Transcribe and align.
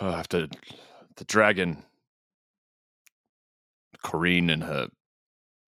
uh, 0.00 0.06
after 0.06 0.48
the 1.16 1.24
dragon, 1.24 1.84
Corrine 4.04 4.50
and 4.52 4.62
her 4.62 4.88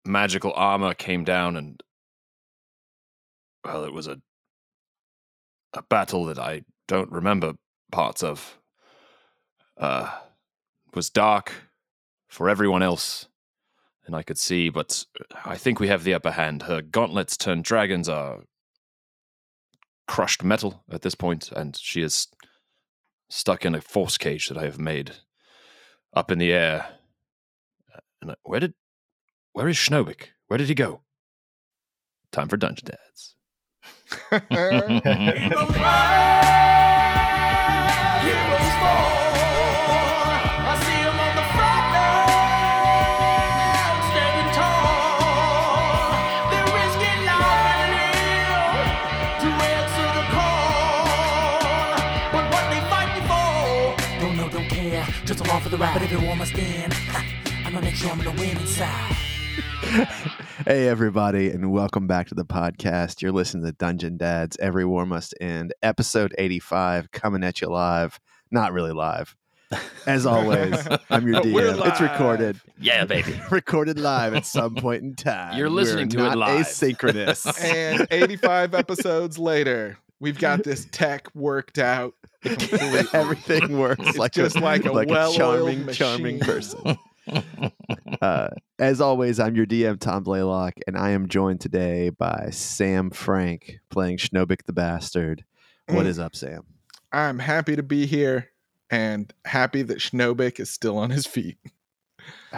magical 0.04 0.52
armor 0.54 0.94
came 0.94 1.24
down, 1.24 1.56
and 1.56 1.82
well, 3.64 3.84
it 3.84 3.92
was 3.92 4.06
a 4.06 4.20
a 5.72 5.82
battle 5.82 6.24
that 6.24 6.38
I 6.38 6.62
don't 6.88 7.10
remember 7.10 7.54
parts 7.92 8.22
of. 8.22 8.58
Uh, 9.76 10.10
was 10.94 11.10
dark 11.10 11.52
for 12.28 12.48
everyone 12.48 12.82
else, 12.82 13.28
and 14.06 14.14
I 14.14 14.22
could 14.22 14.38
see, 14.38 14.68
but 14.68 15.04
I 15.44 15.56
think 15.56 15.80
we 15.80 15.88
have 15.88 16.04
the 16.04 16.14
upper 16.14 16.32
hand. 16.32 16.62
Her 16.62 16.82
gauntlets 16.82 17.36
turned 17.36 17.64
dragons 17.64 18.08
are 18.08 18.40
crushed 20.06 20.42
metal 20.42 20.82
at 20.90 21.02
this 21.02 21.14
point, 21.14 21.50
and 21.52 21.76
she 21.76 22.02
is 22.02 22.28
stuck 23.30 23.64
in 23.64 23.74
a 23.74 23.80
force 23.80 24.18
cage 24.18 24.48
that 24.48 24.58
I 24.58 24.64
have 24.64 24.78
made 24.78 25.12
up 26.12 26.30
in 26.30 26.38
the 26.38 26.52
air. 26.52 26.86
And 28.20 28.34
where 28.42 28.60
did, 28.60 28.74
where 29.52 29.68
is 29.68 29.76
Schnobik? 29.76 30.28
Where 30.48 30.58
did 30.58 30.68
he 30.68 30.74
go? 30.74 31.00
Time 32.32 32.48
for 32.48 32.58
Dungeon 32.58 32.90
Dads. 32.90 33.36
Don't 38.90 39.19
for 55.70 55.76
the 55.76 55.82
ride. 55.82 55.94
But 55.94 56.02
if 56.02 56.12
you 56.12 56.26
want 56.26 56.38
my 56.40 56.44
stand, 56.44 56.94
I'm 57.64 57.72
gonna 57.72 57.82
make 57.82 57.94
sure 57.94 58.10
I'm 58.10 58.18
gonna 58.18 58.38
win 58.38 58.56
inside. 58.56 59.16
Hey, 60.66 60.88
everybody, 60.88 61.48
and 61.48 61.72
welcome 61.72 62.06
back 62.06 62.28
to 62.28 62.34
the 62.34 62.44
podcast. 62.44 63.22
You're 63.22 63.32
listening 63.32 63.64
to 63.64 63.72
Dungeon 63.72 64.18
Dads 64.18 64.58
Every 64.60 64.84
War 64.84 65.06
Must 65.06 65.34
End, 65.40 65.72
episode 65.82 66.34
85, 66.36 67.10
coming 67.12 67.42
at 67.42 67.62
you 67.62 67.68
live. 67.68 68.20
Not 68.50 68.74
really 68.74 68.92
live. 68.92 69.34
As 70.06 70.26
always, 70.26 70.76
I'm 71.10 71.26
your 71.26 71.40
We're 71.42 71.72
DM. 71.72 71.88
It's 71.88 72.00
recorded. 72.00 72.60
Yeah, 72.78 73.06
baby. 73.06 73.40
Recorded 73.50 73.98
live 73.98 74.34
at 74.34 74.44
some 74.44 74.74
point 74.74 75.02
in 75.02 75.14
time. 75.14 75.56
You're 75.56 75.70
listening 75.70 76.08
We're 76.08 76.18
to 76.18 76.26
it 76.26 76.28
not 76.28 76.38
live. 76.38 76.66
Asynchronous. 76.66 77.64
and 77.64 78.06
85 78.10 78.74
episodes 78.74 79.38
later, 79.38 79.96
we've 80.20 80.38
got 80.38 80.62
this 80.62 80.86
tech 80.92 81.34
worked 81.34 81.78
out. 81.78 82.14
Completely. 82.42 83.00
Everything 83.12 83.78
works 83.78 84.06
It's 84.08 84.18
like 84.18 84.32
just 84.32 84.56
a, 84.56 84.60
like 84.60 84.84
a 84.86 84.92
well-oiled 84.92 85.34
charming, 85.36 85.88
charming 85.88 86.40
person. 86.40 86.98
Uh, 88.20 88.48
as 88.78 89.00
always, 89.00 89.38
I'm 89.38 89.54
your 89.54 89.66
DM, 89.66 89.98
Tom 90.00 90.22
Blaylock, 90.24 90.74
and 90.86 90.96
I 90.96 91.10
am 91.10 91.28
joined 91.28 91.60
today 91.60 92.10
by 92.10 92.48
Sam 92.50 93.10
Frank 93.10 93.78
playing 93.90 94.18
Schnobik 94.18 94.64
the 94.66 94.72
Bastard. 94.72 95.44
What 95.88 96.06
Mm. 96.06 96.08
is 96.08 96.18
up, 96.18 96.34
Sam? 96.36 96.62
I'm 97.12 97.38
happy 97.40 97.76
to 97.76 97.82
be 97.82 98.06
here 98.06 98.48
and 98.90 99.32
happy 99.44 99.82
that 99.82 99.98
Schnobik 99.98 100.60
is 100.60 100.70
still 100.70 100.98
on 100.98 101.10
his 101.10 101.26
feet. 101.26 101.58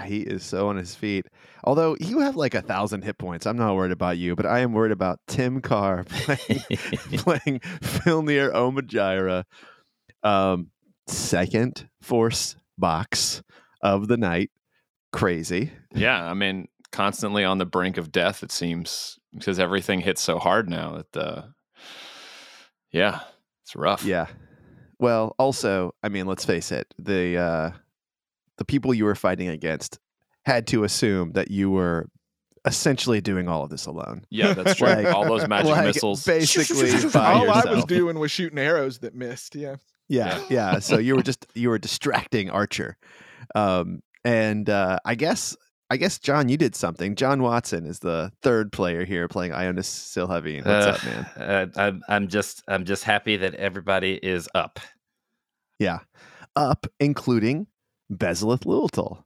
He 0.05 0.21
is 0.21 0.43
so 0.43 0.69
on 0.69 0.77
his 0.77 0.95
feet. 0.95 1.27
Although 1.65 1.97
you 2.01 2.19
have 2.21 2.35
like 2.37 2.55
a 2.55 2.63
thousand 2.63 3.03
hit 3.03 3.19
points, 3.19 3.47
I'm 3.47 3.57
not 3.57 3.75
worried 3.75 3.93
about 3.93 4.19
you, 4.19 4.35
but 4.35 4.45
I 4.47 4.59
am 4.61 4.73
worried 4.73 4.93
about 4.93 5.21
Tim 5.29 5.61
Carr 5.61 6.05
playing, 6.09 6.61
playing 7.19 7.61
Filnir 7.81 8.53
Omajira, 8.53 9.45
um, 10.23 10.71
second 11.07 11.89
force 12.01 12.57
box 12.79 13.43
of 13.83 14.09
the 14.09 14.17
night. 14.17 14.51
Crazy. 15.13 15.71
yeah, 15.95 16.25
I 16.25 16.33
mean, 16.35 16.69
constantly 16.91 17.45
on 17.45 17.59
the 17.59 17.67
brink 17.67 17.97
of 17.99 18.11
death, 18.11 18.43
it 18.43 18.51
seems, 18.51 19.19
because 19.35 19.59
everything 19.59 20.01
hits 20.01 20.23
so 20.23 20.39
hard 20.39 20.71
now 20.71 21.03
that, 21.13 21.17
uh, 21.21 21.43
yeah, 22.91 23.21
it's 23.63 23.77
rough. 23.77 24.05
Yeah. 24.05 24.27
Well, 24.99 25.35
also, 25.39 25.95
I 26.03 26.09
mean, 26.09 26.27
let's 26.27 26.45
face 26.45 26.71
it, 26.73 26.87
the 26.99 27.37
uh, 27.39 27.71
the 28.59 28.65
people 28.65 28.95
you 28.95 29.05
were 29.05 29.15
fighting 29.15 29.49
against 29.49 29.99
had 30.45 30.67
to 30.69 30.85
assume 30.85 31.33
that 31.33 31.51
you 31.51 31.71
were 31.71 32.09
essentially 32.65 33.21
doing 33.21 33.49
all 33.49 33.65
of 33.65 33.71
this 33.71 33.87
alone. 33.87 34.25
Yeah, 34.31 34.55
that's 34.55 34.77
true. 34.77 34.87
Like- 34.93 35.13
All 35.13 35.25
those 35.25 35.49
magic 35.49 35.71
like, 35.73 35.85
missiles. 35.87 36.25
basically 36.25 36.89
All 37.15 37.45
yourself. 37.47 37.67
I 37.67 37.75
was 37.75 37.85
doing 37.87 38.19
was 38.19 38.31
shooting 38.31 38.59
arrows 38.59 38.99
that 39.01 39.15
missed. 39.15 39.55
Yeah. 39.57 39.77
Yeah, 40.09 40.43
yeah. 40.51 40.79
So 40.79 40.99
you 40.99 41.17
were 41.17 41.23
just 41.31 41.47
you 41.55 41.69
were 41.71 41.79
distracting 41.79 42.51
Archer, 42.51 42.97
um, 43.55 44.03
and 44.25 44.69
uh, 44.69 44.99
I 45.05 45.15
guess 45.15 45.57
I 45.91 45.97
guess 45.97 46.19
John, 46.19 46.49
you 46.49 46.57
did 46.57 46.75
something. 46.75 47.15
John 47.17 47.43
Watson 47.43 47.85
is 47.87 47.99
the 48.01 48.33
third 48.43 48.73
player 48.73 49.05
here 49.05 49.29
playing 49.29 49.53
Ionis 49.53 49.85
Silhavine. 49.85 50.65
What's 50.65 50.87
Uh, 50.87 50.91
up, 50.91 51.05
man? 51.05 51.27
Uh, 51.37 51.67
I'm, 51.81 52.03
I'm 52.09 52.29
just 52.29 52.63
I'm 52.69 52.85
just 52.85 53.05
happy 53.05 53.37
that 53.39 53.55
everybody 53.55 54.15
is 54.15 54.49
up. 54.55 54.81
Yeah, 55.79 55.99
up, 56.57 56.87
including 57.01 57.67
Bezaleth 58.13 58.65
Liltal, 58.65 59.25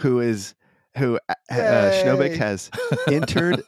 who 0.00 0.20
is 0.20 0.54
who 0.96 1.18
uh, 1.28 1.34
uh, 1.50 1.54
has 2.38 2.70
entered, 3.10 3.62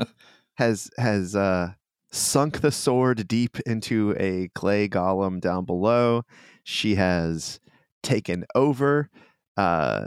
has 0.54 0.90
has 0.98 1.36
uh, 1.36 1.72
sunk 2.12 2.60
the 2.60 2.72
sword 2.72 3.26
deep 3.28 3.58
into 3.60 4.14
a 4.18 4.48
clay 4.54 4.88
golem 4.88 5.40
down 5.40 5.64
below. 5.64 6.22
She 6.64 6.96
has 6.96 7.60
taken 8.02 8.44
over, 8.54 9.08
uh, 9.56 10.06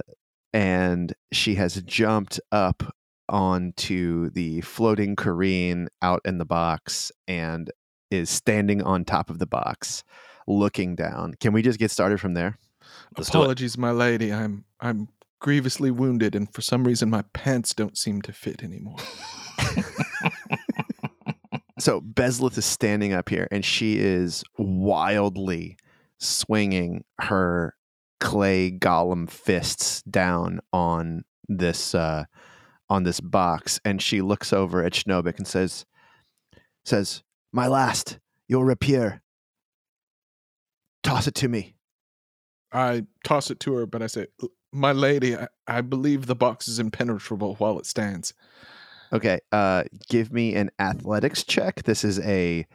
and 0.54 1.14
she 1.32 1.56
has 1.56 1.82
jumped 1.84 2.40
up 2.52 2.96
onto 3.30 4.30
the 4.32 4.62
floating 4.62 5.16
Corrine 5.16 5.88
out 6.02 6.22
in 6.26 6.38
the 6.38 6.46
box 6.46 7.12
and 7.28 7.72
is 8.12 8.30
standing 8.30 8.82
on 8.82 9.06
top 9.06 9.30
of 9.30 9.40
the 9.40 9.46
box, 9.48 10.04
looking 10.48 10.96
down. 10.96 11.34
Can 11.40 11.54
we 11.54 11.62
just 11.62 11.80
get 11.80 11.92
started 11.92 12.20
from 12.20 12.34
there? 12.34 12.60
Let's. 13.18 13.30
Apologies, 13.30 13.78
my 13.78 13.92
lady. 13.92 14.32
I'm 14.32 14.66
I'm 14.80 15.08
grievously 15.40 15.90
wounded, 15.92 16.36
and 16.36 16.54
for 16.54 16.62
some 16.62 16.84
reason 16.86 17.10
my 17.10 17.24
pants 17.34 17.74
don't 17.74 17.98
seem 17.98 18.22
to 18.24 18.34
fit 18.34 18.64
anymore. 18.64 18.98
So 21.80 22.02
Bezleth 22.02 22.58
is 22.58 22.66
standing 22.66 23.14
up 23.14 23.30
here 23.30 23.48
and 23.52 23.66
she 23.66 23.98
is 23.98 24.44
wildly 24.58 25.78
swinging 26.20 27.04
her 27.20 27.76
clay 28.20 28.72
golem 28.72 29.30
fists 29.30 30.02
down 30.04 30.62
on 30.72 31.24
this 31.50 31.94
uh 31.94 32.24
on 32.90 33.04
this 33.04 33.20
box 33.20 33.82
and 33.84 34.02
she 34.02 34.22
looks 34.22 34.54
over 34.54 34.82
at 34.84 34.94
Schnobik 34.94 35.38
and 35.38 35.48
says 35.48 35.86
says 36.86 37.22
my 37.52 37.68
last 37.68 38.20
your 38.48 38.66
rapier 38.66 39.22
toss 41.04 41.28
it 41.28 41.36
to 41.36 41.50
me 41.50 41.76
I 42.74 43.06
toss 43.24 43.52
it 43.52 43.60
to 43.62 43.74
her, 43.76 43.86
but 43.86 44.02
I 44.02 44.08
say, 44.08 44.28
"My 44.72 44.92
lady, 44.92 45.38
I, 45.38 45.48
I 45.68 45.82
believe 45.82 46.26
the 46.26 46.36
box 46.36 46.68
is 46.68 46.80
impenetrable 46.80 47.56
while 47.56 47.78
it 47.80 47.86
stands." 47.86 48.34
Okay 49.14 49.40
uh 49.52 49.84
give 50.10 50.34
me 50.34 50.56
an 50.56 50.70
athletics 50.80 51.44
check 51.44 51.84
this 51.84 52.04
is 52.04 52.20
a 52.20 52.66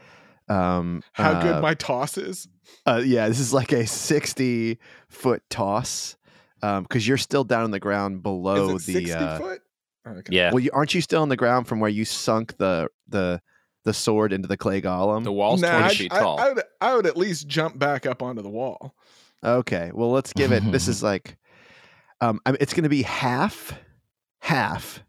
um 0.48 1.02
How 1.12 1.32
uh, 1.32 1.42
good 1.42 1.62
my 1.62 1.74
toss 1.74 2.16
is. 2.16 2.48
Uh, 2.86 3.02
yeah, 3.04 3.28
this 3.28 3.38
is 3.40 3.52
like 3.52 3.72
a 3.72 3.86
60 3.86 4.78
foot 5.08 5.42
toss 5.50 6.16
because 6.60 7.06
you're 7.06 7.16
still 7.18 7.44
down 7.44 7.64
on 7.64 7.70
the 7.70 7.80
ground 7.80 8.22
below 8.22 8.76
Is 8.76 8.88
it 8.88 8.92
the. 8.92 9.04
60 9.06 9.14
Uh, 9.14 9.38
foot? 9.38 9.60
Okay. 10.06 10.22
Yeah. 10.34 10.50
well, 10.52 10.60
you, 10.60 10.70
aren't 10.72 10.94
you 10.94 11.00
still 11.02 11.20
on 11.20 11.28
the 11.28 11.36
ground 11.36 11.66
from 11.68 11.80
where 11.80 11.90
you 11.90 12.04
sunk 12.06 12.56
the 12.56 12.88
the 13.08 13.42
the 13.84 13.92
sword 13.92 14.32
into 14.32 14.48
the 14.48 14.56
clay 14.56 14.80
golem? 14.80 15.22
The 15.24 15.32
wall's 15.32 15.60
Nah, 15.60 15.70
20 15.80 15.84
I, 15.84 15.88
feet 15.94 16.12
I- 16.14 16.18
tall. 16.20 16.40
I 16.40 16.48
would, 16.52 16.62
I 16.80 16.94
would 16.96 17.06
at 17.06 17.16
least 17.18 17.46
jump 17.46 17.78
back 17.78 18.06
up 18.06 18.22
onto 18.22 18.40
the 18.42 18.48
wall. 18.50 18.94
okay, 19.44 19.90
well, 19.94 20.10
let's 20.10 20.32
give 20.32 20.52
it. 20.52 20.62
this 20.72 20.88
is 20.88 21.02
like, 21.10 21.36
um, 22.22 22.40
I 22.46 22.52
mean, 22.52 22.58
it's 22.60 22.72
going 22.72 22.84
to 22.84 22.88
be 22.88 23.02
half, 23.02 23.72
half 24.40 25.02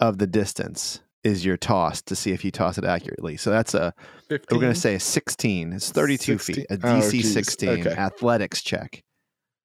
of 0.00 0.18
the 0.18 0.26
distance 0.26 1.00
is 1.22 1.44
your 1.44 1.56
toss 1.56 2.02
to 2.02 2.14
see 2.14 2.32
if 2.32 2.44
you 2.44 2.50
toss 2.50 2.76
it 2.78 2.84
accurately. 2.84 3.36
So 3.36 3.50
that's 3.50 3.74
a 3.74 3.94
15. 4.28 4.56
we're 4.56 4.60
going 4.60 4.74
to 4.74 4.80
say 4.80 4.94
a 4.94 5.00
16. 5.00 5.72
It's 5.72 5.90
32 5.90 6.38
feet. 6.38 6.58
A 6.70 6.74
Oh, 6.74 6.76
DC 6.76 7.10
geez. 7.12 7.32
16 7.32 7.68
Okay. 7.68 7.90
athletics 7.90 8.62
check. 8.62 9.02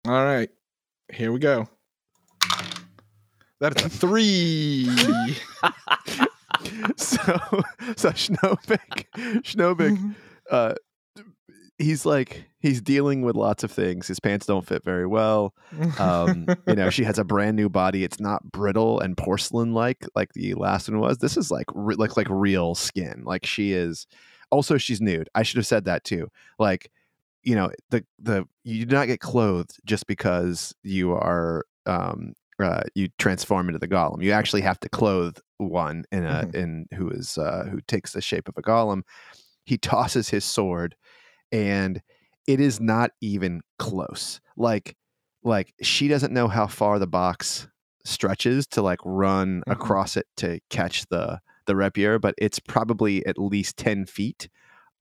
All 0.08 0.24
right. 0.24 0.50
Here 1.12 1.32
we 1.32 1.40
go. 1.40 1.68
That's 3.60 3.84
a 3.84 3.90
three. 3.90 4.86
so 6.96 7.22
so 7.96 8.10
Schnobik 8.12 9.06
Schnobik 9.44 10.16
uh 10.50 10.74
he's 11.80 12.06
like 12.06 12.46
he's 12.60 12.82
dealing 12.82 13.22
with 13.24 13.36
lots 13.36 13.64
of 13.64 13.72
things. 13.72 14.08
His 14.08 14.20
pants 14.20 14.46
don't 14.46 14.68
fit 14.68 14.84
very 14.84 15.08
well. 15.08 15.54
Um 15.98 16.46
you 16.68 16.76
know 16.76 16.90
she 16.90 17.04
has 17.06 17.18
a 17.18 17.24
brand 17.24 17.56
new 17.56 17.70
body. 17.70 18.04
It's 18.04 18.20
not 18.20 18.52
brittle 18.52 19.00
and 19.00 19.18
porcelain 19.18 19.74
like 19.74 20.06
like 20.16 20.34
the 20.34 20.54
last 20.54 20.90
one 20.90 21.00
was. 21.00 21.18
This 21.18 21.38
is 21.38 21.50
like 21.50 21.66
re- 21.74 21.96
like 21.96 22.16
like 22.18 22.28
real 22.30 22.76
skin. 22.76 23.24
Like 23.26 23.46
she 23.46 23.72
is 23.74 24.06
also 24.52 24.78
she's 24.78 25.02
nude. 25.02 25.30
I 25.34 25.44
should 25.44 25.58
have 25.58 25.68
said 25.68 25.86
that 25.86 26.04
too. 26.04 26.30
Like 26.60 26.92
you 27.44 27.56
know 27.56 27.72
the 27.90 28.06
the 28.20 28.46
you 28.64 28.86
do 28.86 28.96
not 28.96 29.08
get 29.08 29.22
clothed 29.22 29.80
just 29.86 30.06
because 30.08 30.76
you 30.84 31.14
are 31.14 31.66
um 31.86 32.34
uh, 32.62 32.82
you 32.94 33.08
transform 33.18 33.70
into 33.70 33.80
the 33.80 33.88
golem. 33.88 34.22
You 34.22 34.34
actually 34.34 34.60
have 34.64 34.78
to 34.82 34.90
clothe 34.90 35.38
one 35.60 36.04
in 36.12 36.26
a 36.26 36.44
Mhm. 36.46 36.56
in 36.56 36.86
who 36.94 37.10
is 37.10 37.38
uh, 37.38 37.64
who 37.72 37.80
takes 37.88 38.12
the 38.12 38.22
shape 38.22 38.50
of 38.50 38.58
a 38.58 38.62
golem. 38.62 39.04
He 39.64 39.78
tosses 39.78 40.28
his 40.28 40.44
sword, 40.44 40.94
and 41.52 42.02
it 42.48 42.60
is 42.60 42.80
not 42.80 43.12
even 43.22 43.62
close. 43.78 44.40
Like 44.58 44.96
like 45.44 45.74
she 45.82 46.08
doesn't 46.08 46.34
know 46.34 46.48
how 46.48 46.68
far 46.68 47.00
the 47.00 47.08
box 47.08 47.68
stretches 48.06 48.66
to 48.68 48.82
like 48.82 49.00
run 49.06 49.64
Mhm. 49.68 49.72
across 49.74 50.18
it 50.18 50.26
to 50.38 50.60
catch 50.70 51.06
the 51.10 51.40
the 51.66 51.76
rapier, 51.76 52.18
but 52.20 52.34
it's 52.38 52.60
probably 52.60 53.26
at 53.26 53.38
least 53.38 53.78
ten 53.78 54.06
feet 54.06 54.50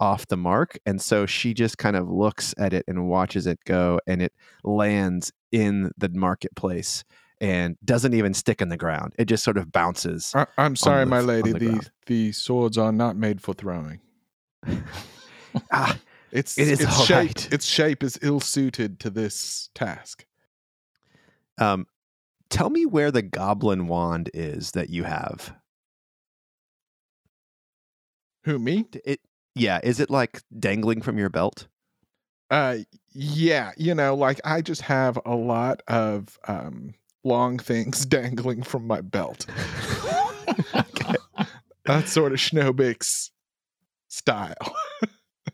off 0.00 0.26
the 0.28 0.36
mark. 0.36 0.78
And 0.86 1.00
so 1.00 1.26
she 1.26 1.54
just 1.54 1.78
kind 1.78 1.96
of 1.96 2.08
looks 2.08 2.54
at 2.58 2.72
it 2.72 2.84
and 2.86 3.08
watches 3.08 3.46
it 3.46 3.58
go, 3.66 3.98
and 4.06 4.20
it 4.22 4.32
lands 4.62 5.32
in 5.50 5.90
the 5.96 6.08
marketplace 6.10 7.02
and 7.40 7.76
doesn't 7.84 8.14
even 8.14 8.34
stick 8.34 8.60
in 8.60 8.68
the 8.68 8.76
ground. 8.76 9.14
It 9.18 9.24
just 9.26 9.42
sort 9.42 9.56
of 9.56 9.72
bounces. 9.72 10.32
I, 10.36 10.46
I'm 10.58 10.76
sorry, 10.76 11.04
the 11.04 11.10
my 11.10 11.20
lady. 11.20 11.52
the 11.52 11.58
The 11.58 11.90
the 12.06 12.32
swords 12.32 12.76
are 12.78 12.92
not 12.92 13.16
made 13.16 13.40
for 13.40 13.54
throwing. 13.54 14.00
ah, 15.72 15.98
It's 16.30 16.58
It 16.58 16.68
is 16.68 16.80
its 16.80 17.04
shape. 17.04 17.16
right. 17.16 17.52
Its 17.52 17.64
shape 17.66 18.02
is 18.02 18.18
ill 18.22 18.40
suited 18.40 19.00
to 19.00 19.10
this 19.10 19.70
task. 19.74 20.26
um, 21.58 21.86
tell 22.50 22.70
me 22.70 22.86
where 22.86 23.10
the 23.10 23.22
goblin 23.22 23.88
wand 23.88 24.30
is 24.34 24.70
that 24.72 24.90
you 24.90 25.04
have. 25.04 25.54
Who 28.44 28.58
me? 28.58 28.86
It, 29.04 29.20
yeah, 29.54 29.80
is 29.82 30.00
it 30.00 30.08
like 30.10 30.42
dangling 30.58 31.02
from 31.02 31.18
your 31.18 31.28
belt? 31.28 31.66
Uh, 32.50 32.78
yeah. 33.12 33.72
You 33.76 33.94
know, 33.94 34.14
like 34.14 34.40
I 34.44 34.62
just 34.62 34.82
have 34.82 35.18
a 35.26 35.34
lot 35.34 35.82
of 35.88 36.38
um 36.48 36.94
long 37.24 37.58
things 37.58 38.06
dangling 38.06 38.62
from 38.62 38.86
my 38.86 39.00
belt. 39.00 39.46
That's 41.84 42.12
sort 42.12 42.32
of 42.32 42.38
Schnobik's 42.38 43.30
style. 44.08 44.54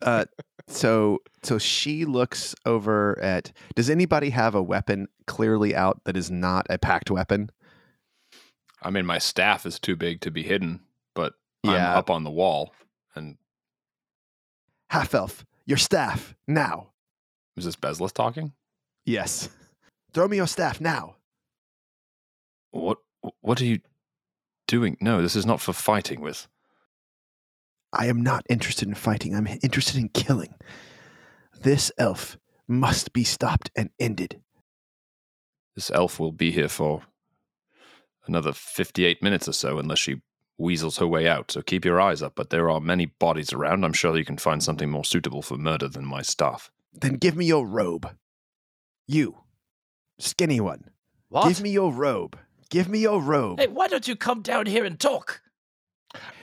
uh, 0.02 0.24
so 0.68 1.20
so 1.42 1.58
she 1.58 2.04
looks 2.04 2.54
over 2.64 3.18
at. 3.20 3.52
Does 3.74 3.90
anybody 3.90 4.30
have 4.30 4.54
a 4.54 4.62
weapon 4.62 5.08
clearly 5.26 5.74
out 5.74 6.00
that 6.04 6.16
is 6.16 6.30
not 6.30 6.66
a 6.70 6.78
packed 6.78 7.10
weapon? 7.10 7.50
I 8.82 8.90
mean, 8.90 9.06
my 9.06 9.18
staff 9.18 9.64
is 9.66 9.78
too 9.78 9.96
big 9.96 10.20
to 10.22 10.30
be 10.30 10.42
hidden, 10.42 10.80
but 11.14 11.34
Yeah. 11.62 11.92
I'm 11.92 11.98
up 11.98 12.10
on 12.10 12.24
the 12.24 12.30
wall. 12.30 12.74
And 13.14 13.36
Half 14.90 15.14
elf, 15.14 15.44
your 15.66 15.78
staff 15.78 16.34
now. 16.46 16.88
is 17.56 17.64
this 17.64 17.76
Bezleth 17.76 18.12
talking? 18.12 18.52
Yes. 19.06 19.48
Throw 20.12 20.28
me 20.28 20.36
your 20.36 20.46
staff 20.46 20.80
now. 20.80 21.16
What 22.70 22.98
What 23.40 23.60
are 23.60 23.64
you 23.64 23.80
doing? 24.66 24.96
No, 25.00 25.22
this 25.22 25.36
is 25.36 25.46
not 25.46 25.60
for 25.60 25.72
fighting 25.72 26.20
with. 26.20 26.46
I 27.94 28.06
am 28.06 28.22
not 28.22 28.44
interested 28.48 28.88
in 28.88 28.94
fighting. 28.94 29.34
I'm 29.34 29.46
interested 29.62 29.96
in 29.96 30.08
killing. 30.08 30.54
This 31.60 31.90
elf 31.98 32.38
must 32.66 33.12
be 33.12 33.24
stopped 33.24 33.70
and 33.76 33.90
ended. 33.98 34.40
This 35.74 35.90
elf 35.90 36.18
will 36.18 36.32
be 36.32 36.50
here 36.50 36.68
for 36.68 37.02
another 38.26 38.52
58 38.52 39.22
minutes 39.22 39.48
or 39.48 39.52
so 39.52 39.78
unless 39.78 39.98
she 39.98 40.22
weasels 40.58 40.98
her 40.98 41.06
way 41.06 41.28
out. 41.28 41.50
So 41.50 41.62
keep 41.62 41.84
your 41.84 42.00
eyes 42.00 42.22
up. 42.22 42.34
But 42.36 42.50
there 42.50 42.70
are 42.70 42.80
many 42.80 43.06
bodies 43.06 43.52
around. 43.52 43.84
I'm 43.84 43.92
sure 43.92 44.16
you 44.16 44.24
can 44.24 44.38
find 44.38 44.62
something 44.62 44.90
more 44.90 45.04
suitable 45.04 45.42
for 45.42 45.56
murder 45.56 45.88
than 45.88 46.04
my 46.04 46.22
staff. 46.22 46.70
Then 46.92 47.14
give 47.14 47.36
me 47.36 47.46
your 47.46 47.66
robe. 47.66 48.16
You, 49.06 49.38
skinny 50.18 50.60
one. 50.60 50.90
What? 51.28 51.48
Give 51.48 51.60
me 51.60 51.70
your 51.70 51.92
robe. 51.92 52.38
Give 52.70 52.88
me 52.88 53.00
your 53.00 53.20
robe. 53.20 53.60
Hey, 53.60 53.66
why 53.66 53.88
don't 53.88 54.08
you 54.08 54.16
come 54.16 54.42
down 54.42 54.66
here 54.66 54.84
and 54.84 54.98
talk? 54.98 55.42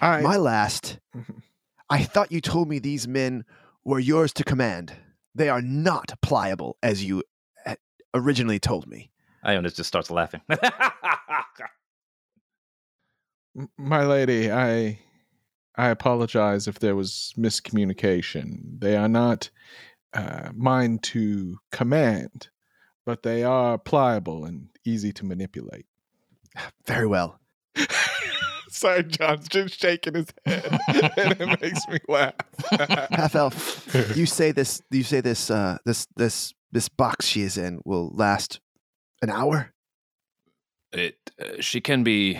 I 0.01 0.21
My 0.21 0.37
last. 0.37 0.99
Mhm. 1.15 1.41
I 1.89 2.03
thought 2.03 2.31
you 2.31 2.41
told 2.41 2.69
me 2.69 2.79
these 2.79 3.07
men 3.07 3.43
were 3.83 3.99
yours 3.99 4.31
to 4.33 4.43
command. 4.43 4.95
They 5.35 5.49
are 5.49 5.61
not 5.61 6.13
pliable 6.21 6.77
as 6.81 7.03
you 7.03 7.23
uh, 7.65 7.75
originally 8.13 8.59
told 8.59 8.87
me. 8.87 9.11
Ionis 9.45 9.75
just 9.75 9.87
starts 9.87 10.09
laughing. 10.11 10.41
My 13.77 14.05
lady, 14.05 14.51
I 14.51 14.99
I 15.75 15.89
apologize 15.89 16.67
if 16.67 16.79
there 16.79 16.95
was 16.95 17.33
miscommunication. 17.37 18.79
They 18.79 18.95
are 18.95 19.09
not 19.09 19.49
uh, 20.13 20.51
mine 20.55 20.99
to 20.99 21.57
command, 21.71 22.49
but 23.05 23.23
they 23.23 23.43
are 23.43 23.77
pliable 23.77 24.45
and 24.45 24.69
easy 24.85 25.11
to 25.13 25.25
manipulate. 25.25 25.85
Very 26.85 27.07
well. 27.07 27.39
Sorry, 28.71 29.03
John's 29.03 29.49
just 29.49 29.79
shaking 29.79 30.15
his 30.15 30.27
head, 30.45 30.79
and 31.17 31.41
it 31.41 31.61
makes 31.61 31.87
me 31.89 31.99
laugh. 32.07 32.33
Half 33.11 33.35
elf, 33.35 34.15
you 34.15 34.25
say 34.25 34.53
this. 34.53 34.81
You 34.89 35.03
say 35.03 35.19
this. 35.19 35.51
Uh, 35.51 35.77
this 35.85 36.07
this 36.15 36.53
this 36.71 36.87
box 36.87 37.27
she 37.27 37.41
is 37.41 37.57
in 37.57 37.81
will 37.83 38.09
last 38.15 38.61
an 39.21 39.29
hour. 39.29 39.73
It 40.93 41.17
uh, 41.39 41.59
she 41.59 41.81
can 41.81 42.03
be 42.03 42.39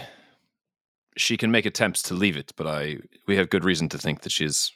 she 1.18 1.36
can 1.36 1.52
make 1.52 1.66
attempts 1.66 2.02
to 2.04 2.14
leave 2.14 2.38
it, 2.38 2.54
but 2.56 2.66
I 2.66 2.98
we 3.28 3.36
have 3.36 3.50
good 3.50 3.66
reason 3.66 3.90
to 3.90 3.98
think 3.98 4.22
that 4.22 4.32
she's 4.32 4.72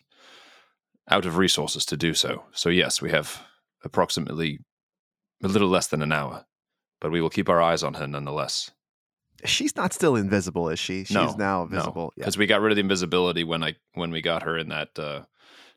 out 1.10 1.26
of 1.26 1.38
resources 1.38 1.86
to 1.86 1.96
do 1.96 2.14
so. 2.14 2.44
So 2.52 2.68
yes, 2.68 3.02
we 3.02 3.12
have 3.12 3.42
approximately 3.86 4.60
a 5.42 5.48
little 5.48 5.70
less 5.70 5.88
than 5.88 6.02
an 6.02 6.12
hour, 6.12 6.46
but 7.00 7.12
we 7.12 7.22
will 7.22 7.30
keep 7.30 7.48
our 7.48 7.62
eyes 7.62 7.82
on 7.82 7.94
her 7.94 8.08
nonetheless. 8.08 8.72
She's 9.44 9.76
not 9.76 9.94
still 9.94 10.16
invisible, 10.16 10.70
is 10.70 10.80
she? 10.80 11.04
She's 11.04 11.14
No, 11.16 11.36
now 11.38 11.66
visible. 11.66 12.14
Yeah. 12.16 12.22
because 12.22 12.38
we 12.38 12.46
got 12.48 12.62
rid 12.62 12.72
of 12.72 12.76
the 12.78 12.82
invisibility 12.82 13.44
when 13.44 13.64
I 13.64 13.76
when 13.94 14.12
we 14.12 14.22
got 14.22 14.44
her 14.44 14.58
in 14.58 14.70
that 14.70 14.98
uh, 14.98 15.24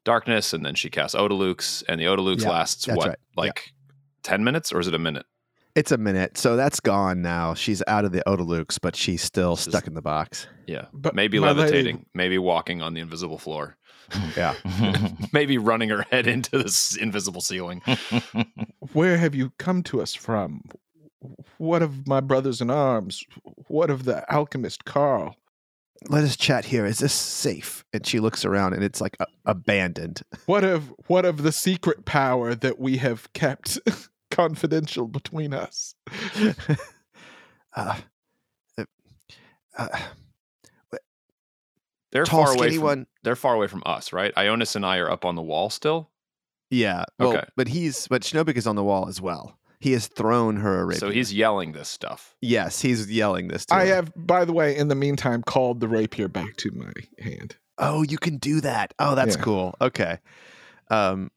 darkness, 0.05 0.53
and 0.53 0.65
then 0.65 0.75
she 0.75 0.89
casts 0.91 1.15
Otiluke's, 1.15 1.83
and 1.89 2.01
the 2.01 2.07
Otiluke's 2.07 2.45
Yeah, 2.45 2.51
lasts 2.51 2.87
what 2.89 3.09
right. 3.09 3.19
Yeah. 3.37 3.41
like 3.41 3.73
ten 4.23 4.45
minutes, 4.45 4.73
or 4.73 4.81
is 4.81 4.87
it 4.87 4.95
a 4.95 4.99
minute? 4.99 5.27
It's 5.75 5.93
a 5.93 5.99
minute, 5.99 6.37
so 6.37 6.57
that's 6.57 6.81
gone 6.81 7.23
now. 7.23 7.55
She's 7.55 7.83
out 7.87 8.05
of 8.05 8.11
the 8.13 8.23
Otiluke's, 8.29 8.79
but 8.79 8.97
she's 8.97 9.23
still 9.23 9.55
This 9.55 9.65
stuck 9.67 9.87
in 9.87 9.95
the 9.95 10.03
box. 10.03 10.49
Yeah, 10.67 10.87
But 10.93 11.15
maybe 11.15 11.39
my 11.39 11.49
lady- 11.49 11.61
levitating, 11.61 12.07
maybe 12.15 12.37
walking 12.39 12.83
on 12.83 12.95
the 12.95 13.01
invisible 13.01 13.39
floor, 13.39 13.77
Yeah. 14.37 14.55
maybe 15.33 15.57
running 15.57 15.89
her 15.91 16.05
head 16.11 16.27
into 16.27 16.59
this 16.59 16.97
invisible 16.97 17.41
ceiling. 17.41 17.83
Where 18.93 19.19
have 19.19 19.35
you 19.37 19.53
come 19.59 19.83
to 19.85 20.01
us 20.03 20.15
from? 20.15 20.63
What 21.59 21.83
of 21.83 22.07
my 22.07 22.21
brothers 22.21 22.61
in 22.61 22.71
arms? 22.71 23.25
What 23.69 23.91
of 23.91 24.05
the 24.05 24.25
alchemist 24.33 24.85
Carl? 24.85 25.37
Let 26.09 26.23
us 26.23 26.37
chat 26.37 26.67
here. 26.67 26.87
Is 26.87 26.99
this 27.01 27.13
safe? 27.13 27.85
And 27.93 28.07
she 28.07 28.21
looks 28.21 28.45
around, 28.45 28.75
and 28.75 28.85
it's 28.85 29.01
like 29.01 29.17
a- 29.19 29.27
abandoned. 29.47 30.23
What 30.47 30.63
of 30.63 30.95
what 31.09 31.25
of 31.25 31.43
the 31.43 31.51
secret 31.51 32.05
power 32.05 32.55
that 32.55 32.79
we 32.79 32.99
have 32.99 33.33
kept 33.33 33.81
confidential 34.31 35.09
between 35.09 35.53
us? 35.53 35.97
uh, 37.77 37.99
uh, 38.79 38.85
uh, 39.77 39.89
They're 42.13 42.25
tall, 42.25 42.45
far 42.47 42.55
away 42.55 42.67
skinny 42.69 42.77
from. 42.77 42.85
one. 42.85 43.07
They're 43.25 43.37
far 43.37 43.55
away 43.55 43.67
from 43.67 43.83
us, 43.85 44.13
right? 44.13 44.33
Ionis 44.37 44.77
and 44.77 44.87
I 44.87 44.99
are 44.99 45.11
up 45.11 45.25
on 45.25 45.35
the 45.35 45.43
wall 45.43 45.69
still. 45.69 46.11
Yeah. 46.71 47.05
Well, 47.19 47.31
Okay. 47.37 47.45
but 47.57 47.69
he's 47.69 48.07
but 48.09 48.23
Schnobik 48.23 48.57
is 48.57 48.67
on 48.69 48.77
the 48.77 48.85
wall 48.85 49.09
as 49.09 49.21
well. 49.21 49.58
He 49.81 49.93
has 49.93 50.09
thrown 50.09 50.57
her 50.57 50.81
a 50.81 50.85
rapier. 50.87 50.99
So 51.01 51.11
he's 51.11 51.33
yelling 51.33 51.73
this 51.73 51.89
stuff. 51.89 52.35
yes, 52.41 52.81
he's 52.81 53.11
yelling 53.11 53.49
this. 53.49 53.65
To 53.67 53.75
I 53.75 53.87
her. 53.87 53.95
have, 53.97 54.13
by 54.17 54.45
the 54.45 54.53
way, 54.53 54.77
in 54.77 54.89
the 54.89 54.95
meantime, 54.97 55.43
called 55.43 55.81
the 55.81 55.87
rapier 55.89 56.27
back 56.29 56.57
to 56.57 56.71
my 56.73 56.93
hand. 57.19 57.57
Oh, 57.79 58.03
you 58.03 58.19
can 58.19 58.39
do 58.39 58.61
that. 58.63 58.93
Oh, 58.99 59.15
that's 59.15 59.37
Yeah. 59.37 59.43
cool. 59.43 59.75
Okay. 59.81 60.19
Um. 60.91 61.31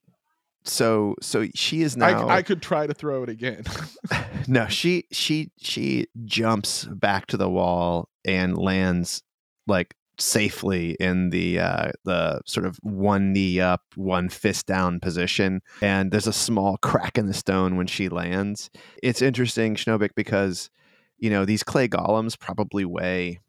So 0.63 1.15
so 1.21 1.48
she 1.55 1.81
is 1.81 1.98
now. 1.98 2.27
I, 2.27 2.38
I 2.38 2.41
could 2.43 2.62
try 2.62 2.86
to 2.88 2.93
throw 2.93 3.24
it 3.24 3.29
again. 3.29 3.63
no, 4.48 4.67
she 4.67 5.05
she 5.12 5.51
she 5.60 6.07
jumps 6.25 6.86
back 6.86 7.25
to 7.27 7.38
the 7.38 7.50
wall 7.50 8.10
and 8.25 8.57
lands 8.57 9.24
like 9.67 9.95
safely 10.22 10.92
in 11.00 11.30
the 11.32 11.60
uh 11.60 11.92
the 12.06 12.42
sort 12.46 12.66
of 12.66 12.78
one 12.84 13.34
knee 13.34 13.60
up, 13.60 13.82
one 13.96 14.30
fist 14.30 14.66
down 14.68 15.00
position. 15.00 15.62
And 15.82 16.12
there's 16.12 16.28
a 16.28 16.34
small 16.34 16.78
crack 16.78 17.18
in 17.18 17.28
the 17.28 17.34
stone 17.34 17.75
when 17.78 17.88
she 17.88 18.10
lands. 18.10 18.70
It's 19.04 19.22
interesting, 19.22 19.75
Schnobik, 19.75 20.12
because 20.16 20.70
you 21.18 21.30
know 21.30 21.46
these 21.46 21.63
clay 21.63 21.88
golems 21.88 22.38
probably 22.40 22.86
weigh 22.86 23.42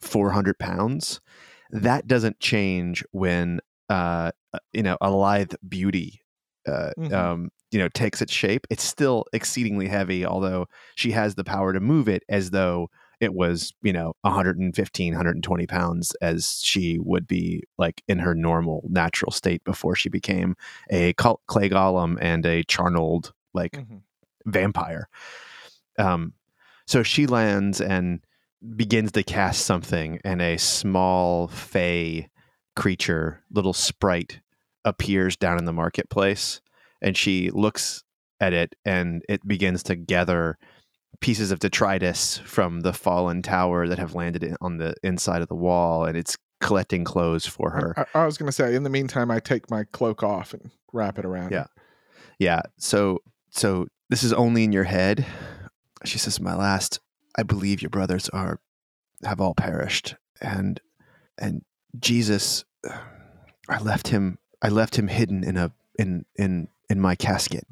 400 0.00 0.58
pounds. 0.58 1.20
That 1.70 2.06
doesn't 2.06 2.40
change 2.40 3.04
when 3.12 3.60
uh 3.88 4.32
you 4.72 4.82
know 4.82 4.96
a 5.00 5.10
lithe 5.10 5.52
beauty 5.68 6.20
uh, 6.68 6.90
Mhm. 6.98 7.12
um, 7.12 7.50
you 7.72 7.78
know 7.78 7.88
takes 7.88 8.22
its 8.22 8.32
shape 8.32 8.66
it's 8.70 8.84
still 8.84 9.24
exceedingly 9.32 9.88
heavy 9.88 10.24
although 10.24 10.66
she 10.94 11.10
has 11.10 11.34
the 11.34 11.42
power 11.42 11.72
to 11.72 11.80
move 11.80 12.08
it 12.08 12.22
as 12.28 12.50
though 12.50 12.88
it 13.22 13.34
was 13.34 13.72
you 13.82 13.92
know 13.92 14.14
115 14.22 15.12
120 15.12 15.66
pounds 15.66 16.14
as 16.20 16.60
she 16.62 16.98
would 16.98 17.26
be 17.26 17.62
like 17.78 18.02
in 18.08 18.18
her 18.18 18.34
normal 18.34 18.82
natural 18.90 19.30
state 19.30 19.62
before 19.64 19.94
she 19.94 20.08
became 20.08 20.56
a 20.90 21.12
clay 21.14 21.68
golem 21.70 22.18
and 22.20 22.44
a 22.44 22.64
charneled 22.64 23.32
like 23.54 23.72
Mhm. 23.72 24.02
vampire 24.46 25.08
um 25.98 26.32
so 26.86 27.02
she 27.02 27.26
lands 27.26 27.80
and 27.80 28.20
begins 28.76 29.12
to 29.12 29.22
cast 29.22 29.64
something 29.64 30.20
and 30.24 30.42
a 30.42 30.56
small 30.56 31.48
fey 31.48 32.28
creature 32.74 33.40
little 33.50 33.72
sprite 33.72 34.40
appears 34.84 35.36
down 35.36 35.58
in 35.58 35.64
the 35.64 35.72
marketplace 35.72 36.60
and 37.00 37.16
she 37.16 37.50
looks 37.50 38.02
at 38.40 38.52
it 38.52 38.74
and 38.84 39.22
it 39.28 39.46
begins 39.46 39.82
to 39.84 39.94
gather 39.94 40.58
pieces 41.20 41.50
of 41.50 41.58
detritus 41.58 42.38
from 42.38 42.80
the 42.80 42.92
fallen 42.92 43.42
tower 43.42 43.86
that 43.86 43.98
have 43.98 44.14
landed 44.14 44.56
on 44.60 44.78
the 44.78 44.94
inside 45.02 45.42
of 45.42 45.48
the 45.48 45.54
wall 45.54 46.04
and 46.04 46.16
it's 46.16 46.36
collecting 46.60 47.04
clothes 47.04 47.46
for 47.46 47.70
her 47.70 47.94
I, 48.14 48.20
I 48.20 48.26
was 48.26 48.38
going 48.38 48.46
to 48.46 48.52
say, 48.52 48.74
in 48.74 48.82
the 48.82 48.90
meantime, 48.90 49.30
I 49.30 49.40
take 49.40 49.70
my 49.70 49.84
cloak 49.84 50.22
off 50.22 50.52
and 50.52 50.70
wrap 50.92 51.18
it 51.18 51.24
around. 51.24 51.52
Yeah. 51.52 51.66
yeah 52.38 52.62
so 52.78 53.18
so 53.50 53.86
this 54.10 54.22
is 54.22 54.32
only 54.32 54.64
in 54.64 54.72
your 54.72 54.84
head 54.84 55.26
she 56.04 56.18
says 56.18 56.40
my 56.40 56.54
last 56.54 57.00
i 57.36 57.42
believe 57.42 57.82
your 57.82 57.90
brothers 57.90 58.28
are 58.30 58.60
have 59.24 59.40
all 59.40 59.54
perished 59.54 60.16
and 60.40 60.80
and 61.38 61.62
jesus 61.98 62.64
i 63.68 63.78
left 63.78 64.08
him 64.08 64.38
i 64.60 64.68
left 64.68 64.96
him 64.96 65.08
hidden 65.08 65.44
in 65.44 65.56
a 65.56 65.72
in 65.98 66.24
in 66.36 66.68
in 66.88 67.00
my 67.00 67.14
casket 67.14 67.66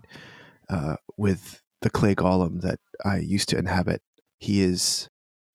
uh, 0.71 0.97
with 1.17 1.60
the 1.83 1.91
clay 1.91 2.15
golem 2.15 2.61
that 2.61 2.79
i 3.05 3.17
used 3.19 3.49
to 3.49 3.59
inhabit 3.59 4.03
he 4.39 4.63
is 4.63 5.09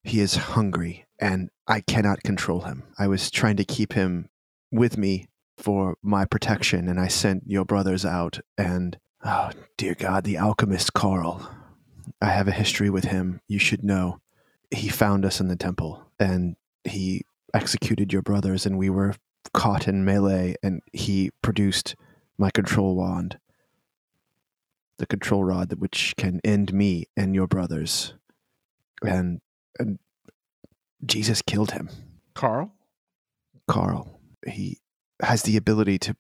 he 0.04 0.20
is 0.20 0.36
hungry 0.36 1.06
and 1.20 1.50
i 1.68 1.82
cannot 1.82 2.24
control 2.24 2.62
him. 2.62 2.84
I 3.00 3.08
was 3.08 3.32
trying 3.32 3.58
to 3.58 3.66
keep 3.66 3.94
him 3.94 4.30
with 4.72 4.98
me 4.98 5.28
for 5.58 5.96
my 6.02 6.26
protection 6.26 6.88
and 6.88 7.00
i 7.00 7.08
sent 7.08 7.44
your 7.48 7.66
brothers 7.66 8.06
out 8.06 8.40
and 8.58 8.98
oh 9.24 9.52
dear 9.78 9.96
god 9.96 10.24
the 10.24 10.38
alchemist 10.38 10.94
carl. 10.94 11.50
I 12.22 12.28
have 12.28 12.48
a 12.48 12.52
history 12.52 12.90
with 12.90 13.06
him. 13.06 13.42
You 13.48 13.60
should 13.60 13.84
know. 13.84 14.20
He 14.72 14.90
found 14.90 15.26
us 15.26 15.40
in 15.40 15.48
the 15.48 15.56
temple 15.56 16.06
and 16.20 16.56
he 16.84 17.24
executed 17.54 18.14
your 18.14 18.22
brothers 18.22 18.66
and 18.66 18.78
we 18.78 18.90
were 18.90 19.16
caught 19.54 19.88
in 19.88 20.04
melee 20.04 20.56
and 20.62 20.82
he 20.92 21.32
produced 21.42 21.96
my 22.38 22.50
control 22.52 22.96
wand 22.96 23.40
the 24.98 25.06
control 25.06 25.44
rod 25.44 25.70
that 25.70 25.80
which 25.80 26.14
can 26.18 26.40
end 26.44 26.74
me 26.74 27.06
and 27.18 27.36
your 27.36 27.48
brothers. 27.48 28.14
And, 29.04 29.42
and 29.80 30.00
jesus 31.06 31.42
killed 31.42 31.72
him. 31.72 31.90
Carl? 32.34 32.72
carl. 33.68 34.20
He 34.48 34.80
has 35.22 35.44
the 35.44 35.58
ability 35.58 35.98
to 36.00 36.16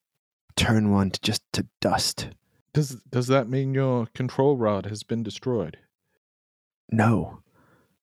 turn 0.55 0.91
one 0.91 1.11
to 1.11 1.19
just 1.21 1.41
to 1.53 1.67
dust. 1.81 2.29
Does 2.73 3.01
does 3.09 3.27
that 3.27 3.49
mean 3.49 3.73
your 3.73 4.07
control 4.07 4.57
rod 4.57 4.85
has 4.87 5.03
been 5.03 5.23
destroyed? 5.23 5.77
no. 6.91 7.39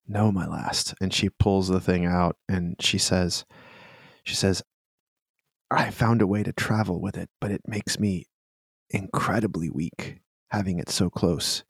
No 0.08 0.32
my 0.32 0.46
last. 0.46 0.94
And 1.00 1.14
she 1.14 1.30
pulls 1.30 1.68
the 1.68 1.80
thing 1.80 2.04
out 2.04 2.36
and 2.48 2.76
she 2.80 2.98
says 2.98 3.44
she 4.24 4.34
says 4.34 4.62
i 5.70 5.90
found 5.90 6.20
a 6.22 6.26
way 6.26 6.42
to 6.42 6.52
travel 6.52 7.00
with 7.00 7.16
it 7.16 7.28
but 7.40 7.50
it 7.50 7.62
makes 7.66 7.98
me 7.98 8.26
incredibly 8.90 9.70
weak 9.70 10.20
having 10.52 10.78
it 10.78 10.88
so 10.90 11.10
close. 11.10 11.64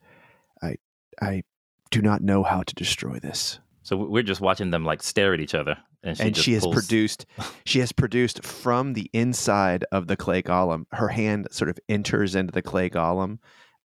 I 0.63 0.77
i 1.21 1.43
do 1.91 2.03
not 2.03 2.23
know 2.23 2.43
how 2.43 2.63
to 2.63 2.75
destroy 2.75 3.19
this. 3.19 3.59
So 3.83 3.97
we- 3.97 4.07
we're 4.09 4.23
just 4.23 4.41
watching 4.41 4.71
them 4.71 4.85
like 4.85 5.03
stare 5.03 5.35
at 5.35 5.41
each 5.41 5.55
other, 5.55 5.77
and 6.03 6.17
she 6.17 6.23
and 6.25 6.37
she 6.37 6.53
has 6.55 6.63
pulls- 6.63 6.75
produced 6.75 7.27
she 7.65 7.79
has 7.81 7.93
produced 7.93 8.45
from 8.45 8.93
the 8.95 9.09
inside 9.13 9.85
of 9.93 10.07
the 10.07 10.17
clay 10.17 10.43
golem 10.43 10.85
her 10.93 11.09
hand 11.09 11.49
sort 11.51 11.71
of 11.71 11.79
enters 11.89 12.35
into 12.35 12.53
the 12.53 12.63
clay 12.63 12.89
golem 12.91 13.39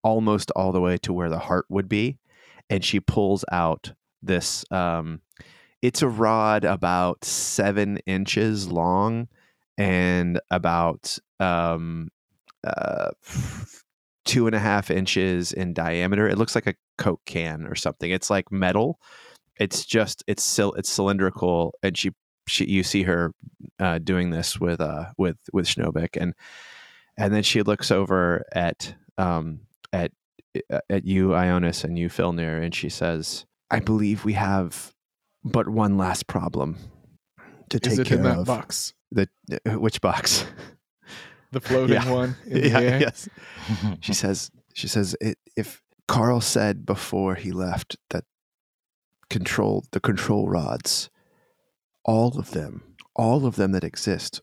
almost 0.03 0.51
all 0.53 0.73
the 0.73 0.81
way 0.81 0.97
to 0.99 1.13
where 1.13 1.29
the 1.31 1.39
heart 1.39 1.67
would 1.69 1.89
be 1.89 2.19
and 2.71 2.85
she 2.85 3.01
pulls 3.01 3.45
out 3.51 3.93
this 4.23 4.65
um 4.71 5.21
it's 5.83 6.01
a 6.03 6.09
rod 6.09 6.65
about 6.65 7.25
seven 7.25 7.99
inches 8.07 8.71
long 8.71 9.27
and 9.77 10.39
about 10.51 11.19
um 11.41 12.09
uh 12.65 13.11
two 14.27 14.47
and 14.47 14.55
a 14.55 14.59
half 14.59 14.91
inches 14.91 15.53
in 15.53 15.73
diameter. 15.73 16.29
It 16.29 16.37
looks 16.37 16.55
like 16.55 16.67
a 16.67 16.75
coke 16.99 17.23
can 17.25 17.67
or 17.67 17.75
something. 17.75 18.11
It's 18.11 18.29
like 18.29 18.53
metal. 18.53 19.01
It's 19.59 19.87
just 19.87 20.23
it's 20.27 20.43
still 20.43 20.73
it's 20.75 20.91
cylindrical 20.91 21.75
and 21.83 21.97
she 21.97 22.11
she 22.47 22.67
you 22.67 22.83
see 22.83 23.05
her 23.05 23.33
uh 23.81 23.99
doing 23.99 24.31
this 24.31 24.61
with 24.61 24.81
uh 24.81 25.07
with 25.17 25.39
with 25.53 25.67
Schnobik 25.67 26.21
and 26.21 26.35
and 27.17 27.33
then 27.33 27.43
she 27.43 27.63
looks 27.63 27.91
over 27.91 28.45
at 28.53 28.95
um 29.17 29.61
at 29.93 30.13
uh, 30.71 30.81
at 30.91 31.07
you 31.07 31.29
Ionis 31.29 31.85
and 31.85 31.99
you 31.99 32.09
Filnir 32.09 32.63
and 32.63 32.75
she 32.75 32.91
says 32.91 33.47
I 33.71 33.81
believe 33.81 34.25
we 34.25 34.35
have 34.35 34.93
but 35.43 35.69
one 35.69 35.97
last 35.97 36.27
problem 36.27 36.77
to 37.71 37.81
take 37.81 38.01
it 38.01 38.07
care 38.07 38.19
in 38.19 38.25
that 38.25 38.39
of. 38.41 38.47
box? 38.47 38.93
the 39.11 39.29
uh, 39.67 39.79
which 39.79 40.01
box 40.01 40.45
The 41.57 41.61
floating 41.69 41.95
Yeah. 41.97 42.11
one 42.13 42.37
in 42.47 42.61
the 42.61 42.69
yeah 42.69 42.79
air? 42.81 43.01
yes 43.01 43.29
she 44.01 44.13
says 44.13 44.51
she 44.75 44.87
says 44.89 45.17
it, 45.21 45.39
if 45.57 45.83
Carl 46.07 46.41
said 46.43 46.85
before 46.85 47.35
he 47.35 47.51
left 47.51 47.97
that 48.11 48.25
control 49.31 49.85
the 49.93 50.01
control 50.01 50.49
rods 50.49 51.09
all 52.05 52.39
of 52.39 52.51
them 52.51 52.95
all 53.15 53.47
of 53.47 53.57
them 53.57 53.73
that 53.73 53.85
exist 53.85 54.43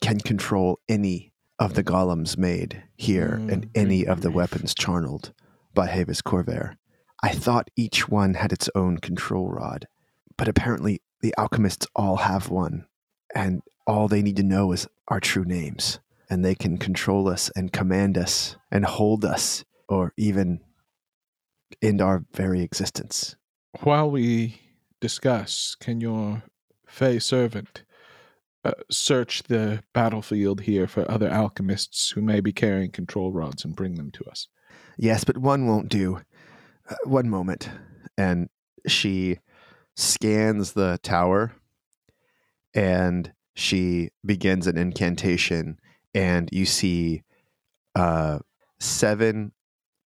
can 0.00 0.18
control 0.18 0.80
any 0.88 1.32
of 1.58 1.74
the 1.74 1.84
golems 1.84 2.36
made 2.36 2.82
here 2.96 3.34
and 3.34 3.66
Mm, 3.66 3.70
any 3.74 4.06
of 4.06 4.22
the 4.22 4.30
weapons 4.30 4.74
charneled 4.74 5.32
by 5.74 5.86
Havis 5.88 6.22
Corvair. 6.22 6.74
I 7.22 7.28
thought 7.30 7.68
each 7.76 8.08
one 8.08 8.34
had 8.34 8.50
its 8.52 8.68
own 8.74 8.96
control 8.98 9.48
rod, 9.50 9.86
but 10.38 10.48
apparently 10.48 11.02
the 11.20 11.34
alchemists 11.38 11.86
all 11.94 12.16
have 12.16 12.48
one, 12.48 12.86
and 13.34 13.60
all 13.86 14.08
they 14.08 14.22
need 14.22 14.36
to 14.36 14.42
know 14.42 14.72
is 14.72 14.88
our 15.08 15.20
true 15.20 15.44
names, 15.44 16.00
and 16.30 16.44
they 16.44 16.54
can 16.54 16.78
control 16.78 17.28
us 17.28 17.50
and 17.56 17.72
command 17.72 18.16
us 18.16 18.56
and 18.70 18.84
hold 18.84 19.24
us, 19.24 19.64
or 19.88 20.12
even 20.16 20.60
end 21.82 22.00
our 22.00 22.24
very 22.32 22.62
existence. 22.62 23.36
While 23.80 24.10
we 24.10 24.60
discuss, 25.00 25.76
can 25.78 26.00
your 26.00 26.42
Fey 26.86 27.18
servant 27.18 27.82
uh, 28.64 28.72
search 28.90 29.44
the 29.44 29.82
battlefield 29.92 30.62
here 30.62 30.86
for 30.86 31.10
other 31.10 31.28
alchemists 31.28 32.10
who 32.10 32.20
may 32.20 32.40
be 32.40 32.52
carrying 32.52 32.90
control 32.90 33.32
rods 33.32 33.64
and 33.64 33.76
bring 33.76 33.94
them 33.94 34.10
to 34.12 34.24
us? 34.24 34.48
Yes, 34.96 35.24
but 35.24 35.38
one 35.38 35.66
won't 35.66 35.88
do. 35.88 36.20
Uh, 36.88 36.96
one 37.04 37.28
moment. 37.28 37.70
And 38.18 38.48
she 38.86 39.38
scans 39.96 40.72
the 40.72 40.98
tower 41.02 41.52
and 42.74 43.32
she 43.54 44.10
begins 44.24 44.66
an 44.66 44.76
incantation, 44.76 45.78
and 46.14 46.48
you 46.52 46.66
see 46.66 47.22
uh, 47.94 48.38
seven 48.78 49.52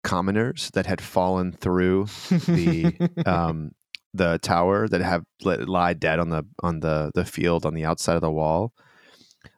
commoners 0.04 0.70
that 0.74 0.86
had 0.86 1.02
fallen 1.02 1.52
through 1.52 2.06
The, 2.30 3.10
um, 3.26 3.72
the 4.14 4.38
tower 4.40 4.88
that 4.88 5.02
have 5.02 5.24
li- 5.44 5.58
lie 5.58 5.94
dead 5.94 6.20
on 6.20 6.30
the 6.30 6.46
on 6.62 6.80
the 6.82 7.12
the 7.16 7.26
field 7.26 7.66
on 7.66 7.74
the 7.74 7.86
outside 7.86 8.16
of 8.16 8.22
the 8.22 8.32
wall. 8.32 8.74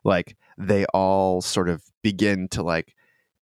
Like 0.03 0.37
they 0.57 0.85
all 0.93 1.41
sort 1.41 1.69
of 1.69 1.83
begin 2.01 2.47
to 2.49 2.63
like 2.63 2.93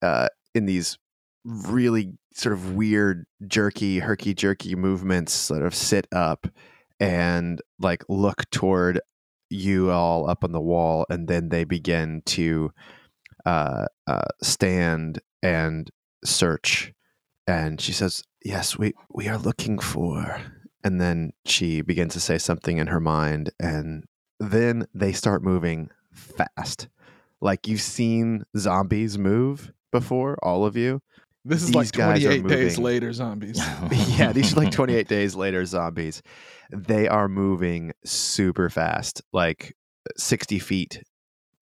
uh 0.02 0.28
in 0.54 0.66
these 0.66 0.98
really 1.44 2.14
sort 2.34 2.54
of 2.54 2.76
weird 2.76 3.26
jerky 3.48 4.00
herky 4.00 4.34
jerky 4.34 4.76
movements 4.76 5.34
sort 5.34 5.64
of 5.64 5.74
sit 5.74 6.08
up 6.12 6.48
and 7.00 7.62
like 7.80 8.04
look 8.10 8.50
toward 8.52 9.02
you 9.50 9.92
all 9.92 10.30
up 10.30 10.44
on 10.44 10.52
the 10.52 10.62
wall 10.62 11.06
and 11.10 11.28
then 11.28 11.50
they 11.50 11.64
begin 11.64 12.22
to 12.26 12.72
uh, 13.46 13.86
uh 14.08 14.28
stand 14.42 15.20
and 15.42 15.90
search. 16.24 16.94
And 17.48 17.82
she 17.82 17.92
says 17.92 18.24
yes 18.44 18.78
we 18.78 18.94
we 19.10 19.28
are 19.28 19.38
looking 19.38 19.80
for 19.80 20.42
and 20.84 21.02
then 21.02 21.32
she 21.46 21.82
begins 21.82 22.14
to 22.14 22.20
say 22.20 22.38
something 22.38 22.78
in 22.78 22.88
her 22.88 23.00
mind 23.00 23.52
and 23.60 24.06
then 24.40 24.88
they 24.94 25.12
start 25.12 25.44
moving 25.44 25.90
fast. 26.12 26.88
Like 27.42 27.68
you've 27.68 27.82
seen 27.82 28.44
zombies 28.58 29.18
move 29.18 29.72
before 29.92 30.38
all 30.44 30.66
of 30.66 30.78
you 30.78 31.02
This 31.50 31.62
is 31.64 31.68
These 31.68 31.76
like 31.76 31.92
guys 31.92 32.24
are 32.26 32.38
28 32.40 32.48
days 32.48 32.78
later, 32.78 33.12
zombies. 33.12 33.58
yeah 34.18 34.32
these 34.32 34.54
are 34.54 34.62
like 34.62 34.72
28 34.80 35.08
days 35.08 35.36
later 35.36 35.66
zombies 35.66 36.22
they 36.72 37.08
are 37.08 37.28
moving 37.28 37.92
super 38.06 38.70
fast 38.70 39.22
like 39.34 39.76
60 40.16 40.60
feet 40.60 41.04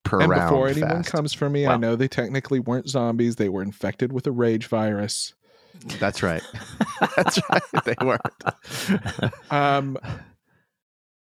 per 0.04 0.22
and 0.22 0.30
round 0.30 0.50
before 0.50 0.68
anyone 0.68 1.04
fast. 1.04 1.12
comes 1.12 1.34
for 1.34 1.50
me, 1.50 1.66
I 1.68 1.78
know 1.78 1.96
they 1.96 2.08
technically 2.08 2.60
weren't 2.60 2.90
zombies. 2.90 3.36
They 3.36 3.50
were 3.50 3.62
infected 3.62 4.12
with 4.12 4.26
a 4.28 4.32
rage 4.32 4.68
virus. 4.68 5.34
That's 6.00 6.24
right. 6.24 6.42
That's 7.16 7.40
right. 7.50 7.62
They 7.86 7.96
weren't. 8.02 8.22
Um, 9.52 9.98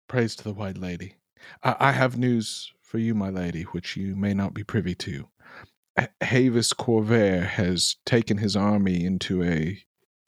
praise 0.07 0.37
to 0.37 0.45
the 0.45 0.52
White 0.52 0.78
Lady. 0.78 1.17
I, 1.62 1.76
I 1.81 1.93
have 1.93 2.19
news 2.19 2.73
for 2.81 2.99
you, 2.99 3.14
my 3.14 3.31
lady, 3.31 3.62
which 3.64 3.97
you 3.97 4.17
may 4.17 4.35
not 4.35 4.55
be 4.55 4.64
privy 4.64 4.95
to. 4.97 5.28
Havis 6.23 6.75
Corvair 6.75 7.47
has 7.47 7.97
taken 8.07 8.38
his 8.38 8.57
army 8.57 9.05
into 9.05 9.43
a 9.43 9.78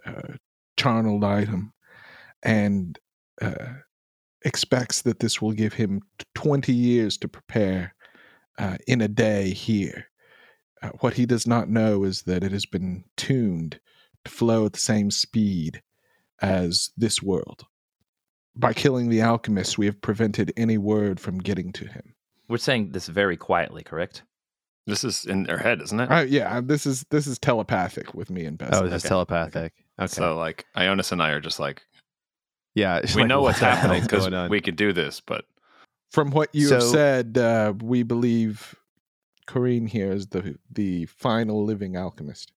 uh, 0.07 0.35
charnel 0.77 1.25
item 1.25 1.73
and 2.43 2.99
uh, 3.41 3.75
expects 4.45 5.03
that 5.03 5.21
this 5.21 5.41
will 5.41 5.53
give 5.53 5.75
him 5.75 6.01
20 6.35 6.73
years 6.73 7.19
to 7.19 7.29
prepare 7.29 7.95
uh, 8.59 8.77
in 8.87 9.01
a 9.01 9.09
day 9.09 9.51
here. 9.51 10.07
Uh, 10.83 10.91
what 11.01 11.15
he 11.15 11.27
does 11.27 11.47
not 11.47 11.69
know 11.69 12.05
is 12.05 12.23
that 12.23 12.43
it 12.43 12.53
has 12.53 12.67
been 12.67 13.05
tuned 13.17 13.79
to 14.25 14.31
flow 14.31 14.67
at 14.67 14.73
the 14.73 14.79
same 14.79 15.11
speed 15.11 15.83
as 16.41 16.91
this 16.97 17.23
world. 17.23 17.67
By 18.57 18.73
killing 18.73 19.09
the 19.09 19.23
alchemist, 19.23 19.79
we 19.79 19.87
have 19.87 20.01
prevented 20.01 20.53
any 20.57 20.79
word 20.79 21.21
from 21.21 21.39
getting 21.39 21.73
to 21.75 21.87
him. 21.87 22.15
We're 22.49 22.59
saying 22.59 22.93
this 22.93 23.07
very 23.07 23.37
quietly, 23.37 23.83
correct? 23.83 24.23
This 24.91 25.05
is 25.05 25.25
in 25.25 25.45
their 25.45 25.59
head, 25.59 25.81
isn't 25.81 26.01
it? 26.01 26.11
Uh, 26.11 26.21
yeah, 26.21 26.61
this 26.61 26.85
is 26.85 27.05
this 27.11 27.27
is 27.27 27.39
telepathic 27.39 28.13
with 28.15 28.29
me 28.31 28.45
and 28.45 28.59
Bess. 28.59 28.71
Oh, 28.75 28.85
it's 28.85 28.95
Okay. 29.05 29.09
telepathic. 29.09 29.73
Okay. 29.99 30.07
So 30.09 30.37
like 30.37 30.67
Ionis 30.77 31.13
and 31.13 31.23
I 31.23 31.31
are 31.31 31.41
just 31.41 31.59
like 31.61 31.83
yeah, 32.75 33.01
we 33.15 33.23
like, 33.23 33.29
know 33.29 33.43
what's 33.43 33.59
the 33.61 33.67
happening 33.67 34.03
because 34.03 34.31
we 34.49 34.61
could 34.61 34.77
do 34.77 34.93
this, 34.93 35.21
but 35.21 35.45
From 36.11 36.31
what 36.31 36.55
you 36.55 36.71
have 36.73 36.83
said, 36.83 37.37
uh, 37.37 37.73
we 37.81 38.03
believe 38.03 38.77
Corrine 39.49 39.89
here 39.89 40.13
is 40.13 40.29
the 40.29 40.57
the 40.71 41.07
final 41.07 41.65
living 41.65 41.97
alchemist. 41.97 42.53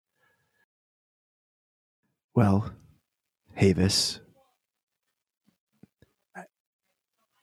Well, 2.36 2.72
Havis. 3.60 4.20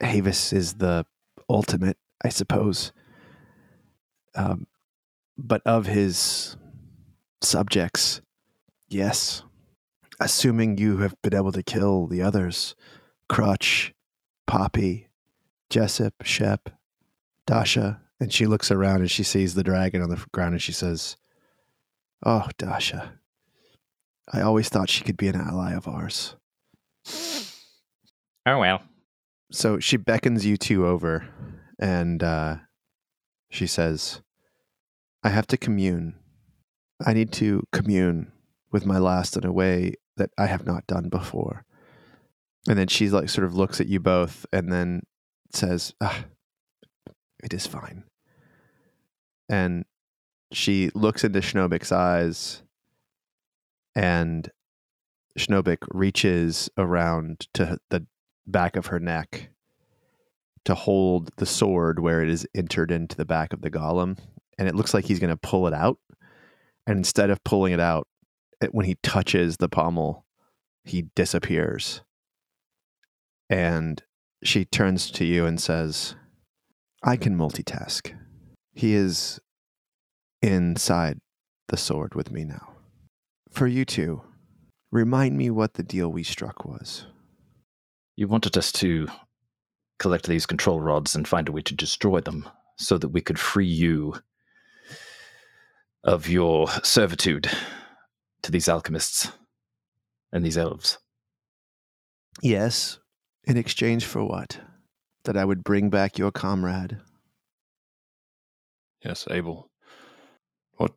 Havis 0.02 0.52
is 0.52 0.74
the 0.74 1.04
ultimate, 1.48 1.98
I 2.24 2.30
suppose. 2.30 2.92
Um, 4.34 4.66
but 5.38 5.62
of 5.66 5.86
his 5.86 6.56
subjects, 7.42 8.20
yes. 8.88 9.42
Assuming 10.18 10.76
you 10.76 10.98
have 10.98 11.14
been 11.22 11.34
able 11.34 11.52
to 11.52 11.62
kill 11.62 12.06
the 12.06 12.20
others 12.20 12.74
Crutch, 13.28 13.94
Poppy, 14.46 15.08
Jessup, 15.70 16.14
Shep, 16.22 16.68
Dasha. 17.46 18.02
And 18.18 18.30
she 18.32 18.46
looks 18.46 18.70
around 18.70 19.00
and 19.00 19.10
she 19.10 19.22
sees 19.22 19.54
the 19.54 19.62
dragon 19.62 20.02
on 20.02 20.10
the 20.10 20.22
ground 20.32 20.52
and 20.52 20.60
she 20.60 20.72
says, 20.72 21.16
Oh, 22.24 22.48
Dasha. 22.58 23.12
I 24.30 24.42
always 24.42 24.68
thought 24.68 24.90
she 24.90 25.04
could 25.04 25.16
be 25.16 25.28
an 25.28 25.36
ally 25.36 25.72
of 25.72 25.88
ours. 25.88 26.36
Oh 28.46 28.58
well. 28.58 28.82
So 29.50 29.78
she 29.80 29.96
beckons 29.96 30.44
you 30.44 30.56
two 30.56 30.86
over 30.86 31.26
and 31.78 32.22
uh, 32.22 32.56
she 33.48 33.66
says, 33.66 34.20
I 35.22 35.28
have 35.28 35.46
to 35.48 35.56
commune. 35.56 36.14
I 37.04 37.12
need 37.12 37.32
to 37.34 37.64
commune 37.72 38.32
with 38.72 38.86
my 38.86 38.98
last 38.98 39.36
in 39.36 39.44
a 39.44 39.52
way 39.52 39.94
that 40.16 40.30
I 40.38 40.46
have 40.46 40.66
not 40.66 40.86
done 40.86 41.08
before. 41.08 41.64
And 42.68 42.78
then 42.78 42.88
she 42.88 43.08
like 43.08 43.28
sort 43.28 43.46
of 43.46 43.54
looks 43.54 43.80
at 43.80 43.86
you 43.86 44.00
both 44.00 44.46
and 44.52 44.72
then 44.72 45.02
says, 45.52 45.94
ah, 46.00 46.24
It 47.42 47.54
is 47.54 47.66
fine. 47.66 48.04
And 49.48 49.84
she 50.52 50.90
looks 50.94 51.24
into 51.24 51.40
Schnobik's 51.40 51.92
eyes 51.92 52.62
and 53.94 54.50
Schnobik 55.38 55.78
reaches 55.90 56.70
around 56.76 57.46
to 57.54 57.78
the 57.90 58.06
back 58.46 58.76
of 58.76 58.86
her 58.86 59.00
neck 59.00 59.50
to 60.64 60.74
hold 60.74 61.30
the 61.36 61.46
sword 61.46 61.98
where 61.98 62.22
it 62.22 62.28
is 62.28 62.46
entered 62.54 62.90
into 62.90 63.16
the 63.16 63.24
back 63.24 63.52
of 63.52 63.62
the 63.62 63.70
golem 63.70 64.18
and 64.60 64.68
it 64.68 64.74
looks 64.74 64.92
like 64.92 65.06
he's 65.06 65.18
going 65.18 65.30
to 65.30 65.36
pull 65.38 65.66
it 65.66 65.72
out. 65.72 65.98
And 66.86 66.98
instead 66.98 67.30
of 67.30 67.42
pulling 67.42 67.72
it 67.72 67.80
out 67.80 68.06
it, 68.60 68.74
when 68.74 68.84
he 68.86 68.96
touches 69.02 69.56
the 69.56 69.68
pommel 69.68 70.26
he 70.84 71.06
disappears. 71.16 72.02
And 73.48 74.02
she 74.44 74.64
turns 74.64 75.10
to 75.12 75.24
you 75.24 75.46
and 75.46 75.60
says 75.60 76.14
i 77.02 77.16
can 77.16 77.36
multitask. 77.36 78.14
He 78.72 78.94
is 78.94 79.40
inside 80.42 81.18
the 81.68 81.76
sword 81.76 82.14
with 82.14 82.30
me 82.30 82.44
now. 82.44 82.74
For 83.50 83.66
you 83.66 83.84
two 83.84 84.22
remind 84.92 85.36
me 85.36 85.50
what 85.50 85.74
the 85.74 85.82
deal 85.82 86.10
we 86.10 86.22
struck 86.22 86.64
was. 86.64 87.06
You 88.16 88.28
wanted 88.28 88.56
us 88.58 88.72
to 88.72 89.08
collect 89.98 90.26
these 90.26 90.46
control 90.46 90.80
rods 90.80 91.14
and 91.14 91.26
find 91.26 91.48
a 91.48 91.52
way 91.52 91.62
to 91.62 91.74
destroy 91.74 92.20
them 92.20 92.48
so 92.76 92.98
that 92.98 93.08
we 93.08 93.20
could 93.20 93.38
free 93.38 93.66
you 93.66 94.14
of 96.04 96.28
your 96.28 96.68
servitude 96.82 97.50
to 98.42 98.50
these 98.50 98.68
alchemists 98.68 99.30
and 100.32 100.44
these 100.44 100.58
elves. 100.58 100.98
Yes. 102.42 102.98
In 103.44 103.56
exchange 103.56 104.04
for 104.04 104.24
what? 104.24 104.58
That 105.24 105.36
I 105.36 105.44
would 105.44 105.64
bring 105.64 105.90
back 105.90 106.18
your 106.18 106.30
comrade. 106.30 106.98
yes, 109.04 109.26
Abel. 109.30 109.70
What 110.76 110.92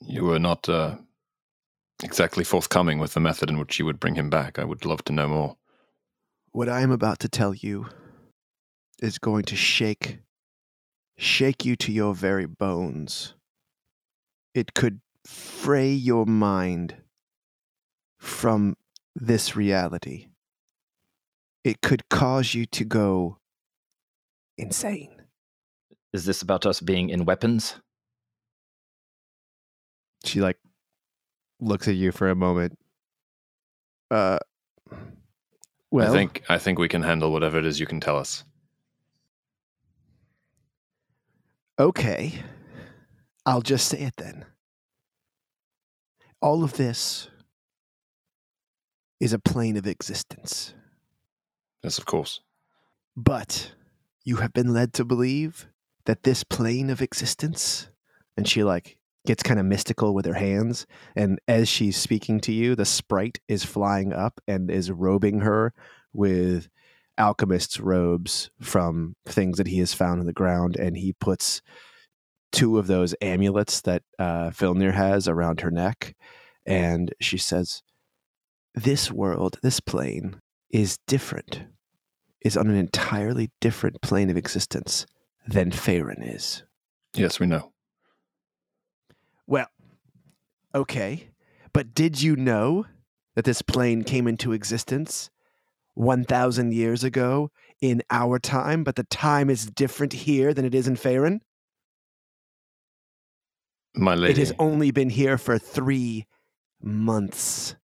you 0.00 0.24
were 0.24 0.38
not 0.38 0.68
uh, 0.68 0.96
exactly 2.02 2.44
forthcoming 2.44 2.98
with 2.98 3.14
the 3.14 3.20
method 3.20 3.50
in 3.50 3.58
which 3.58 3.78
you 3.78 3.84
would 3.84 4.00
bring 4.00 4.14
him 4.14 4.30
back. 4.30 4.58
I 4.58 4.64
would 4.64 4.84
love 4.84 5.04
to 5.04 5.12
know 5.12 5.28
more. 5.28 5.56
What 6.52 6.68
I 6.68 6.80
am 6.80 6.90
about 6.90 7.18
to 7.20 7.28
tell 7.28 7.54
you 7.54 7.86
is 9.00 9.18
going 9.18 9.44
to 9.44 9.56
shake 9.56 10.18
shake 11.18 11.64
you 11.64 11.76
to 11.76 11.92
your 11.92 12.14
very 12.14 12.46
bones. 12.46 13.34
It 14.58 14.74
could 14.74 15.00
fray 15.24 15.92
your 15.92 16.26
mind 16.26 16.96
from 18.18 18.76
this 19.14 19.54
reality. 19.54 20.30
It 21.62 21.80
could 21.80 22.08
cause 22.08 22.54
you 22.54 22.66
to 22.66 22.84
go 22.84 23.38
insane. 24.56 25.22
Is 26.12 26.24
this 26.24 26.42
about 26.42 26.66
us 26.66 26.80
being 26.80 27.08
in 27.08 27.24
weapons? 27.24 27.76
She 30.24 30.40
like 30.40 30.58
looks 31.60 31.86
at 31.86 31.94
you 31.94 32.10
for 32.10 32.28
a 32.28 32.34
moment. 32.34 32.76
Uh 34.10 34.40
well, 35.92 36.10
I 36.10 36.12
think 36.12 36.42
I 36.48 36.58
think 36.58 36.80
we 36.80 36.88
can 36.88 37.04
handle 37.04 37.30
whatever 37.30 37.60
it 37.60 37.64
is 37.64 37.78
you 37.78 37.86
can 37.86 38.00
tell 38.00 38.16
us. 38.16 38.42
Okay. 41.78 42.42
I'll 43.48 43.62
just 43.62 43.88
say 43.88 44.00
it 44.00 44.12
then. 44.18 44.44
All 46.42 46.62
of 46.62 46.74
this 46.74 47.30
is 49.20 49.32
a 49.32 49.38
plane 49.38 49.78
of 49.78 49.86
existence. 49.86 50.74
Yes, 51.82 51.96
of 51.96 52.04
course. 52.04 52.40
But 53.16 53.72
you 54.22 54.36
have 54.36 54.52
been 54.52 54.74
led 54.74 54.92
to 54.92 55.04
believe 55.06 55.66
that 56.04 56.24
this 56.24 56.44
plane 56.44 56.90
of 56.90 57.00
existence, 57.00 57.88
and 58.36 58.46
she 58.46 58.64
like 58.64 58.98
gets 59.26 59.42
kind 59.42 59.58
of 59.58 59.64
mystical 59.64 60.12
with 60.12 60.26
her 60.26 60.34
hands, 60.34 60.86
and 61.16 61.38
as 61.48 61.70
she's 61.70 61.96
speaking 61.96 62.40
to 62.40 62.52
you, 62.52 62.74
the 62.74 62.84
sprite 62.84 63.40
is 63.48 63.64
flying 63.64 64.12
up 64.12 64.42
and 64.46 64.70
is 64.70 64.90
robing 64.90 65.40
her 65.40 65.72
with 66.12 66.68
alchemist's 67.16 67.80
robes 67.80 68.50
from 68.60 69.16
things 69.24 69.56
that 69.56 69.68
he 69.68 69.78
has 69.78 69.94
found 69.94 70.20
on 70.20 70.26
the 70.26 70.34
ground, 70.34 70.76
and 70.76 70.98
he 70.98 71.14
puts 71.14 71.62
two 72.52 72.78
of 72.78 72.86
those 72.86 73.14
amulets 73.20 73.80
that 73.82 74.02
uh, 74.18 74.50
Filnir 74.50 74.94
has 74.94 75.28
around 75.28 75.60
her 75.60 75.70
neck, 75.70 76.14
and 76.66 77.14
she 77.20 77.38
says, 77.38 77.82
"This 78.74 79.10
world, 79.10 79.58
this 79.62 79.80
plane, 79.80 80.40
is 80.70 80.98
different." 81.06 81.64
is 82.40 82.56
on 82.56 82.68
an 82.68 82.76
entirely 82.76 83.50
different 83.60 84.00
plane 84.00 84.30
of 84.30 84.36
existence 84.36 85.06
than 85.46 85.70
Faerun 85.70 86.34
is. 86.34 86.62
Yes, 87.14 87.40
we 87.40 87.46
know. 87.46 87.72
Well, 89.46 89.68
okay. 90.74 91.30
But 91.72 91.94
did 91.94 92.22
you 92.22 92.36
know 92.36 92.86
that 93.34 93.44
this 93.44 93.62
plane 93.62 94.04
came 94.04 94.26
into 94.26 94.52
existence 94.52 95.30
1,000 95.94 96.72
years 96.72 97.02
ago 97.02 97.50
in 97.80 98.02
our 98.10 98.38
time, 98.38 98.84
but 98.84 98.96
the 98.96 99.04
time 99.04 99.50
is 99.50 99.66
different 99.66 100.12
here 100.12 100.52
than 100.52 100.64
it 100.64 100.74
is 100.74 100.86
in 100.86 100.96
Faerun? 100.96 101.40
My 103.94 104.14
lady. 104.14 104.32
It 104.32 104.38
has 104.38 104.52
only 104.58 104.90
been 104.90 105.10
here 105.10 105.38
for 105.38 105.58
three 105.58 106.26
months. 106.80 107.74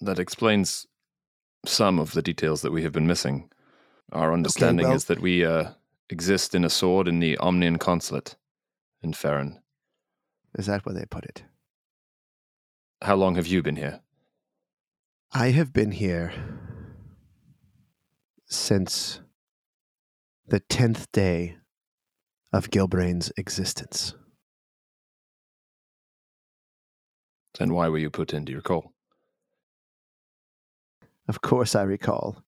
that 0.00 0.18
explains 0.18 0.86
some 1.66 1.98
of 1.98 2.12
the 2.12 2.22
details 2.22 2.62
that 2.62 2.72
we 2.72 2.82
have 2.82 2.92
been 2.92 3.06
missing. 3.06 3.50
Our 4.12 4.32
understanding 4.32 4.86
well- 4.86 4.96
is 4.96 5.04
that 5.06 5.20
we 5.20 5.44
uh, 5.44 5.70
exist 6.08 6.54
in 6.54 6.64
a 6.64 6.70
sword 6.70 7.06
in 7.06 7.20
the 7.20 7.36
Omnian 7.36 7.78
consulate 7.78 8.36
in 9.02 9.12
Faerun. 9.12 9.60
Is 10.58 10.66
that 10.66 10.84
where 10.84 10.94
they 10.94 11.04
put 11.04 11.24
it? 11.24 11.44
How 13.02 13.14
long 13.14 13.36
have 13.36 13.46
you 13.46 13.62
been 13.62 13.76
here? 13.76 14.00
I 15.32 15.50
have 15.50 15.72
been 15.72 15.92
here 15.92 16.32
since 18.46 19.20
the 20.50 20.58
tenth 20.58 21.10
day 21.12 21.56
of 22.52 22.70
Gilbrain's 22.70 23.32
existence. 23.36 24.14
And 27.60 27.72
why 27.72 27.88
were 27.88 27.98
you 27.98 28.10
put 28.10 28.34
into 28.34 28.50
your 28.50 28.60
call? 28.60 28.92
Of 31.28 31.40
course, 31.40 31.76
I 31.76 31.82
recall. 31.82 32.42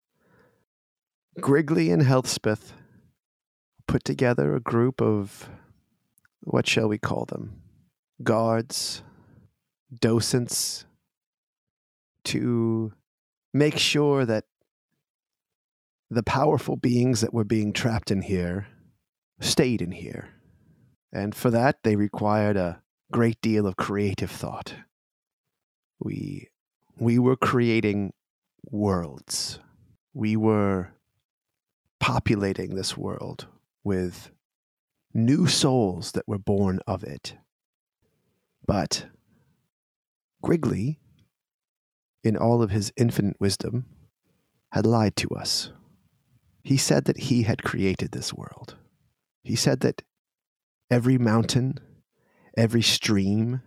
Grigley 1.39 1.93
and 1.93 2.03
Helspeth 2.03 2.73
put 3.87 4.03
together 4.05 4.57
a 4.57 4.61
group 4.61 5.01
of 5.01 5.49
what 6.41 6.67
shall 6.67 6.89
we 6.89 6.99
call 6.99 7.25
them? 7.27 7.63
Guards, 8.25 9.05
docents, 10.01 10.87
to 12.25 12.93
make 13.55 13.79
sure 13.79 14.25
that 14.25 14.47
the 16.13 16.23
powerful 16.23 16.77
beings 16.77 17.23
that 17.23 17.33
were 17.33 17.45
being 17.45 17.73
trapped 17.73 18.11
in 18.11 18.21
here 18.21 18.67
stayed 19.41 19.81
in 19.81 19.93
here. 19.93 20.29
And 21.11 21.35
for 21.35 21.51
that, 21.51 21.83
they 21.85 21.97
required 21.97 22.57
a 22.57 22.83
great 23.11 23.41
deal 23.41 23.67
of 23.67 23.77
creative 23.77 24.31
thought. 24.31 24.75
We, 25.99 26.49
we 26.99 27.19
were 27.19 27.37
creating 27.37 28.13
worlds. 28.71 29.59
We 30.13 30.37
were 30.37 30.91
populating 31.99 32.75
this 32.75 32.95
world 32.95 33.47
with 33.83 34.31
new 35.15 35.47
souls 35.47 36.13
that 36.13 36.29
were 36.29 36.39
born 36.39 36.81
of 36.87 37.05
it. 37.05 37.37
But 38.67 39.07
Grigley, 40.45 40.99
in 42.23 42.37
all 42.37 42.63
of 42.63 42.71
his 42.71 42.93
infinite 42.97 43.37
wisdom, 43.41 43.87
had 44.73 44.85
lied 44.85 45.17
to 45.17 45.31
us. 45.31 45.73
He 46.63 46.77
said 46.77 47.05
that 47.07 47.19
he 47.19 47.43
had 47.43 47.63
created 47.63 48.13
this 48.13 48.33
world. 48.33 48.77
He 49.43 49.57
said 49.57 49.81
that 49.81 50.03
every 50.91 51.19
mountain, 51.19 51.79
every 52.57 52.83
stream 52.83 53.63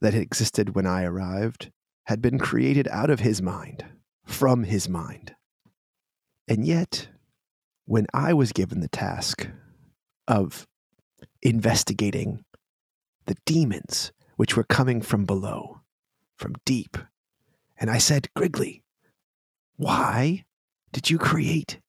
that 0.00 0.14
existed 0.14 0.74
when 0.74 0.86
I 0.86 1.04
arrived 1.04 1.70
had 2.04 2.22
been 2.22 2.38
created 2.38 2.86
out 2.88 3.10
of 3.10 3.20
his 3.20 3.42
mind, 3.42 3.84
from 4.24 4.64
his 4.64 4.88
mind. 4.88 5.34
And 6.46 6.64
yet, 6.64 7.08
when 7.84 8.06
I 8.14 8.32
was 8.32 8.52
given 8.52 8.80
the 8.80 8.88
task 8.88 9.48
of 10.26 10.66
investigating 11.42 12.44
the 13.26 13.36
demons 13.44 14.12
which 14.36 14.56
were 14.56 14.64
coming 14.64 15.02
from 15.02 15.24
below, 15.24 15.80
from 16.36 16.54
deep, 16.64 16.96
and 17.76 17.90
I 17.90 17.98
said, 17.98 18.28
Grigley, 18.36 18.82
why 19.76 20.44
did 20.92 21.10
you 21.10 21.18
create 21.18 21.80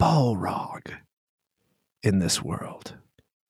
Balrog 0.00 0.94
in 2.04 2.20
this 2.20 2.40
world? 2.42 2.96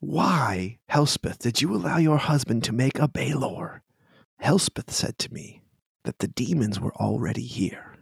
Why, 0.01 0.79
Helspeth, 0.91 1.39
did 1.39 1.61
you 1.61 1.75
allow 1.75 1.99
your 1.99 2.17
husband 2.17 2.65
to 2.65 2.73
make 2.73 2.99
a 2.99 3.07
Balor? 3.09 3.83
Helspeth 4.43 4.91
said 4.91 5.19
to 5.19 5.33
me 5.33 5.63
that 6.05 6.21
the 6.21 6.29
demons 6.29 6.81
were 6.81 6.95
already 6.95 7.43
here, 7.43 7.97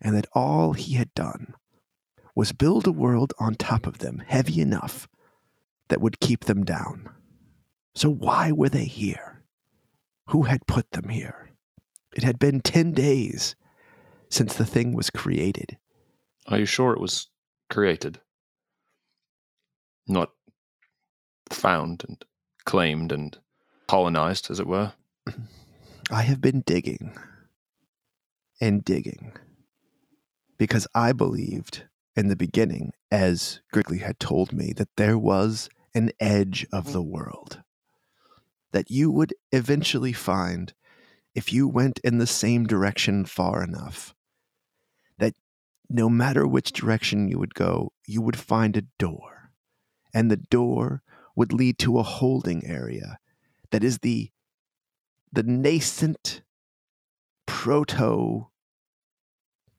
and 0.00 0.16
that 0.16 0.28
all 0.32 0.72
he 0.72 0.94
had 0.94 1.12
done 1.14 1.54
was 2.34 2.52
build 2.52 2.86
a 2.86 2.92
world 2.92 3.34
on 3.38 3.54
top 3.54 3.86
of 3.86 3.98
them 3.98 4.22
heavy 4.26 4.60
enough 4.60 5.06
that 5.88 6.00
would 6.00 6.20
keep 6.20 6.46
them 6.46 6.64
down. 6.64 7.10
So 7.94 8.08
why 8.08 8.52
were 8.52 8.70
they 8.70 8.86
here? 8.86 9.42
Who 10.28 10.44
had 10.44 10.66
put 10.66 10.92
them 10.92 11.10
here? 11.10 11.50
It 12.16 12.22
had 12.22 12.38
been 12.38 12.60
10 12.60 12.92
days 12.92 13.56
since 14.30 14.54
the 14.54 14.64
thing 14.64 14.94
was 14.94 15.10
created. 15.10 15.76
Are 16.46 16.58
you 16.58 16.64
sure 16.64 16.94
it 16.94 17.00
was 17.00 17.28
created? 17.72 18.20
Not 20.06 20.30
found 21.50 22.04
and 22.06 22.24
claimed 22.64 23.10
and 23.10 23.36
colonized, 23.88 24.50
as 24.50 24.60
it 24.60 24.66
were? 24.66 24.92
I 26.10 26.22
have 26.22 26.40
been 26.40 26.60
digging 26.60 27.16
and 28.60 28.84
digging 28.84 29.32
because 30.58 30.86
I 30.94 31.12
believed 31.12 31.84
in 32.14 32.28
the 32.28 32.36
beginning, 32.36 32.92
as 33.10 33.60
Grigley 33.72 34.00
had 34.00 34.20
told 34.20 34.52
me, 34.52 34.72
that 34.74 34.90
there 34.96 35.18
was 35.18 35.68
an 35.94 36.12
edge 36.20 36.66
of 36.72 36.92
the 36.92 37.02
world 37.02 37.62
that 38.72 38.90
you 38.90 39.10
would 39.10 39.34
eventually 39.52 40.12
find 40.12 40.74
if 41.34 41.52
you 41.52 41.68
went 41.68 41.98
in 42.00 42.18
the 42.18 42.26
same 42.26 42.66
direction 42.66 43.24
far 43.24 43.62
enough. 43.62 44.14
No 45.88 46.08
matter 46.08 46.46
which 46.46 46.72
direction 46.72 47.28
you 47.28 47.38
would 47.38 47.54
go, 47.54 47.92
you 48.06 48.22
would 48.22 48.38
find 48.38 48.76
a 48.76 48.82
door, 48.98 49.50
and 50.14 50.30
the 50.30 50.36
door 50.36 51.02
would 51.36 51.52
lead 51.52 51.78
to 51.80 51.98
a 51.98 52.02
holding 52.02 52.64
area 52.66 53.18
that 53.70 53.84
is 53.84 53.98
the 53.98 54.30
the 55.32 55.42
nascent 55.42 56.42
proto 57.46 58.48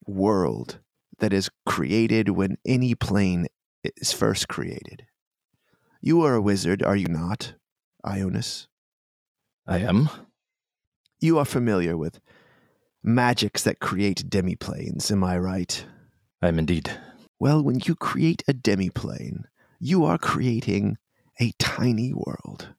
world 0.07 0.79
that 1.19 1.31
is 1.31 1.49
created 1.65 2.29
when 2.29 2.57
any 2.65 2.95
plane 2.95 3.47
is 3.83 4.11
first 4.11 4.47
created. 4.47 5.05
You 6.01 6.21
are 6.23 6.35
a 6.35 6.41
wizard, 6.41 6.83
are 6.83 6.95
you 6.95 7.07
not, 7.07 7.53
Ionis? 8.05 8.67
I 9.65 9.77
am. 9.79 10.09
You 11.19 11.37
are 11.37 11.45
familiar 11.45 11.95
with 11.95 12.19
magics 13.03 13.63
that 13.63 13.79
create 13.79 14.29
demiplanes, 14.29 15.11
am 15.11 15.23
I 15.23 15.37
right? 15.37 15.85
I 16.43 16.49
am 16.49 16.59
indeed. 16.59 16.91
Well, 17.39 17.63
when 17.63 17.79
you 17.85 17.95
create 17.95 18.43
a 18.49 18.53
demiplane, 18.53 19.45
you 19.79 20.03
are 20.03 20.17
creating 20.17 20.97
a 21.39 21.53
tiny 21.57 22.13
world. 22.13 22.75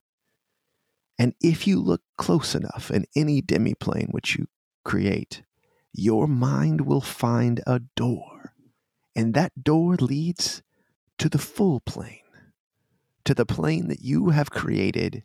And 1.17 1.33
if 1.41 1.65
you 1.65 1.79
look 1.79 2.03
close 2.15 2.53
enough 2.53 2.91
in 2.91 3.05
any 3.15 3.41
demiplane 3.41 4.11
which 4.11 4.35
you 4.35 4.45
create, 4.83 5.41
your 5.91 6.27
mind 6.27 6.81
will 6.81 7.01
find 7.01 7.59
a 7.65 7.81
door. 7.95 8.53
And 9.15 9.33
that 9.33 9.63
door 9.63 9.95
leads 9.95 10.61
to 11.17 11.27
the 11.27 11.39
full 11.39 11.79
plane, 11.79 12.19
to 13.23 13.33
the 13.33 13.47
plane 13.47 13.87
that 13.87 14.01
you 14.03 14.29
have 14.29 14.51
created 14.51 15.23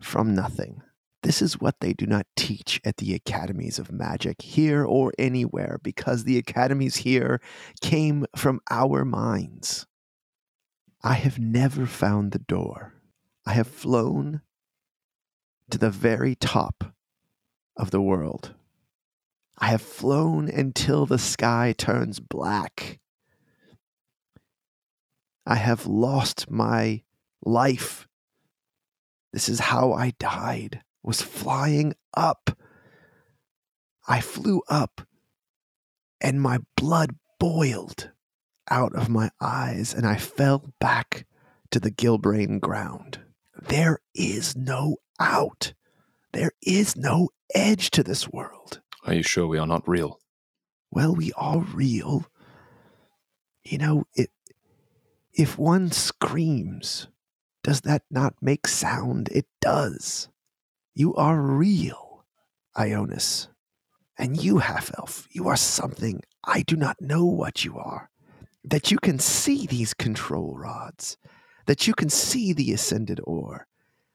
from 0.00 0.34
nothing. 0.34 0.80
This 1.22 1.42
is 1.42 1.60
what 1.60 1.80
they 1.80 1.92
do 1.92 2.06
not 2.06 2.26
teach 2.36 2.80
at 2.84 2.98
the 2.98 3.14
academies 3.14 3.78
of 3.78 3.90
magic 3.90 4.42
here 4.42 4.84
or 4.84 5.12
anywhere 5.18 5.78
because 5.82 6.24
the 6.24 6.38
academies 6.38 6.96
here 6.96 7.40
came 7.80 8.26
from 8.36 8.60
our 8.70 9.04
minds. 9.04 9.86
I 11.02 11.14
have 11.14 11.38
never 11.38 11.86
found 11.86 12.32
the 12.32 12.38
door. 12.38 12.94
I 13.44 13.52
have 13.52 13.68
flown 13.68 14.42
to 15.70 15.78
the 15.78 15.90
very 15.90 16.34
top 16.34 16.92
of 17.76 17.90
the 17.90 18.00
world. 18.00 18.54
I 19.58 19.68
have 19.68 19.82
flown 19.82 20.48
until 20.48 21.06
the 21.06 21.18
sky 21.18 21.74
turns 21.76 22.20
black. 22.20 22.98
I 25.46 25.56
have 25.56 25.86
lost 25.86 26.50
my 26.50 27.02
life. 27.44 28.06
This 29.32 29.48
is 29.48 29.60
how 29.60 29.92
I 29.92 30.12
died, 30.18 30.82
was 31.06 31.22
flying 31.22 31.94
up. 32.14 32.58
I 34.08 34.20
flew 34.20 34.62
up, 34.68 35.02
and 36.20 36.40
my 36.42 36.58
blood 36.76 37.14
boiled 37.38 38.10
out 38.68 38.94
of 38.94 39.08
my 39.08 39.30
eyes, 39.40 39.94
and 39.94 40.04
I 40.04 40.16
fell 40.16 40.74
back 40.80 41.26
to 41.70 41.80
the 41.80 41.90
Gilbrain 41.90 42.60
ground. 42.60 43.20
There 43.68 44.00
is 44.14 44.56
no 44.56 44.96
out. 45.20 45.72
There 46.32 46.52
is 46.60 46.96
no 46.96 47.30
edge 47.54 47.90
to 47.92 48.02
this 48.02 48.28
world. 48.28 48.80
Are 49.04 49.14
you 49.14 49.22
sure 49.22 49.46
we 49.46 49.58
are 49.58 49.66
not 49.66 49.88
real? 49.88 50.18
Well, 50.90 51.14
we 51.14 51.32
are 51.36 51.60
real. 51.60 52.26
You 53.64 53.78
know, 53.78 54.04
it, 54.14 54.30
if 55.32 55.56
one 55.56 55.92
screams, 55.92 57.06
does 57.62 57.82
that 57.82 58.02
not 58.10 58.34
make 58.40 58.66
sound? 58.66 59.28
It 59.30 59.46
does. 59.60 60.28
You 60.96 61.14
are 61.16 61.38
real, 61.38 62.24
Ionis. 62.74 63.48
And 64.16 64.42
you, 64.42 64.58
half 64.58 64.90
elf, 64.96 65.28
you 65.30 65.46
are 65.46 65.56
something 65.56 66.22
I 66.42 66.62
do 66.62 66.74
not 66.74 67.02
know 67.02 67.22
what 67.26 67.66
you 67.66 67.76
are. 67.76 68.08
That 68.64 68.90
you 68.90 68.98
can 68.98 69.18
see 69.18 69.66
these 69.66 69.92
control 69.92 70.56
rods, 70.56 71.18
that 71.66 71.86
you 71.86 71.92
can 71.92 72.08
see 72.08 72.54
the 72.54 72.72
ascended 72.72 73.20
ore. 73.24 73.66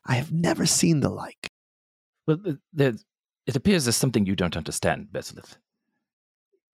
I 0.08 0.16
have 0.16 0.32
never 0.32 0.66
seen 0.66 1.02
the 1.02 1.10
like. 1.10 1.52
Well, 2.26 2.40
it 2.76 3.56
appears 3.56 3.86
there's 3.86 3.96
something 3.96 4.26
you 4.26 4.36
don't 4.36 4.58
understand, 4.58 5.10
Beslith. 5.12 5.58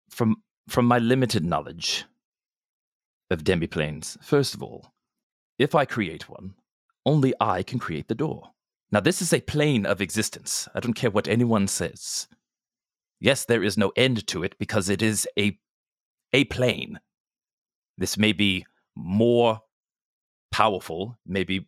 From 0.10 0.36
from 0.68 0.86
my 0.86 1.00
limited 1.00 1.46
knowledge 1.46 2.04
of 3.32 3.46
demiplanes, 3.46 4.22
first 4.22 4.54
of 4.54 4.62
all, 4.62 4.92
if 5.58 5.76
I 5.76 5.86
create 5.86 6.28
one, 6.28 6.56
only 7.06 7.34
I 7.40 7.64
can 7.64 7.80
create 7.80 8.10
the 8.10 8.16
door. 8.16 8.50
Now, 8.94 9.00
this 9.00 9.24
is 9.24 9.34
a 9.34 9.42
plane 9.42 9.88
of 9.88 10.02
existence. 10.02 10.70
I 10.76 10.80
don't 10.80 10.94
care 10.94 11.10
what 11.10 11.28
anyone 11.28 11.68
says. 11.68 12.28
Yes, 13.20 13.44
there 13.44 13.64
is 13.64 13.76
no 13.76 13.92
end 13.96 14.28
to 14.28 14.44
it 14.44 14.54
because 14.60 14.88
it 14.88 15.02
is 15.02 15.28
a, 15.36 15.58
a 16.32 16.44
plane. 16.44 17.00
This 17.98 18.20
may 18.20 18.34
be 18.34 18.68
more 18.96 19.62
powerful, 20.52 21.18
maybe 21.26 21.66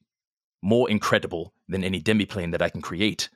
more 0.62 0.88
incredible 0.88 1.56
than 1.68 1.84
any 1.84 2.00
demiplane 2.00 2.52
that 2.52 2.62
I 2.62 2.70
can 2.70 2.84
create. 2.84 3.32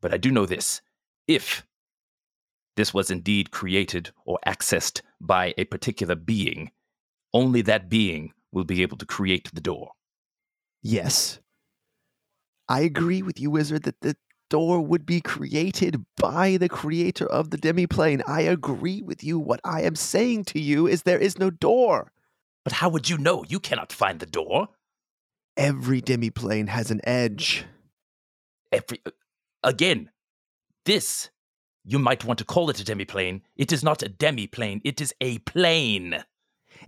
But 0.00 0.14
I 0.14 0.16
do 0.16 0.30
know 0.30 0.46
this 0.46 0.80
if 1.28 1.66
this 2.76 2.94
was 2.94 3.10
indeed 3.10 3.50
created 3.50 4.10
or 4.24 4.38
accessed 4.46 5.02
by 5.20 5.52
a 5.58 5.64
particular 5.64 6.14
being, 6.14 6.70
only 7.34 7.60
that 7.60 7.90
being 7.90 8.32
will 8.52 8.64
be 8.64 8.80
able 8.80 8.96
to 8.96 9.04
create 9.04 9.50
the 9.52 9.60
door. 9.60 9.90
Yes. 10.80 11.40
I 12.68 12.80
agree 12.80 13.22
with 13.22 13.40
you, 13.40 13.50
Wizard, 13.50 13.82
that 13.84 14.00
the 14.00 14.16
door 14.50 14.80
would 14.80 15.04
be 15.06 15.20
created 15.20 16.04
by 16.16 16.56
the 16.56 16.68
creator 16.68 17.26
of 17.26 17.50
the 17.50 17.58
demiplane. 17.58 18.22
I 18.26 18.42
agree 18.42 19.02
with 19.02 19.24
you. 19.24 19.38
What 19.38 19.60
I 19.64 19.82
am 19.82 19.96
saying 19.96 20.44
to 20.44 20.60
you 20.60 20.86
is 20.86 21.02
there 21.02 21.18
is 21.18 21.38
no 21.38 21.50
door. 21.50 22.12
But 22.64 22.74
how 22.74 22.88
would 22.88 23.08
you 23.08 23.18
know? 23.18 23.44
You 23.48 23.60
cannot 23.60 23.92
find 23.92 24.20
the 24.20 24.26
door. 24.26 24.68
Every 25.56 26.00
demiplane 26.00 26.68
has 26.68 26.90
an 26.90 27.00
edge. 27.04 27.64
Every 28.72 29.00
uh, 29.06 29.10
again, 29.62 30.10
this 30.84 31.30
you 31.84 31.98
might 31.98 32.24
want 32.24 32.38
to 32.38 32.44
call 32.44 32.70
it 32.70 32.80
a 32.80 32.84
demiplane. 32.84 33.42
It 33.56 33.72
is 33.72 33.84
not 33.84 34.02
a 34.02 34.08
demiplane. 34.08 34.80
It 34.84 35.00
is 35.00 35.14
a 35.20 35.38
plane. 35.40 36.24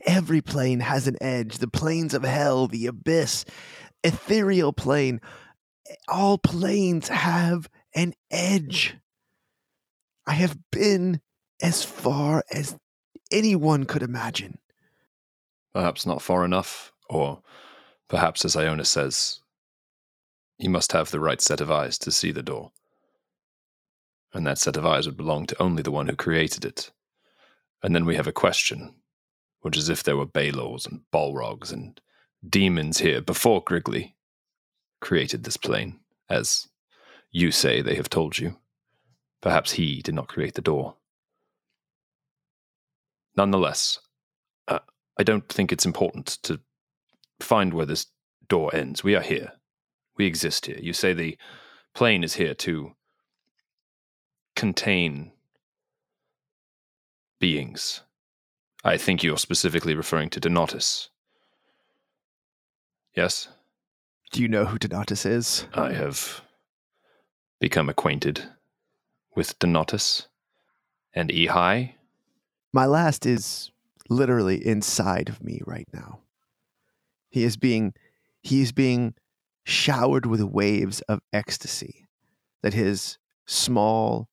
Every 0.06 0.40
plane 0.40 0.80
has 0.80 1.06
an 1.06 1.16
edge. 1.20 1.58
The 1.58 1.68
planes 1.68 2.14
of 2.14 2.24
hell, 2.24 2.66
the 2.66 2.86
abyss, 2.86 3.44
ethereal 4.02 4.72
plane. 4.72 5.20
All 6.08 6.38
planes 6.38 7.08
have 7.08 7.68
an 7.94 8.10
mm. 8.10 8.14
edge. 8.30 8.96
I 10.26 10.32
have 10.32 10.58
been 10.70 11.20
as 11.62 11.84
far 11.84 12.44
as 12.50 12.76
anyone 13.30 13.84
could 13.84 14.02
imagine. 14.02 14.58
Perhaps 15.72 16.06
not 16.06 16.22
far 16.22 16.44
enough, 16.44 16.92
or 17.08 17.42
perhaps, 18.08 18.44
as 18.44 18.56
Ionis 18.56 18.86
says, 18.86 19.40
he 20.58 20.68
must 20.68 20.92
have 20.92 21.10
the 21.10 21.20
right 21.20 21.40
set 21.40 21.60
of 21.60 21.70
eyes 21.70 21.98
to 21.98 22.10
see 22.10 22.32
the 22.32 22.42
door. 22.42 22.72
And 24.32 24.46
that 24.46 24.58
set 24.58 24.76
of 24.76 24.86
eyes 24.86 25.06
would 25.06 25.16
belong 25.16 25.46
to 25.46 25.62
only 25.62 25.82
the 25.82 25.90
one 25.90 26.08
who 26.08 26.16
created 26.16 26.64
it. 26.64 26.90
And 27.82 27.94
then 27.94 28.04
we 28.04 28.16
have 28.16 28.26
a 28.26 28.32
question, 28.32 28.94
which 29.60 29.76
is 29.76 29.88
if 29.88 30.02
there 30.02 30.16
were 30.16 30.26
Balors 30.26 30.90
and 30.90 31.02
Balrogs 31.12 31.72
and 31.72 32.00
demons 32.48 32.98
here 32.98 33.20
before 33.20 33.62
Griggly 33.62 34.15
created 35.00 35.44
this 35.44 35.56
plane, 35.56 36.00
as 36.28 36.68
you 37.30 37.50
say 37.50 37.80
they 37.80 37.94
have 37.94 38.10
told 38.10 38.38
you. 38.38 38.56
Perhaps 39.40 39.72
he 39.72 40.00
did 40.02 40.14
not 40.14 40.28
create 40.28 40.54
the 40.54 40.62
door. 40.62 40.96
Nonetheless, 43.36 43.98
uh, 44.66 44.78
I 45.18 45.22
don't 45.22 45.48
think 45.48 45.70
it's 45.70 45.86
important 45.86 46.26
to 46.42 46.60
find 47.40 47.74
where 47.74 47.86
this 47.86 48.06
door 48.48 48.74
ends. 48.74 49.04
We 49.04 49.14
are 49.14 49.22
here. 49.22 49.52
We 50.16 50.26
exist 50.26 50.66
here. 50.66 50.78
You 50.80 50.92
say 50.92 51.12
the 51.12 51.36
plane 51.94 52.24
is 52.24 52.34
here 52.34 52.54
to 52.54 52.92
contain 54.54 55.32
beings. 57.38 58.00
I 58.82 58.96
think 58.96 59.22
you're 59.22 59.36
specifically 59.36 59.94
referring 59.94 60.30
to 60.30 60.40
Donatus. 60.40 61.08
Yes? 63.14 63.48
Do 64.32 64.42
you 64.42 64.48
know 64.48 64.64
who 64.64 64.78
Donatus 64.78 65.24
is? 65.24 65.66
I 65.74 65.92
have 65.92 66.42
become 67.60 67.88
acquainted 67.88 68.42
with 69.34 69.58
Donatus 69.58 70.26
and 71.14 71.30
Ehi. 71.30 71.94
My 72.72 72.86
last 72.86 73.24
is 73.24 73.70
literally 74.08 74.64
inside 74.64 75.28
of 75.28 75.42
me 75.42 75.60
right 75.66 75.88
now. 75.92 76.20
He 77.30 77.44
is 77.44 77.56
being 77.56 77.94
he 78.42 78.62
is 78.62 78.72
being 78.72 79.14
showered 79.64 80.26
with 80.26 80.40
waves 80.42 81.00
of 81.02 81.20
ecstasy 81.32 82.06
that 82.62 82.74
his 82.74 83.18
small 83.46 84.28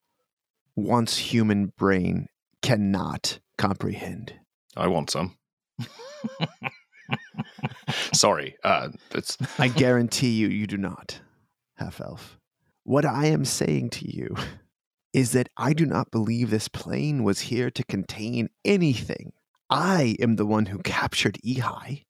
once 0.76 1.18
human 1.18 1.74
brain 1.78 2.28
cannot 2.62 3.40
comprehend. 3.58 4.34
I 4.76 4.88
want 4.88 5.10
some. 5.10 5.38
Sorry, 8.14 8.56
uh, 8.64 8.90
I 9.58 9.68
guarantee 9.68 10.32
you, 10.32 10.48
you 10.48 10.68
do 10.68 10.78
not, 10.78 11.20
half 11.76 12.02
elf. 12.02 12.40
What 12.84 13.06
I 13.06 13.28
am 13.28 13.46
saying 13.46 13.92
to 13.92 14.16
you 14.16 14.36
is 15.14 15.32
that 15.32 15.50
I 15.56 15.74
do 15.74 15.86
not 15.86 16.12
believe 16.12 16.50
this 16.50 16.68
plane 16.68 17.24
was 17.24 17.42
here 17.42 17.70
to 17.72 17.84
contain 17.84 18.50
anything. 18.66 19.32
I 19.70 20.16
am 20.20 20.36
the 20.36 20.46
one 20.46 20.68
who 20.68 20.80
captured 20.80 21.38
Ehi. 21.46 22.06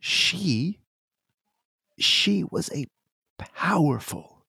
She, 0.00 0.80
she 1.98 2.44
was 2.50 2.70
a 2.72 2.86
powerful, 3.38 4.44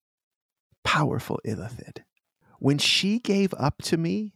powerful 0.84 1.40
Illithid. 1.46 2.00
When 2.60 2.78
she 2.78 3.20
gave 3.20 3.54
up 3.56 3.82
to 3.84 3.98
me, 3.98 4.34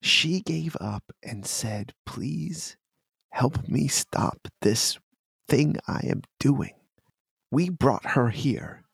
she 0.00 0.40
gave 0.40 0.76
up 0.80 1.12
and 1.22 1.46
said, 1.46 1.92
Please 2.06 2.76
help 3.32 3.66
me 3.66 3.88
stop 3.88 4.46
this 4.60 4.98
thing 5.48 5.76
I 5.88 6.00
am 6.04 6.22
doing. 6.38 6.74
We 7.50 7.70
brought 7.70 8.10
her 8.10 8.28
here 8.28 8.84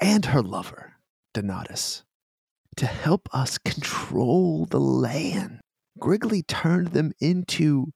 and 0.00 0.24
her 0.26 0.42
lover, 0.42 0.94
Donatus, 1.32 2.04
to 2.76 2.86
help 2.86 3.28
us 3.32 3.58
control 3.58 4.66
the 4.66 4.80
land. 4.80 5.60
Griggly 5.98 6.42
turned 6.42 6.88
them 6.88 7.12
into 7.20 7.92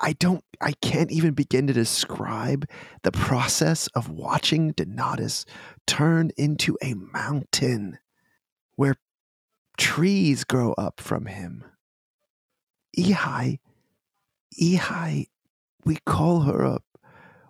I 0.00 0.12
don't 0.12 0.44
I 0.60 0.72
can't 0.80 1.10
even 1.10 1.34
begin 1.34 1.66
to 1.66 1.72
describe 1.72 2.64
the 3.02 3.12
process 3.12 3.88
of 3.88 4.08
watching 4.08 4.72
Donatus 4.72 5.44
turn 5.86 6.30
into 6.36 6.78
a 6.80 6.94
mountain 6.94 7.98
where 8.76 8.94
trees 9.76 10.44
grow 10.44 10.72
up 10.74 11.00
from 11.00 11.26
him. 11.26 11.64
Ehi 12.96 13.58
Ehi 14.60 15.28
we 15.84 15.98
call 16.04 16.40
her 16.40 16.64
a 16.64 16.80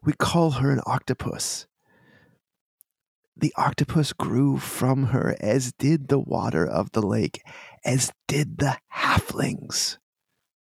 we 0.02 0.12
call 0.12 0.52
her 0.52 0.70
an 0.70 0.80
octopus. 0.86 1.66
The 3.36 3.52
octopus 3.56 4.12
grew 4.12 4.58
from 4.58 5.06
her, 5.06 5.36
as 5.40 5.72
did 5.72 6.08
the 6.08 6.18
water 6.18 6.66
of 6.66 6.92
the 6.92 7.02
lake, 7.02 7.42
as 7.84 8.12
did 8.26 8.58
the 8.58 8.78
halflings. 8.94 9.98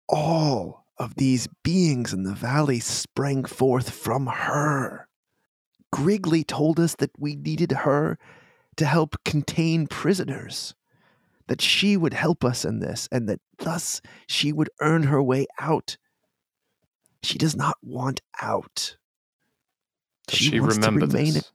All 0.08 0.84
of 0.98 1.14
these 1.16 1.48
beings 1.64 2.12
in 2.12 2.24
the 2.24 2.34
valley 2.34 2.80
sprang 2.80 3.44
forth 3.44 3.90
from 3.90 4.26
her. 4.26 5.08
Griggly 5.92 6.44
told 6.44 6.78
us 6.78 6.94
that 6.96 7.10
we 7.18 7.36
needed 7.36 7.72
her 7.72 8.18
to 8.76 8.86
help 8.86 9.16
contain 9.24 9.86
prisoners, 9.86 10.74
that 11.46 11.60
she 11.60 11.96
would 11.96 12.14
help 12.14 12.44
us 12.44 12.64
in 12.64 12.80
this, 12.80 13.08
and 13.10 13.28
that 13.28 13.40
thus 13.58 14.00
she 14.26 14.52
would 14.52 14.70
earn 14.80 15.04
her 15.04 15.22
way 15.22 15.46
out. 15.58 15.96
She 17.22 17.38
does 17.38 17.56
not 17.56 17.76
want 17.82 18.20
out. 18.40 18.96
Does 20.26 20.38
She 20.38 20.50
she, 20.50 20.60
remember 20.60 21.06
remain 21.06 21.34
this? 21.34 21.52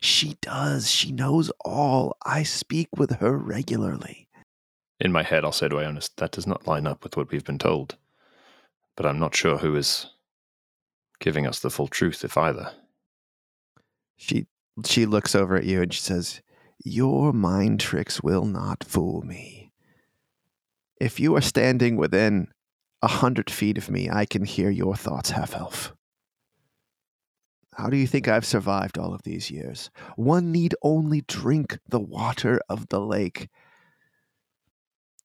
She 0.00 0.36
does. 0.40 0.90
She 0.90 1.12
knows 1.12 1.50
all. 1.64 2.16
I 2.24 2.42
speak 2.42 2.88
with 2.96 3.16
her 3.16 3.36
regularly. 3.36 4.28
In 4.98 5.12
my 5.12 5.22
head, 5.22 5.44
I'll 5.44 5.52
say 5.52 5.68
to 5.68 5.76
Ionis, 5.76 6.10
that 6.16 6.32
does 6.32 6.46
not 6.46 6.66
line 6.66 6.86
up 6.86 7.04
with 7.04 7.16
what 7.16 7.30
we've 7.30 7.44
been 7.44 7.58
told. 7.58 7.96
But 8.96 9.06
I'm 9.06 9.18
not 9.18 9.34
sure 9.34 9.58
who 9.58 9.76
is 9.76 10.06
giving 11.20 11.46
us 11.46 11.60
the 11.60 11.70
full 11.70 11.88
truth, 11.88 12.24
if 12.24 12.36
either. 12.36 12.72
She 14.16 14.46
she 14.84 15.06
looks 15.06 15.34
over 15.34 15.56
at 15.56 15.64
you 15.64 15.82
and 15.82 15.92
she 15.92 16.00
says, 16.00 16.42
"Your 16.84 17.32
mind 17.32 17.80
tricks 17.80 18.22
will 18.22 18.44
not 18.44 18.84
fool 18.84 19.22
me. 19.22 19.72
If 21.00 21.18
you 21.18 21.34
are 21.36 21.40
standing 21.40 21.96
within 21.96 22.48
a 23.02 23.08
hundred 23.08 23.50
feet 23.50 23.78
of 23.78 23.90
me, 23.90 24.08
I 24.10 24.24
can 24.26 24.44
hear 24.44 24.70
your 24.70 24.96
thoughts, 24.96 25.30
half 25.30 25.54
elf. 25.54 25.94
How 27.76 27.88
do 27.88 27.96
you 27.96 28.06
think 28.06 28.28
I've 28.28 28.44
survived 28.44 28.98
all 28.98 29.14
of 29.14 29.22
these 29.22 29.50
years? 29.50 29.90
One 30.16 30.52
need 30.52 30.74
only 30.82 31.22
drink 31.22 31.78
the 31.88 32.00
water 32.00 32.60
of 32.68 32.88
the 32.88 33.00
lake 33.00 33.48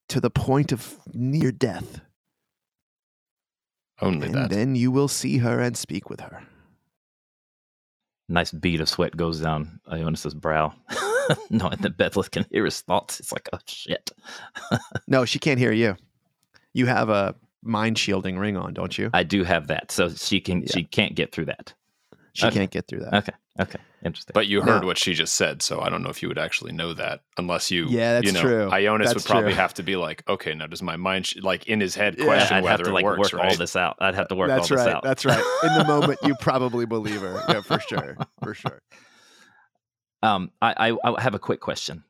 to 0.09 0.21
the 0.21 0.29
point 0.29 0.71
of 0.71 0.97
near 1.13 1.51
death, 1.51 1.99
Only 3.99 4.27
and 4.27 4.35
that. 4.35 4.49
then 4.51 4.75
you 4.75 4.91
will 4.91 5.07
see 5.07 5.39
her 5.39 5.59
and 5.59 5.75
speak 5.75 6.09
with 6.09 6.21
her." 6.21 6.43
Nice 8.29 8.51
bead 8.51 8.81
of 8.81 8.89
sweat 8.89 9.17
goes 9.17 9.41
down 9.41 9.79
Ionis's 9.91 10.33
brow, 10.33 10.73
knowing 11.49 11.77
that 11.81 11.97
Bethleth 11.97 12.31
can 12.31 12.45
hear 12.51 12.65
his 12.65 12.81
thoughts. 12.81 13.19
It's 13.19 13.31
like, 13.31 13.49
oh 13.53 13.59
shit. 13.67 14.11
No, 15.07 15.25
she 15.25 15.37
can't 15.39 15.59
hear 15.59 15.71
you. 15.71 15.95
You 16.73 16.87
have 16.87 17.09
a 17.09 17.35
mind 17.65 17.97
shielding 17.97 18.37
ring 18.37 18.55
on, 18.57 18.73
don't 18.73 18.97
you? 18.97 19.09
I 19.13 19.23
do 19.23 19.43
have 19.43 19.67
that, 19.67 19.91
so 19.91 20.09
she 20.09 20.39
can 20.39 20.61
Yeah. 20.61 20.67
she 20.73 20.83
can't 20.83 21.15
get 21.15 21.31
through 21.31 21.45
that. 21.45 21.73
She 22.33 22.45
Okay. 22.47 22.55
can't 22.59 22.71
get 22.71 22.87
through 22.87 22.99
that. 22.99 23.13
Okay. 23.13 23.31
Okay. 23.61 23.79
Interesting. 24.03 24.33
But 24.33 24.47
you 24.47 24.61
heard 24.61 24.81
No. 24.81 24.87
what 24.87 24.97
she 24.97 25.13
just 25.13 25.35
said, 25.35 25.61
so 25.61 25.79
I 25.79 25.87
don't 25.89 26.03
know 26.03 26.09
if 26.09 26.21
you 26.21 26.27
would 26.27 26.37
actually 26.37 26.73
know 26.73 26.93
that 26.93 27.21
unless 27.37 27.71
you. 27.71 27.85
Yeah, 27.87 28.15
that's 28.15 28.25
you 28.27 28.33
know, 28.33 28.41
true. 28.41 28.69
Ionis 28.69 29.05
That's 29.05 29.13
would 29.15 29.23
probably 29.25 29.51
true. 29.53 29.61
have 29.61 29.73
to 29.75 29.83
be 29.83 29.95
like, 29.95 30.21
okay, 30.27 30.53
now 30.53 30.67
does 30.67 30.81
my 30.83 30.97
mind 30.97 31.27
sh- 31.27 31.37
like 31.41 31.65
in 31.67 31.79
his 31.79 31.95
head 31.95 32.15
Yeah. 32.17 32.25
question 32.25 32.57
I'd 32.57 32.63
whether 32.65 32.83
have 32.83 32.87
to 32.87 32.93
like 32.93 33.03
it 33.03 33.07
works, 33.07 33.31
work 33.33 33.41
right? 33.41 33.51
all 33.51 33.57
this 33.57 33.75
out. 33.77 33.95
I'd 33.99 34.13
have 34.15 34.27
to 34.27 34.35
work 34.35 34.49
That's 34.49 34.69
all 34.69 34.77
this 34.77 34.85
right. 34.85 34.95
out. 34.95 35.03
That's 35.03 35.25
right. 35.25 35.43
In 35.63 35.73
the 35.77 35.85
moment, 35.87 36.19
you 36.23 36.35
probably 36.41 36.85
believe 36.85 37.21
her. 37.21 37.41
Yeah, 37.47 37.61
for 37.61 37.79
sure. 37.79 38.17
For 38.43 38.53
sure. 38.53 38.81
Um, 40.21 40.51
I, 40.61 40.91
I, 40.91 41.11
I 41.13 41.21
have 41.21 41.35
a 41.35 41.39
quick 41.39 41.61
question. 41.61 42.03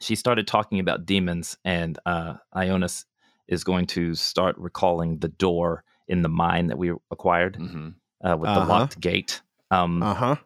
She 0.00 0.14
started 0.14 0.46
talking 0.46 0.78
about 0.78 1.06
demons, 1.06 1.56
and 1.64 1.98
uh, 2.06 2.34
Ionis 2.54 3.04
is 3.48 3.64
going 3.64 3.86
to 3.86 4.14
start 4.14 4.56
recalling 4.58 5.18
the 5.18 5.28
door 5.28 5.84
in 6.08 6.22
the 6.22 6.28
mine 6.28 6.66
that 6.68 6.78
we 6.78 6.92
acquired 7.10 7.56
Mhm. 7.58 7.94
uh, 8.24 8.36
with 8.36 8.48
the 8.52 8.60
Uh-huh. 8.60 8.68
locked 8.72 9.00
gate. 9.00 9.42
Um, 9.70 10.02
Uh 10.02 10.14
huh. 10.14 10.36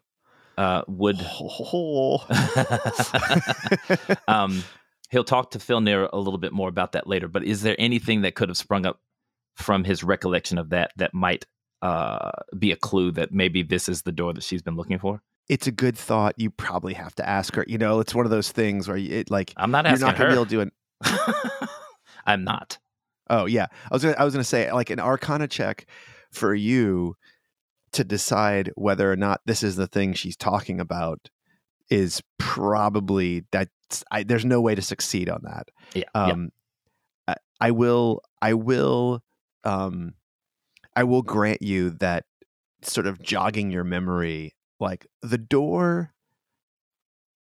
uh, 0.59 0.83
would 0.89 1.19
um, 4.29 4.65
he'll 5.11 5.25
talk 5.25 5.51
to 5.53 5.59
Filnir 5.59 6.09
a 6.13 6.19
little 6.19 6.39
bit 6.39 6.53
more 6.53 6.69
about 6.69 6.93
that 6.93 7.07
later. 7.07 7.29
But 7.29 7.45
is 7.45 7.63
there 7.63 7.77
anything 7.79 8.23
that 8.23 8.35
could 8.35 8.49
have 8.49 8.59
sprung 8.59 8.87
up 8.87 9.01
from 9.57 9.85
his 9.85 10.03
recollection 10.05 10.59
of 10.59 10.71
that 10.71 10.93
that 10.97 11.13
might 11.15 11.47
uh, 11.83 12.31
be 12.59 12.73
a 12.73 12.77
clue 12.77 13.11
that 13.13 13.33
maybe 13.33 13.63
this 13.63 13.89
is 13.89 14.03
the 14.03 14.13
door 14.13 14.33
that 14.35 14.43
she's 14.45 14.63
been 14.63 14.77
looking 14.77 14.99
for? 14.99 15.23
it's 15.49 15.67
a 15.67 15.73
good 15.73 15.99
thought. 15.99 16.35
You 16.37 16.49
probably 16.49 16.95
have 16.95 17.13
to 17.17 17.29
ask 17.29 17.57
her. 17.57 17.65
You 17.67 17.77
know, 17.77 17.99
it's 17.99 18.15
one 18.15 18.25
of 18.25 18.31
those 18.31 18.53
things 18.53 18.87
where 18.87 18.97
you, 18.97 19.17
it 19.17 19.31
like 19.33 19.53
I'm 19.57 19.73
not 19.73 19.85
you're 19.85 19.93
asking 19.95 20.07
not 20.07 20.17
gonna 20.17 20.25
her. 20.27 20.31
be 20.31 20.35
able 20.37 20.47
to 20.47 20.51
do 20.51 20.61
an. 20.61 20.73
I'm 22.27 22.45
not. 22.45 22.79
Oh 23.31 23.47
yeah, 23.47 23.67
I 23.91 23.95
was 23.95 24.03
gonna, 24.03 24.17
I 24.19 24.25
was 24.25 24.35
gonna 24.35 24.45
say 24.45 24.71
like 24.73 24.91
an 24.91 25.01
Arcana 25.01 25.49
check 25.49 25.87
for 26.31 26.55
you 26.55 27.17
to 27.93 28.05
decide 28.05 28.71
whether 28.75 29.11
or 29.11 29.17
not 29.17 29.41
this 29.47 29.63
is 29.63 29.77
the 29.77 29.87
thing 29.87 30.13
she's 30.13 30.37
talking 30.37 30.79
about 30.81 31.31
is 31.89 32.23
probably 32.39 33.45
that 33.53 33.69
I, 34.11 34.23
there's 34.23 34.45
no 34.45 34.61
way 34.61 34.75
to 34.75 34.83
succeed 34.83 35.29
on 35.29 35.41
that. 35.45 35.69
Yeah. 35.95 36.05
yeah. 36.15 36.21
Um, 36.23 36.51
I, 37.27 37.35
I 37.61 37.71
will 37.71 38.21
I 38.43 38.55
will 38.55 39.23
um, 39.65 40.15
I 40.95 41.05
will 41.05 41.23
grant 41.23 41.63
you 41.63 41.91
that 41.91 42.25
sort 42.83 43.07
of 43.07 43.23
jogging 43.23 43.71
your 43.71 43.85
memory, 43.85 44.55
like 44.79 45.07
the 45.23 45.39
door 45.39 46.13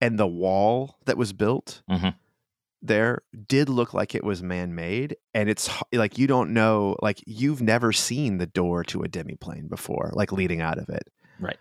and 0.00 0.18
the 0.18 0.26
wall 0.26 0.98
that 1.06 1.16
was 1.16 1.32
built 1.32 1.82
Mhm. 1.90 2.14
There 2.86 3.22
did 3.46 3.68
look 3.68 3.92
like 3.94 4.14
it 4.14 4.24
was 4.24 4.42
man-made 4.42 5.16
and 5.34 5.48
it's 5.48 5.68
like 5.92 6.18
you 6.18 6.26
don't 6.26 6.52
know 6.52 6.96
like 7.02 7.22
you've 7.26 7.62
never 7.62 7.92
seen 7.92 8.38
the 8.38 8.46
door 8.46 8.82
to 8.84 9.02
a 9.02 9.08
demiplane 9.08 9.68
before 9.68 10.10
like 10.14 10.32
leading 10.32 10.60
out 10.60 10.78
of 10.78 10.88
it 10.88 11.08
Right. 11.38 11.58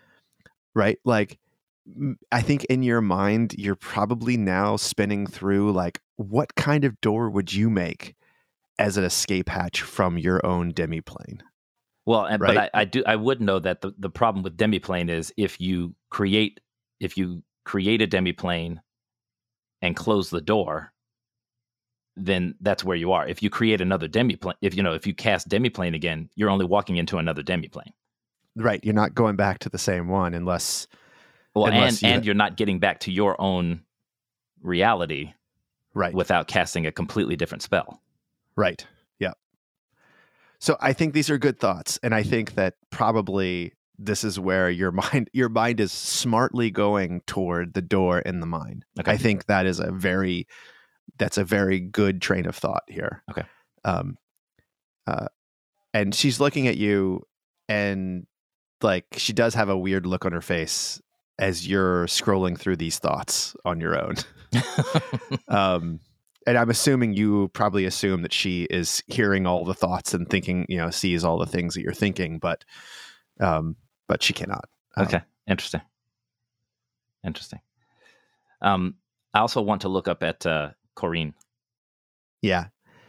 right 0.74 0.98
like 1.04 1.38
i 2.32 2.40
think 2.42 2.64
in 2.64 2.82
your 2.82 3.00
mind 3.00 3.54
you're 3.58 3.76
probably 3.76 4.36
now 4.36 4.76
spinning 4.76 5.26
through 5.26 5.72
like 5.72 6.00
what 6.16 6.54
kind 6.54 6.84
of 6.84 7.00
door 7.00 7.30
would 7.30 7.52
you 7.52 7.70
make 7.70 8.14
as 8.78 8.96
an 8.96 9.04
escape 9.04 9.48
hatch 9.48 9.82
from 9.82 10.18
your 10.18 10.44
own 10.44 10.72
demiplane 10.72 11.40
Well, 12.04 12.24
and, 12.24 12.40
Right? 12.40 12.54
but 12.54 12.70
I, 12.74 12.82
I 12.82 12.84
do. 12.84 13.02
I 13.06 13.16
would 13.16 13.40
know 13.40 13.58
that 13.58 13.80
the, 13.80 13.92
the 13.98 14.10
problem 14.10 14.42
with 14.44 14.56
demiplane 14.56 15.08
is 15.10 15.32
if 15.36 15.60
you 15.60 15.94
create 16.10 16.60
if 17.00 17.16
you 17.18 17.42
create 17.64 18.00
a 18.02 18.06
demiplane 18.06 18.78
and 19.82 19.96
close 19.96 20.30
the 20.30 20.40
door, 20.40 20.92
then 22.16 22.54
that's 22.60 22.82
where 22.82 22.96
you 22.96 23.12
are. 23.12 23.26
If 23.28 23.42
you 23.42 23.50
create 23.50 23.80
another 23.80 24.08
demiplane, 24.08 24.54
if 24.62 24.74
you 24.74 24.82
know 24.82 24.94
if 24.94 25.06
you 25.06 25.14
cast 25.14 25.48
demiplane 25.48 25.94
again, 25.94 26.30
you're 26.34 26.50
only 26.50 26.64
walking 26.66 26.96
into 26.96 27.18
another 27.18 27.42
demiplane. 27.42 27.92
right 28.56 28.82
you're 28.82 28.94
not 28.94 29.14
going 29.14 29.36
back 29.36 29.58
to 29.60 29.68
the 29.68 29.78
same 29.78 30.08
one 30.08 30.32
unless 30.34 30.86
Well, 31.54 31.66
Unless 31.66 32.02
and 32.02 32.02
you- 32.02 32.08
and 32.16 32.24
you're 32.26 32.34
not 32.34 32.56
getting 32.56 32.78
back 32.78 33.00
to 33.00 33.12
your 33.12 33.38
own 33.40 33.82
reality 34.62 35.32
right 35.94 36.14
without 36.14 36.48
casting 36.48 36.86
a 36.86 36.92
completely 36.92 37.36
different 37.36 37.62
spell. 37.62 38.00
Right. 38.56 38.86
Yeah. 39.18 39.32
So 40.58 40.76
I 40.80 40.92
think 40.92 41.12
these 41.14 41.28
are 41.30 41.38
good 41.38 41.58
thoughts, 41.60 41.98
and 42.02 42.14
I 42.14 42.22
think 42.22 42.54
that 42.54 42.74
probably 42.90 43.72
this 43.98 44.24
is 44.24 44.38
where 44.40 44.70
your 44.70 44.90
mind 45.02 45.28
your 45.32 45.48
mind 45.48 45.80
is 45.80 45.92
smartly 45.92 46.70
going 46.70 47.20
toward 47.26 47.74
the 47.74 47.82
door 47.82 48.20
in 48.20 48.40
the 48.40 48.46
mine. 48.46 48.84
Okay. 49.00 49.12
I 49.12 49.16
think 49.16 49.46
that 49.46 49.66
is 49.66 49.80
a 49.80 49.90
very 49.90 50.46
that's 51.18 51.38
a 51.38 51.44
very 51.44 51.80
good 51.80 52.20
train 52.20 52.46
of 52.46 52.56
thought 52.56 52.84
here. 52.88 53.22
Okay. 53.30 53.44
Um. 53.84 54.16
Uh, 55.06 55.28
and 55.94 56.14
she's 56.14 56.40
looking 56.40 56.66
at 56.68 56.76
you, 56.76 57.22
and 57.68 58.26
like 58.82 59.06
she 59.16 59.32
does 59.32 59.54
have 59.54 59.68
a 59.68 59.78
weird 59.78 60.06
look 60.06 60.24
on 60.24 60.32
her 60.32 60.40
face 60.42 61.00
as 61.38 61.66
you're 61.66 62.06
scrolling 62.06 62.58
through 62.58 62.76
these 62.76 62.98
thoughts 62.98 63.54
on 63.64 63.80
your 63.80 63.98
own. 63.98 64.14
um 65.48 65.98
and 66.46 66.56
i'm 66.56 66.70
assuming 66.70 67.12
you 67.12 67.48
probably 67.48 67.84
assume 67.84 68.22
that 68.22 68.32
she 68.32 68.62
is 68.64 69.02
hearing 69.08 69.46
all 69.46 69.64
the 69.64 69.74
thoughts 69.74 70.14
and 70.14 70.30
thinking 70.30 70.64
you 70.68 70.78
know 70.78 70.88
sees 70.88 71.24
all 71.24 71.36
the 71.36 71.46
things 71.46 71.74
that 71.74 71.82
you're 71.82 71.92
thinking 71.92 72.38
but 72.38 72.64
um 73.40 73.74
but 74.08 74.22
she 74.22 74.32
cannot 74.32 74.64
Um, 74.96 75.04
Okay, 75.06 75.20
interesting. 75.48 75.80
Interesting. 77.24 77.60
Um, 78.62 78.94
I 79.34 79.40
also 79.40 79.60
want 79.60 79.82
to 79.82 79.88
look 79.88 80.08
up 80.08 80.22
at 80.22 80.46
uh, 80.46 80.70
Corrine. 80.96 81.34
yeah 82.42 82.66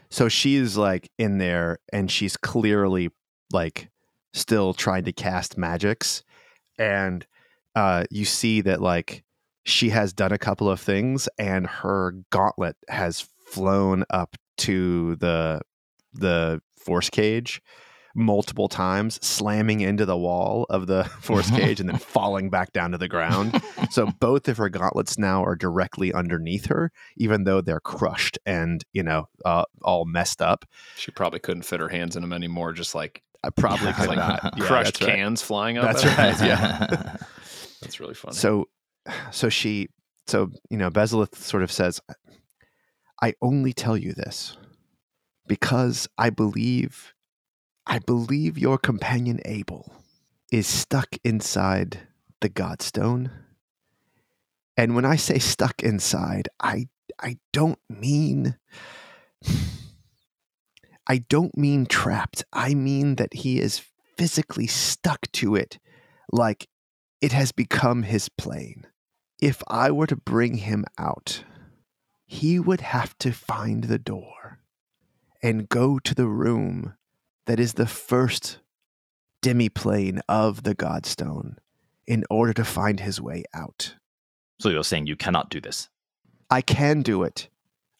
so 0.09 0.29
she's 0.29 0.77
like 0.77 1.09
in 1.17 1.37
there 1.37 1.79
and 1.91 2.09
she's 2.09 2.37
clearly 2.37 3.09
like 3.51 3.89
still 4.33 4.73
trying 4.73 5.03
to 5.05 5.11
cast 5.11 5.57
magics 5.57 6.23
and 6.77 7.25
uh 7.75 8.03
you 8.11 8.25
see 8.25 8.61
that 8.61 8.81
like 8.81 9.23
she 9.65 9.89
has 9.89 10.13
done 10.13 10.31
a 10.31 10.37
couple 10.37 10.69
of 10.69 10.79
things 10.79 11.27
and 11.37 11.67
her 11.67 12.13
gauntlet 12.29 12.77
has 12.87 13.27
flown 13.45 14.03
up 14.09 14.35
to 14.57 15.15
the 15.17 15.61
the 16.13 16.61
force 16.77 17.09
cage 17.09 17.61
multiple 18.17 18.67
times 18.67 19.23
slamming 19.25 19.79
into 19.81 20.03
the 20.05 20.17
wall 20.17 20.65
of 20.69 20.87
the 20.87 21.03
force 21.21 21.49
cage 21.55 21.79
and 21.79 21.87
then 21.87 21.97
falling 21.99 22.49
back 22.49 22.73
down 22.73 22.91
to 22.91 22.97
the 22.97 23.07
ground 23.07 23.61
so 23.91 24.07
both 24.19 24.47
of 24.47 24.57
her 24.57 24.69
gauntlets 24.69 25.17
now 25.19 25.43
are 25.43 25.55
directly 25.55 26.11
underneath 26.11 26.65
her 26.65 26.91
even 27.15 27.43
though 27.43 27.61
they're 27.61 27.79
crushed 27.79 28.39
and 28.45 28.83
you 28.91 29.03
know 29.03 29.27
uh, 29.45 29.63
all 29.83 30.03
messed 30.05 30.41
up 30.41 30.65
She 30.95 31.11
probably 31.11 31.39
couldn't 31.39 31.61
fit 31.63 31.79
her 31.79 31.89
hands 31.89 32.15
in 32.15 32.21
them 32.23 32.33
anymore. 32.33 32.73
Just 32.73 32.95
like 32.95 33.21
i 33.43 33.49
probably 33.51 33.93
could 33.93 34.07
like 34.07 34.17
not 34.17 34.53
Yeah, 34.57 34.65
crushed 34.65 34.93
that's 34.99 35.01
right. 35.01 35.15
cans 35.15 35.41
flying 35.43 35.77
up. 35.77 35.85
That's 35.85 36.03
at 36.03 36.17
right, 36.17 36.47
yeah. 36.47 37.15
That's 37.81 37.99
really 37.99 38.15
funny. 38.15 38.35
So, 38.35 38.65
so 39.31 39.49
she, 39.49 39.89
so 40.25 40.49
you 40.71 40.77
know, 40.77 40.89
Bezalith 40.89 41.35
sort 41.35 41.61
of 41.61 41.71
says, 41.71 42.01
"I 43.21 43.35
only 43.41 43.73
tell 43.73 43.95
you 43.95 44.13
this 44.13 44.57
because 45.47 46.07
I 46.17 46.31
believe, 46.31 47.13
I 47.89 47.99
believe 47.99 48.57
your 48.57 48.77
companion 48.77 49.39
Abel 49.45 49.93
is 50.51 50.67
stuck 50.67 51.15
inside 51.23 52.01
the 52.41 52.49
Godstone, 52.49 53.31
and 54.75 54.93
when 54.93 55.05
I 55.05 55.15
say 55.15 55.39
stuck 55.39 55.81
inside, 55.81 56.49
I, 56.59 56.89
I 57.19 57.37
don't 57.53 57.79
mean." 57.89 58.57
I 61.09 61.19
don't 61.29 61.57
mean 61.57 61.85
trapped. 61.85 62.43
I 62.51 62.73
mean 62.73 63.15
that 63.15 63.33
he 63.33 63.61
is 63.61 63.81
physically 64.17 64.67
stuck 64.67 65.31
to 65.31 65.55
it 65.55 65.79
like 66.33 66.67
it 67.21 67.31
has 67.31 67.53
become 67.53 68.03
his 68.03 68.27
plane. 68.27 68.85
If 69.41 69.63
I 69.69 69.89
were 69.91 70.07
to 70.07 70.17
bring 70.17 70.57
him 70.57 70.83
out, 70.97 71.45
he 72.25 72.59
would 72.59 72.81
have 72.81 73.17
to 73.19 73.31
find 73.31 73.85
the 73.85 73.97
door 73.97 74.59
and 75.41 75.69
go 75.69 75.97
to 75.99 76.13
the 76.13 76.27
room 76.27 76.95
that 77.47 77.59
is 77.59 77.73
the 77.73 77.87
first 77.87 78.59
demiplane 79.41 80.19
of 80.29 80.63
the 80.63 80.75
Godstone 80.75 81.55
in 82.05 82.23
order 82.29 82.53
to 82.53 82.63
find 82.63 82.99
his 82.99 83.19
way 83.19 83.43
out. 83.53 83.95
so 84.59 84.69
you're 84.69 84.83
saying 84.83 85.07
you 85.07 85.15
cannot 85.15 85.49
do 85.49 85.59
this? 85.59 85.89
I 86.49 86.61
can 86.61 87.01
do 87.01 87.23
it. 87.23 87.49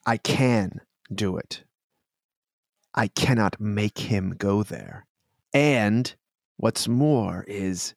I 0.06 0.18
can 0.18 0.82
do 1.14 1.38
it. 1.38 1.64
I 2.94 3.08
cannot 3.08 3.60
make 3.60 3.98
him 4.00 4.36
go 4.38 4.64
there. 4.64 5.06
And 5.54 6.14
what's 6.58 6.88
more 6.88 7.44
is 7.48 7.94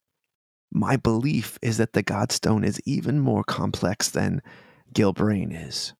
my 0.72 0.96
belief 0.96 1.58
is 1.62 1.78
that 1.78 1.92
the 1.92 2.02
Godstone 2.02 2.64
is 2.64 2.80
even 2.84 3.18
more 3.20 3.44
complex 3.44 4.08
than 4.08 4.42
Gilbrain 4.92 5.50
is. 5.52 5.94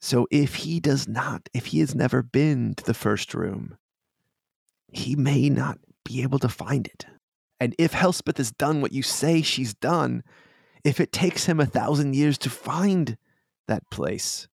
So 0.00 0.26
if 0.30 0.56
he 0.56 0.80
does 0.80 1.08
not, 1.08 1.48
if 1.54 1.66
he 1.66 1.80
has 1.80 1.94
never 1.94 2.22
been 2.22 2.74
to 2.76 2.84
the 2.84 2.94
first 2.94 3.34
room, 3.34 3.76
he 4.92 5.16
may 5.16 5.48
not 5.48 5.78
be 6.04 6.22
able 6.22 6.38
to 6.38 6.48
find 6.48 6.86
it. 6.86 7.06
And 7.58 7.74
if 7.78 7.92
Helspeth 7.92 8.38
has 8.38 8.50
done 8.50 8.80
what 8.80 8.92
you 8.92 9.02
say 9.02 9.42
she's 9.42 9.74
done, 9.74 10.22
if 10.84 11.00
it 11.00 11.12
takes 11.12 11.46
him 11.46 11.60
a 11.60 11.66
thousand 11.66 12.14
years 12.14 12.38
to 12.38 12.50
find 12.50 13.16
that 13.68 13.88
place, 13.90 14.48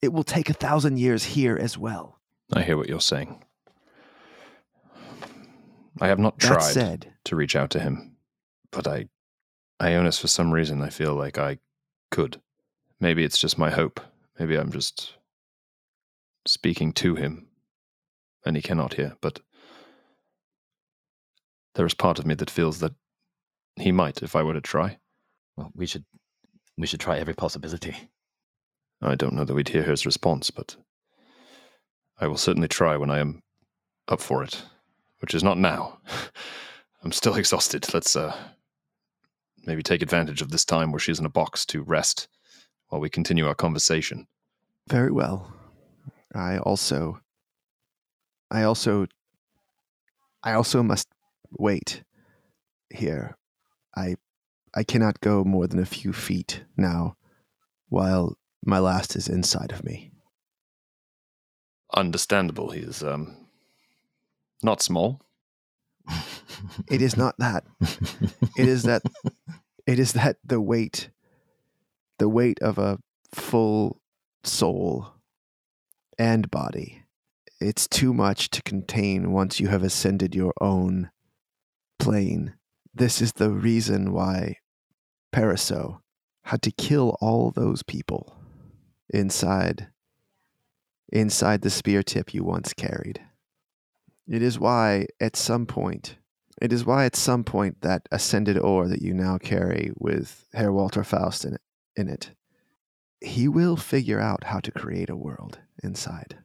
it 0.00 0.12
will 0.12 0.24
take 0.24 0.48
a 0.48 0.54
thousand 0.54 0.98
years 0.98 1.24
here 1.24 1.56
as 1.56 1.76
well. 1.76 2.20
I 2.52 2.62
hear 2.62 2.76
what 2.76 2.88
you're 2.88 3.00
saying. 3.00 3.44
I 6.00 6.08
have 6.08 6.18
not 6.18 6.38
tried 6.38 6.60
said, 6.62 7.12
to 7.24 7.36
reach 7.36 7.54
out 7.54 7.70
to 7.70 7.80
him, 7.80 8.16
But 8.70 8.86
I, 8.86 9.08
Ionis, 9.80 10.20
for 10.20 10.28
some 10.28 10.52
reason, 10.52 10.80
I 10.80 10.88
feel 10.88 11.14
like 11.14 11.38
I 11.38 11.58
could. 12.10 12.40
Maybe 12.98 13.24
it's 13.24 13.38
just 13.38 13.58
my 13.58 13.70
hope. 13.70 14.00
Maybe 14.38 14.56
I'm 14.56 14.72
just 14.72 15.16
speaking 16.46 16.92
to 16.94 17.14
him 17.14 17.48
and 18.44 18.56
he 18.56 18.62
cannot 18.62 18.94
hear. 18.94 19.16
But 19.20 19.40
there 21.74 21.86
is 21.86 21.94
part 21.94 22.18
of 22.18 22.26
me 22.26 22.34
that 22.34 22.50
feels 22.50 22.78
that 22.80 22.92
he 23.76 23.92
might 23.92 24.22
if 24.22 24.36
I 24.36 24.42
were 24.42 24.54
to 24.54 24.60
try. 24.60 24.98
Well, 25.56 25.72
we 25.74 25.86
should 25.86 26.04
we 26.76 26.86
should 26.86 27.00
try 27.00 27.18
every 27.18 27.34
possibility. 27.34 27.96
I 29.00 29.14
don't 29.14 29.34
know 29.34 29.44
that 29.44 29.54
we'd 29.54 29.68
hear 29.68 29.82
his 29.82 30.06
response, 30.06 30.50
but 30.50 30.76
I 32.20 32.26
will 32.28 32.36
certainly 32.36 32.68
try 32.68 32.96
when 32.96 33.10
I 33.10 33.18
am 33.18 33.42
up 34.08 34.20
for 34.20 34.42
it, 34.44 34.62
which 35.20 35.34
is 35.34 35.42
not 35.42 35.58
now. 35.58 35.98
I'm 37.04 37.12
still 37.12 37.34
exhausted. 37.34 37.92
Let's 37.92 38.14
uh, 38.14 38.36
maybe 39.66 39.82
take 39.82 40.02
advantage 40.02 40.40
of 40.40 40.50
this 40.50 40.64
time 40.64 40.92
where 40.92 41.00
she's 41.00 41.18
in 41.18 41.26
a 41.26 41.30
box 41.30 41.66
to 41.66 41.82
rest 41.82 42.28
while 42.88 43.00
we 43.00 43.10
continue 43.10 43.46
our 43.46 43.54
conversation. 43.54 44.26
Very 44.88 45.10
well. 45.10 45.52
I 46.34 46.58
also 46.58 47.20
I 48.50 48.62
also 48.62 49.06
I 50.42 50.52
also 50.52 50.82
must 50.82 51.08
wait 51.52 52.02
here. 52.90 53.36
I 53.96 54.16
I 54.74 54.84
cannot 54.84 55.20
go 55.20 55.44
more 55.44 55.66
than 55.66 55.78
a 55.78 55.86
few 55.86 56.12
feet 56.12 56.64
now 56.76 57.16
while 57.88 58.38
my 58.64 58.78
last 58.78 59.16
is 59.16 59.28
inside 59.28 59.70
of 59.72 59.84
me. 59.84 60.12
Understandable. 61.94 62.70
He 62.70 62.80
is 62.80 63.02
um, 63.02 63.36
not 64.62 64.82
small. 64.82 65.20
It 66.90 67.02
is 67.02 67.16
not 67.16 67.36
that. 67.38 67.64
It 68.56 68.68
is 68.68 68.84
that 68.84 69.02
it 69.86 69.98
is 69.98 70.12
that 70.12 70.36
the 70.44 70.60
weight 70.60 71.10
the 72.18 72.28
weight 72.28 72.60
of 72.60 72.78
a 72.78 72.98
full 73.34 74.00
soul 74.44 75.08
and 76.18 76.50
body. 76.50 77.02
It's 77.60 77.88
too 77.88 78.12
much 78.12 78.50
to 78.50 78.62
contain 78.62 79.32
once 79.32 79.60
you 79.60 79.68
have 79.68 79.82
ascended 79.82 80.34
your 80.34 80.52
own 80.60 81.10
plane. 82.02 82.54
This 82.94 83.20
is 83.20 83.32
the 83.32 83.50
reason 83.50 84.12
why 84.12 84.56
Paraso 85.34 86.00
had 86.44 86.62
to 86.62 86.70
kill 86.72 87.16
all 87.20 87.50
those 87.50 87.82
people 87.82 88.36
inside 89.10 89.88
inside 91.12 91.60
the 91.60 91.70
spear 91.70 92.02
tip 92.02 92.32
you 92.32 92.42
once 92.42 92.72
carried. 92.72 93.20
It 94.26 94.42
is 94.42 94.58
why 94.58 95.06
at 95.20 95.36
some 95.36 95.66
point 95.66 96.16
it 96.60 96.72
is 96.72 96.84
why 96.84 97.04
at 97.04 97.16
some 97.16 97.44
point 97.44 97.82
that 97.82 98.08
ascended 98.10 98.58
ore 98.58 98.88
that 98.88 99.02
you 99.02 99.12
now 99.14 99.36
carry 99.38 99.92
with 99.96 100.46
Herr 100.52 100.72
Walter 100.72 101.04
Faust 101.04 101.44
in 101.44 101.54
it, 101.54 101.60
in 101.96 102.08
it 102.08 102.30
he 103.24 103.48
will 103.48 103.76
figure 103.76 104.20
out 104.20 104.44
how 104.44 104.60
to 104.60 104.72
create 104.72 105.10
a 105.10 105.16
world 105.16 105.60
inside. 105.82 106.38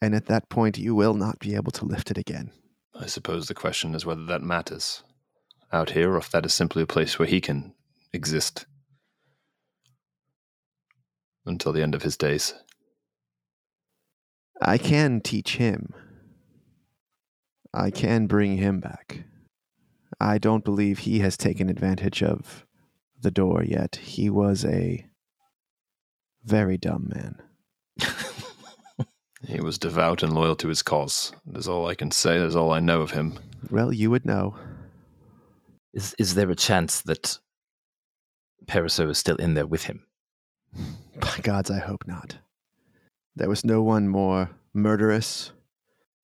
And 0.00 0.14
at 0.14 0.26
that 0.26 0.48
point, 0.48 0.78
you 0.78 0.94
will 0.94 1.14
not 1.14 1.38
be 1.38 1.54
able 1.54 1.72
to 1.72 1.84
lift 1.84 2.10
it 2.10 2.18
again. 2.18 2.52
I 3.00 3.06
suppose 3.06 3.46
the 3.46 3.54
question 3.54 3.94
is 3.94 4.06
whether 4.06 4.24
that 4.24 4.42
matters 4.42 5.02
out 5.72 5.90
here 5.90 6.12
or 6.12 6.18
if 6.18 6.30
that 6.30 6.46
is 6.46 6.54
simply 6.54 6.82
a 6.82 6.86
place 6.86 7.18
where 7.18 7.28
he 7.28 7.40
can 7.40 7.74
exist 8.12 8.66
until 11.44 11.72
the 11.72 11.82
end 11.82 11.94
of 11.94 12.02
his 12.02 12.16
days. 12.16 12.54
I 14.60 14.78
can 14.78 15.20
teach 15.20 15.56
him. 15.56 15.92
I 17.74 17.90
can 17.90 18.26
bring 18.26 18.56
him 18.56 18.80
back. 18.80 19.24
I 20.18 20.38
don't 20.38 20.64
believe 20.64 21.00
he 21.00 21.18
has 21.18 21.36
taken 21.36 21.68
advantage 21.68 22.22
of 22.22 22.64
the 23.20 23.30
door 23.30 23.62
yet. 23.62 23.96
He 23.96 24.30
was 24.30 24.64
a 24.64 25.06
very 26.44 26.78
dumb 26.78 27.10
man. 27.14 27.42
He 29.46 29.60
was 29.60 29.78
devout 29.78 30.22
and 30.22 30.32
loyal 30.32 30.56
to 30.56 30.68
his 30.68 30.82
cause. 30.82 31.32
That's 31.46 31.68
all 31.68 31.86
I 31.86 31.94
can 31.94 32.10
say. 32.10 32.38
That's 32.38 32.56
all 32.56 32.72
I 32.72 32.80
know 32.80 33.00
of 33.00 33.12
him. 33.12 33.38
Well, 33.70 33.92
you 33.92 34.10
would 34.10 34.26
know. 34.26 34.56
Is 35.94 36.14
is 36.18 36.34
there 36.34 36.50
a 36.50 36.56
chance 36.56 37.02
that 37.02 37.38
Paraso 38.66 39.08
is 39.08 39.18
still 39.18 39.36
in 39.36 39.54
there 39.54 39.66
with 39.66 39.84
him? 39.84 40.04
By 41.20 41.38
gods, 41.42 41.70
I 41.70 41.78
hope 41.78 42.06
not. 42.06 42.38
There 43.36 43.48
was 43.48 43.64
no 43.64 43.82
one 43.82 44.08
more 44.08 44.50
murderous 44.74 45.52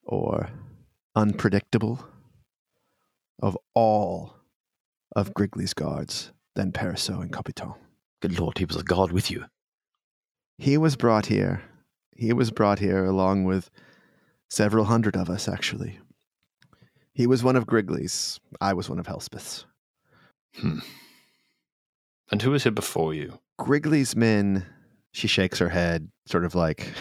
or 0.04 0.50
unpredictable 1.14 2.04
of 3.40 3.56
all 3.74 4.34
of 5.14 5.34
Grigley's 5.34 5.74
guards 5.74 6.32
than 6.54 6.72
Paraso 6.72 7.20
and 7.20 7.32
Capitan. 7.32 7.74
Good 8.20 8.38
lord, 8.38 8.58
he 8.58 8.64
was 8.64 8.76
a 8.76 8.82
god 8.82 9.12
with 9.12 9.30
you. 9.30 9.44
He 10.58 10.76
was 10.76 10.96
brought 10.96 11.26
here. 11.26 11.62
He 12.22 12.32
was 12.32 12.52
brought 12.52 12.78
here 12.78 13.04
along 13.04 13.46
with 13.46 13.68
several 14.48 14.84
hundred 14.84 15.16
of 15.16 15.28
us, 15.28 15.48
actually. 15.48 15.98
He 17.12 17.26
was 17.26 17.42
one 17.42 17.56
of 17.56 17.66
Grigley's. 17.66 18.38
I 18.60 18.74
was 18.74 18.88
one 18.88 19.00
of 19.00 19.08
Helspeth's. 19.08 19.66
Hmm. 20.54 20.78
And 22.30 22.40
who 22.40 22.52
was 22.52 22.62
here 22.62 22.70
before 22.70 23.12
you? 23.12 23.40
Grigley's 23.58 24.14
men, 24.14 24.64
she 25.10 25.26
shakes 25.26 25.58
her 25.58 25.70
head, 25.70 26.12
sort 26.26 26.44
of 26.44 26.54
like, 26.54 26.92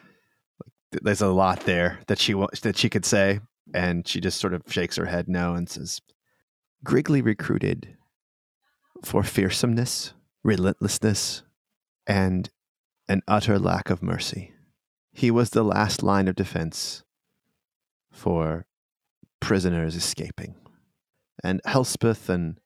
there's 0.92 1.20
a 1.20 1.28
lot 1.28 1.66
there 1.66 2.00
that 2.06 2.18
she 2.18 2.32
that 2.62 2.78
she 2.78 2.88
could 2.88 3.04
say, 3.04 3.40
and 3.74 4.08
she 4.08 4.18
just 4.18 4.40
sort 4.40 4.54
of 4.54 4.62
shakes 4.66 4.96
her 4.96 5.04
head 5.04 5.28
no 5.28 5.52
and 5.52 5.68
says, 5.68 6.00
Grigley 6.82 7.22
recruited 7.22 7.98
for 9.04 9.22
fearsomeness, 9.24 10.14
relentlessness, 10.42 11.42
and 12.06 12.48
an 13.12 13.22
utter 13.28 13.58
lack 13.58 13.90
of 13.90 14.02
mercy. 14.02 14.54
He 15.12 15.30
was 15.30 15.50
the 15.50 15.62
last 15.62 16.02
line 16.02 16.28
of 16.28 16.34
defense 16.34 17.04
for 18.10 18.64
prisoners 19.38 19.94
escaping. 19.94 20.54
And 21.44 21.60
Helspeth 21.66 22.30
and 22.30 22.58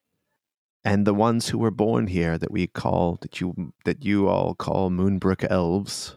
and 0.85 1.05
the 1.05 1.15
ones 1.15 1.49
who 1.49 1.59
were 1.59 1.73
born 1.73 2.07
here 2.07 2.39
that 2.39 2.53
we 2.53 2.69
call 2.69 3.19
that 3.23 3.41
you 3.41 3.73
that 3.85 4.05
you 4.05 4.29
all 4.29 4.55
call 4.55 4.89
Moonbrook 4.89 5.45
elves 5.51 6.15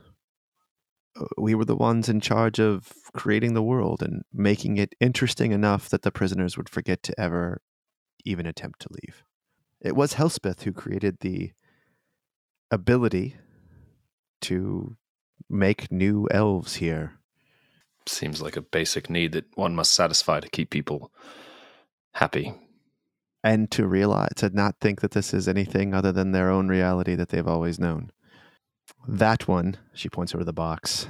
uh, 1.19 1.25
we 1.39 1.55
were 1.55 1.65
the 1.65 1.75
ones 1.75 2.07
in 2.07 2.21
charge 2.21 2.59
of 2.59 2.93
creating 3.13 3.55
the 3.55 3.63
world 3.63 4.03
and 4.03 4.21
making 4.32 4.77
it 4.77 4.93
interesting 4.99 5.51
enough 5.51 5.89
that 5.89 6.03
the 6.03 6.11
prisoners 6.11 6.55
would 6.55 6.69
forget 6.69 7.01
to 7.01 7.19
ever 7.19 7.63
even 8.25 8.45
attempt 8.45 8.80
to 8.82 8.89
leave. 8.91 9.23
It 9.82 9.95
was 9.95 10.13
Helspeth 10.13 10.61
who 10.61 10.71
created 10.71 11.17
the 11.21 11.51
ability 12.69 13.38
to 14.41 14.95
make 15.49 15.91
new 15.91 16.27
elves 16.31 16.75
here. 16.75 17.13
Seems 18.05 18.41
like 18.41 18.57
a 18.57 18.61
basic 18.61 19.09
need 19.09 19.33
that 19.33 19.45
one 19.55 19.75
must 19.75 19.93
satisfy 19.93 20.39
to 20.39 20.49
keep 20.49 20.69
people 20.69 21.11
happy. 22.13 22.53
and 23.43 23.71
to 23.71 23.87
realize 23.87 24.33
to 24.35 24.49
not 24.49 24.75
think 24.81 24.99
that 25.01 25.11
this 25.11 25.33
is 25.33 25.47
anything 25.47 25.93
other 25.93 26.11
than 26.11 26.31
their 26.33 26.49
own 26.49 26.67
reality 26.67 27.15
that 27.15 27.29
they've 27.29 27.47
always 27.47 27.79
known. 27.79 28.11
That 29.07 29.47
one, 29.47 29.77
she 29.93 30.09
points 30.09 30.35
over 30.35 30.43
the 30.43 30.51
box. 30.51 31.07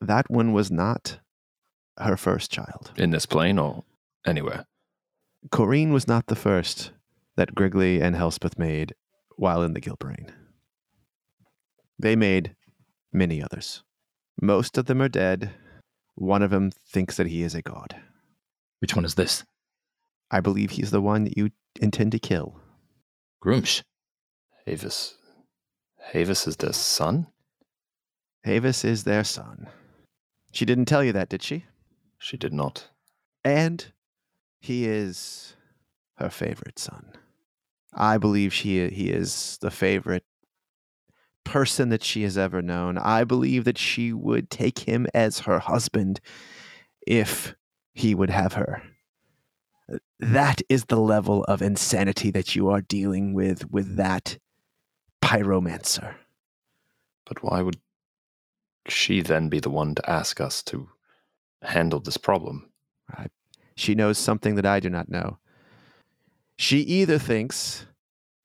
That 0.00 0.30
one 0.30 0.52
was 0.54 0.70
not 0.70 1.18
her 1.98 2.16
first 2.16 2.50
child. 2.50 2.92
In 2.96 3.10
this 3.10 3.26
plane 3.26 3.58
or 3.58 3.84
anywhere. 4.26 4.64
Corrine 5.50 5.92
was 5.92 6.08
not 6.08 6.26
the 6.28 6.36
first 6.36 6.92
that 7.36 7.54
Grigley 7.54 8.00
and 8.00 8.16
Helspeth 8.16 8.58
made 8.58 8.94
while 9.36 9.62
in 9.62 9.74
the 9.74 9.80
Gilbrain. 9.80 10.30
They 11.98 12.16
made 12.16 12.54
many 13.12 13.42
others. 13.42 13.82
Most 14.40 14.76
of 14.76 14.86
them 14.86 15.00
are 15.00 15.08
dead. 15.08 15.50
One 16.14 16.42
of 16.42 16.50
them 16.50 16.70
thinks 16.70 17.16
that 17.16 17.26
he 17.26 17.42
is 17.42 17.54
a 17.54 17.62
god. 17.62 17.96
Which 18.80 18.94
one 18.94 19.04
is 19.04 19.14
this? 19.14 19.44
I 20.30 20.40
believe 20.40 20.72
he's 20.72 20.90
the 20.90 21.00
one 21.00 21.24
that 21.24 21.36
you 21.36 21.50
intend 21.80 22.12
to 22.12 22.18
kill. 22.18 22.60
Groomsh. 23.42 23.82
Havis. 24.66 25.14
Havis 26.12 26.46
is 26.46 26.56
their 26.56 26.72
son? 26.72 27.28
Havis 28.44 28.84
is 28.84 29.04
their 29.04 29.24
son. 29.24 29.68
She 30.52 30.64
didn't 30.64 30.86
tell 30.86 31.04
you 31.04 31.12
that, 31.12 31.28
did 31.28 31.42
she? 31.42 31.64
She 32.18 32.36
did 32.36 32.52
not. 32.52 32.88
And 33.44 33.92
he 34.60 34.86
is 34.86 35.54
her 36.16 36.30
favorite 36.30 36.78
son. 36.78 37.12
I 37.92 38.18
believe 38.18 38.52
she 38.52 38.88
he 38.90 39.10
is 39.10 39.58
the 39.60 39.70
favorite 39.70 40.24
person 41.46 41.88
that 41.88 42.04
she 42.04 42.24
has 42.24 42.36
ever 42.36 42.60
known. 42.60 42.98
I 42.98 43.24
believe 43.24 43.64
that 43.64 43.78
she 43.78 44.12
would 44.12 44.50
take 44.50 44.80
him 44.80 45.06
as 45.14 45.40
her 45.40 45.60
husband 45.60 46.20
if 47.06 47.54
he 47.94 48.14
would 48.14 48.30
have 48.30 48.52
her. 48.54 48.82
That 50.18 50.60
is 50.68 50.86
the 50.86 51.00
level 51.00 51.44
of 51.44 51.62
insanity 51.62 52.30
that 52.32 52.54
you 52.56 52.68
are 52.68 52.80
dealing 52.82 53.32
with 53.32 53.70
with 53.70 53.96
that 53.96 54.38
pyromancer. 55.22 56.16
But 57.24 57.42
why 57.42 57.62
would 57.62 57.78
she 58.88 59.20
then 59.20 59.48
be 59.48 59.60
the 59.60 59.70
one 59.70 59.94
to 59.94 60.10
ask 60.10 60.40
us 60.40 60.62
to 60.64 60.88
handle 61.62 62.00
this 62.00 62.16
problem? 62.16 62.70
She 63.76 63.94
knows 63.94 64.18
something 64.18 64.56
that 64.56 64.66
I 64.66 64.80
do 64.80 64.90
not 64.90 65.08
know. 65.08 65.38
She 66.58 66.78
either 66.78 67.18
thinks 67.18 67.86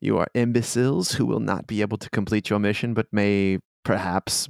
you 0.01 0.17
are 0.17 0.27
imbeciles 0.33 1.13
who 1.13 1.25
will 1.25 1.39
not 1.39 1.67
be 1.67 1.81
able 1.81 1.97
to 1.99 2.09
complete 2.09 2.49
your 2.49 2.59
mission, 2.59 2.93
but 2.93 3.07
may 3.11 3.59
perhaps 3.83 4.49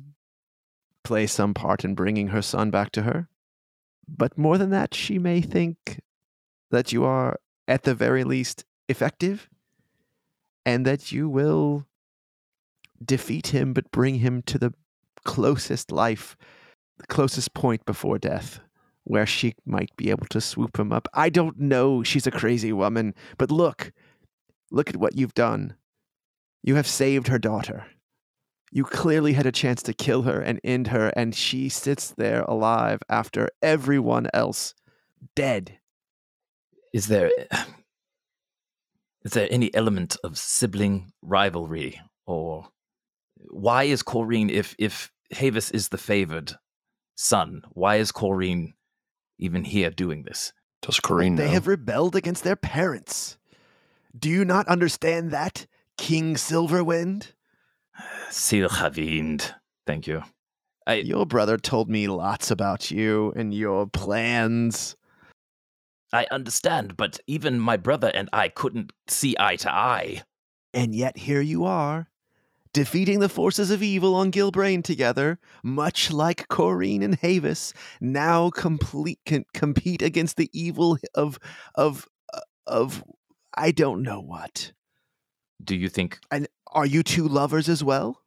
play 1.03 1.27
some 1.27 1.53
part 1.53 1.83
in 1.83 1.93
bringing 1.93 2.29
her 2.29 2.41
son 2.41 2.71
back 2.71 2.91
to 2.93 3.03
her. 3.03 3.27
But 4.07 4.37
more 4.37 4.57
than 4.57 4.69
that, 4.71 4.93
she 4.93 5.19
may 5.19 5.41
think 5.41 6.01
that 6.71 6.91
you 6.91 7.03
are, 7.03 7.37
at 7.67 7.83
the 7.83 7.93
very 7.93 8.23
least, 8.23 8.65
effective 8.87 9.49
and 10.65 10.85
that 10.85 11.11
you 11.11 11.27
will 11.27 11.85
defeat 13.03 13.47
him 13.47 13.73
but 13.73 13.91
bring 13.91 14.15
him 14.15 14.41
to 14.43 14.57
the 14.57 14.73
closest 15.25 15.91
life, 15.91 16.37
the 16.97 17.07
closest 17.07 17.53
point 17.53 17.85
before 17.85 18.17
death 18.17 18.59
where 19.03 19.25
she 19.25 19.55
might 19.65 19.95
be 19.97 20.09
able 20.09 20.27
to 20.27 20.39
swoop 20.39 20.77
him 20.77 20.93
up. 20.93 21.07
I 21.13 21.29
don't 21.29 21.59
know. 21.59 22.03
She's 22.03 22.27
a 22.27 22.31
crazy 22.31 22.71
woman. 22.71 23.15
But 23.37 23.49
look, 23.51 23.91
look 24.71 24.89
at 24.89 24.97
what 24.97 25.15
you've 25.17 25.33
done. 25.33 25.75
You 26.63 26.75
have 26.75 26.87
saved 26.87 27.27
her 27.27 27.39
daughter. 27.39 27.85
You 28.71 28.83
clearly 28.85 29.33
had 29.33 29.45
a 29.45 29.51
chance 29.51 29.83
to 29.83 29.93
kill 29.93 30.21
her 30.23 30.39
and 30.39 30.59
end 30.63 30.87
her, 30.87 31.09
and 31.09 31.35
she 31.35 31.67
sits 31.67 32.11
there 32.11 32.43
alive 32.43 32.99
after 33.09 33.49
everyone 33.61 34.27
else 34.33 34.73
dead. 35.35 35.77
Is 36.93 37.07
there 37.07 37.29
is 39.23 39.33
there 39.33 39.47
any 39.51 39.73
element 39.75 40.17
of 40.23 40.37
sibling 40.37 41.11
rivalry 41.21 41.99
or 42.25 42.69
why 43.49 43.83
is 43.83 44.03
Corrine 44.03 44.49
if 44.49 44.75
if 44.79 45.11
Havis 45.33 45.71
is 45.73 45.89
the 45.89 45.97
favored 45.97 46.53
son, 47.15 47.61
why 47.71 47.97
is 47.97 48.11
Corrine 48.11 48.73
even 49.37 49.63
here 49.63 49.89
doing 49.89 50.23
this? 50.23 50.53
Does 50.81 50.99
Corrine 50.99 51.37
They 51.37 51.45
know? 51.45 51.51
have 51.51 51.67
rebelled 51.67 52.15
against 52.15 52.43
their 52.43 52.55
parents. 52.55 53.37
Do 54.17 54.29
you 54.29 54.45
not 54.45 54.67
understand 54.67 55.31
that, 55.31 55.67
King 55.97 56.35
Silverwind? 56.35 57.33
Sir 58.29 58.67
Havind. 58.67 59.53
Thank 59.85 60.07
you. 60.07 60.23
I 60.87 60.95
Your 60.95 61.25
brother 61.25 61.57
told 61.57 61.89
me 61.89 62.07
lots 62.07 62.51
about 62.51 62.91
you 62.91 63.31
and 63.35 63.53
your 63.53 63.87
plans. 63.87 64.95
I 66.13 66.27
understand, 66.31 66.97
but 66.97 67.19
even 67.27 67.59
my 67.59 67.77
brother 67.77 68.11
and 68.13 68.29
I 68.33 68.49
couldn't 68.49 68.91
see 69.07 69.35
eye 69.39 69.55
to 69.57 69.71
eye. 69.71 70.23
And 70.73 70.93
yet 70.93 71.17
here 71.17 71.41
you 71.41 71.63
are, 71.65 72.09
defeating 72.73 73.19
the 73.19 73.29
forces 73.29 73.71
of 73.71 73.83
evil 73.83 74.15
on 74.15 74.31
Gilbrain 74.31 74.83
together, 74.83 75.39
much 75.63 76.11
like 76.11 76.47
Corrine 76.49 77.03
and 77.03 77.19
Havis 77.19 77.73
now 78.01 78.49
complete 78.49 79.19
can 79.25 79.45
compete 79.53 80.01
against 80.01 80.37
the 80.37 80.49
evil 80.53 80.97
of 81.15 81.39
of 81.75 82.07
uh, 82.33 82.39
of 82.67 83.03
I 83.55 83.71
don't 83.71 84.01
know 84.03 84.19
what. 84.21 84.71
Do 85.63 85.75
you 85.75 85.89
think 85.89 86.19
And 86.31 86.47
are 86.67 86.85
you 86.85 87.03
two 87.03 87.27
lovers 87.27 87.67
as 87.69 87.83
well? 87.83 88.21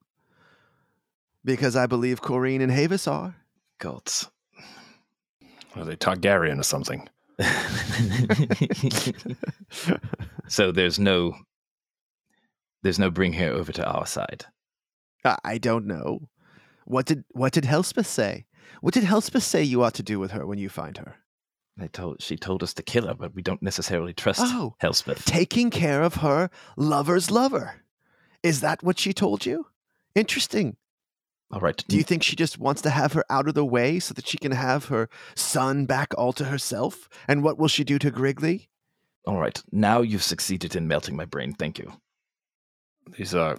Because 1.45 1.77
I 1.77 1.87
believe 1.87 2.21
Corrine 2.23 2.63
and 2.63 2.71
Havis 2.73 3.11
are. 3.11 3.37
gods? 3.79 4.31
Are 5.77 5.85
they 5.85 5.97
Targaryen 5.97 6.61
or 6.61 6.63
something? 6.63 7.09
so 10.49 10.71
there's 10.73 10.99
no 10.99 11.35
there's 12.83 12.99
no 12.99 13.11
bring 13.11 13.33
her 13.35 13.49
over 13.51 13.73
to 13.73 13.85
our 13.85 14.07
side. 14.07 14.45
I- 15.25 15.39
I 15.45 15.59
don't 15.59 15.87
know. 15.87 16.29
What 16.85 17.07
did 17.07 17.25
what 17.33 17.53
did 17.53 17.65
Helspeth 17.65 18.07
say? 18.07 18.47
What 18.81 18.95
did 18.95 19.05
Helspeth 19.05 19.43
say 19.43 19.63
you 19.63 19.83
ought 19.83 19.95
to 19.95 20.03
do 20.03 20.19
with 20.21 20.33
her 20.33 20.47
when 20.47 20.59
you 20.59 20.69
find 20.69 20.97
her? 20.99 21.17
They 21.77 21.89
told 21.89 22.23
she 22.23 22.37
told 22.37 22.63
us 22.63 22.73
to 22.75 22.83
kill 22.83 23.07
her, 23.09 23.15
but 23.15 23.35
we 23.35 23.43
don't 23.43 23.63
necessarily 23.63 24.13
trust 24.13 24.41
Oh. 24.43 24.77
Helspeth. 24.81 25.25
Taking 25.25 25.71
care 25.71 26.03
of 26.03 26.17
her 26.17 26.51
lover's 26.77 27.31
lover. 27.31 27.83
Is 28.43 28.61
that 28.61 28.83
what 28.83 28.99
she 28.99 29.13
told 29.13 29.45
you? 29.47 29.67
Interesting. 30.15 30.77
All 31.51 31.61
right. 31.61 31.83
Do 31.89 31.97
you 31.97 32.03
think 32.03 32.23
she 32.23 32.37
just 32.37 32.59
wants 32.59 32.83
to 32.83 32.91
have 32.91 33.13
her 33.13 33.25
out 33.31 33.49
of 33.49 33.55
the 33.55 33.65
way 33.65 33.99
so 33.99 34.15
that 34.15 34.27
she 34.27 34.39
can 34.39 34.53
have 34.53 34.87
her 34.87 35.09
son 35.35 35.85
back 35.87 36.13
all 36.17 36.33
to 36.35 36.45
herself? 36.45 37.09
And 37.29 37.43
what 37.43 37.59
will 37.59 37.69
she 37.69 37.85
do 37.85 37.99
to 37.99 38.11
Grigley? 38.11 38.69
All 39.27 39.39
right. 39.39 39.61
Now 39.73 40.01
you've 40.01 40.23
succeeded 40.23 40.77
in 40.77 40.87
melting 40.89 41.17
my 41.17 41.25
brain. 41.25 41.53
Thank 41.55 41.79
you. 41.79 41.93
These 43.17 43.35
are 43.35 43.59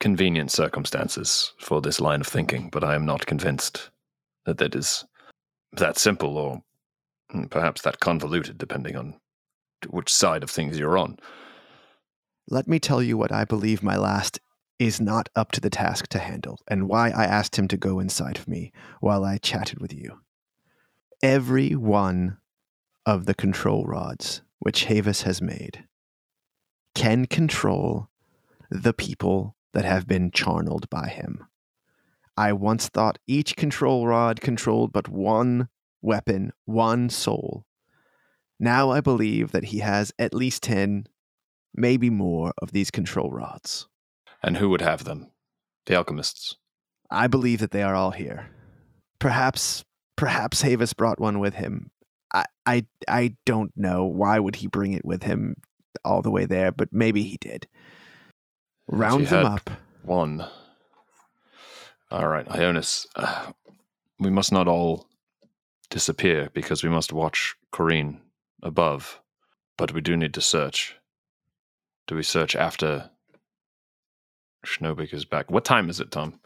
convenient 0.00 0.50
circumstances 0.50 1.52
for 1.58 1.80
this 1.80 2.00
line 2.00 2.20
of 2.20 2.26
thinking, 2.26 2.70
but 2.70 2.84
I 2.84 2.94
am 2.94 3.04
not 3.06 3.26
convinced 3.26 3.90
that 4.46 4.58
that 4.58 4.74
is 4.74 5.04
that 5.72 5.96
simple 5.98 6.36
or 6.36 6.62
Mm, 7.32 7.50
perhaps 7.50 7.82
that 7.82 8.00
convoluted, 8.00 8.58
depending 8.58 8.96
on 8.96 9.14
which 9.88 10.12
side 10.12 10.42
of 10.42 10.50
things 10.50 10.78
you're 10.78 10.98
on. 10.98 11.18
Let 12.48 12.68
me 12.68 12.78
tell 12.78 13.02
you 13.02 13.16
what 13.16 13.32
I 13.32 13.44
believe 13.44 13.82
my 13.82 13.96
last 13.96 14.40
is 14.78 15.00
not 15.00 15.28
up 15.36 15.52
to 15.52 15.60
the 15.60 15.70
task 15.70 16.08
to 16.08 16.18
handle, 16.18 16.58
and 16.68 16.88
why 16.88 17.10
I 17.10 17.24
asked 17.24 17.56
him 17.56 17.68
to 17.68 17.76
go 17.76 18.00
inside 18.00 18.36
of 18.36 18.48
me 18.48 18.72
while 19.00 19.24
I 19.24 19.38
chatted 19.38 19.80
with 19.80 19.92
you. 19.92 20.20
Every 21.22 21.76
one 21.76 22.38
of 23.06 23.26
the 23.26 23.34
control 23.34 23.84
rods 23.84 24.42
which 24.58 24.86
Havis 24.86 25.22
has 25.22 25.40
made 25.40 25.84
can 26.94 27.26
control 27.26 28.08
the 28.70 28.92
people 28.92 29.56
that 29.72 29.84
have 29.84 30.06
been 30.06 30.30
charneled 30.30 30.88
by 30.90 31.08
him. 31.08 31.46
I 32.36 32.52
once 32.52 32.88
thought 32.88 33.18
each 33.26 33.56
control 33.56 34.06
rod 34.06 34.40
controlled 34.40 34.92
but 34.92 35.08
one 35.08 35.68
weapon, 36.02 36.52
one 36.64 37.08
soul. 37.08 37.64
Now 38.58 38.90
I 38.90 39.00
believe 39.00 39.52
that 39.52 39.66
he 39.66 39.78
has 39.78 40.12
at 40.18 40.34
least 40.34 40.62
10, 40.64 41.06
maybe 41.74 42.10
more, 42.10 42.52
of 42.58 42.72
these 42.72 42.90
control 42.90 43.30
rods. 43.30 43.88
And 44.42 44.56
who 44.56 44.68
would 44.70 44.82
have 44.82 45.04
them? 45.04 45.30
The 45.86 45.94
alchemists. 45.94 46.56
I 47.10 47.26
believe 47.26 47.60
that 47.60 47.70
they 47.70 47.82
are 47.82 47.94
all 47.94 48.10
here. 48.10 48.50
Perhaps, 49.18 49.84
perhaps 50.16 50.62
Havis 50.62 50.96
brought 50.96 51.20
one 51.20 51.38
with 51.38 51.54
him. 51.54 51.90
I, 52.32 52.44
I, 52.66 52.86
I 53.08 53.36
don't 53.44 53.72
know. 53.76 54.04
Why 54.04 54.38
would 54.38 54.56
he 54.56 54.66
bring 54.66 54.92
it 54.92 55.04
with 55.04 55.22
him 55.22 55.56
all 56.04 56.22
the 56.22 56.30
way 56.30 56.46
there? 56.46 56.72
But 56.72 56.88
maybe 56.92 57.22
he 57.22 57.36
did. 57.36 57.66
Round 58.88 59.24
he 59.24 59.26
them 59.26 59.46
up. 59.46 59.70
One. 60.02 60.46
All 62.10 62.28
right, 62.28 62.46
Ionis. 62.46 63.06
Uh, 63.14 63.52
we 64.18 64.30
must 64.30 64.52
not 64.52 64.68
all 64.68 65.06
disappear 65.92 66.50
because 66.54 66.82
we 66.82 66.88
must 66.88 67.12
watch 67.12 67.54
Corrine 67.72 68.18
above, 68.62 69.20
but 69.76 69.92
we 69.92 70.00
do 70.00 70.16
need 70.16 70.34
to 70.34 70.40
search. 70.40 70.96
Do 72.06 72.16
we 72.16 72.22
search 72.22 72.56
after 72.56 73.10
Schnobik 74.66 75.12
is 75.12 75.24
back? 75.24 75.50
What 75.50 75.64
time 75.64 75.90
is 75.90 76.00
it, 76.00 76.10
Tom? 76.10 76.40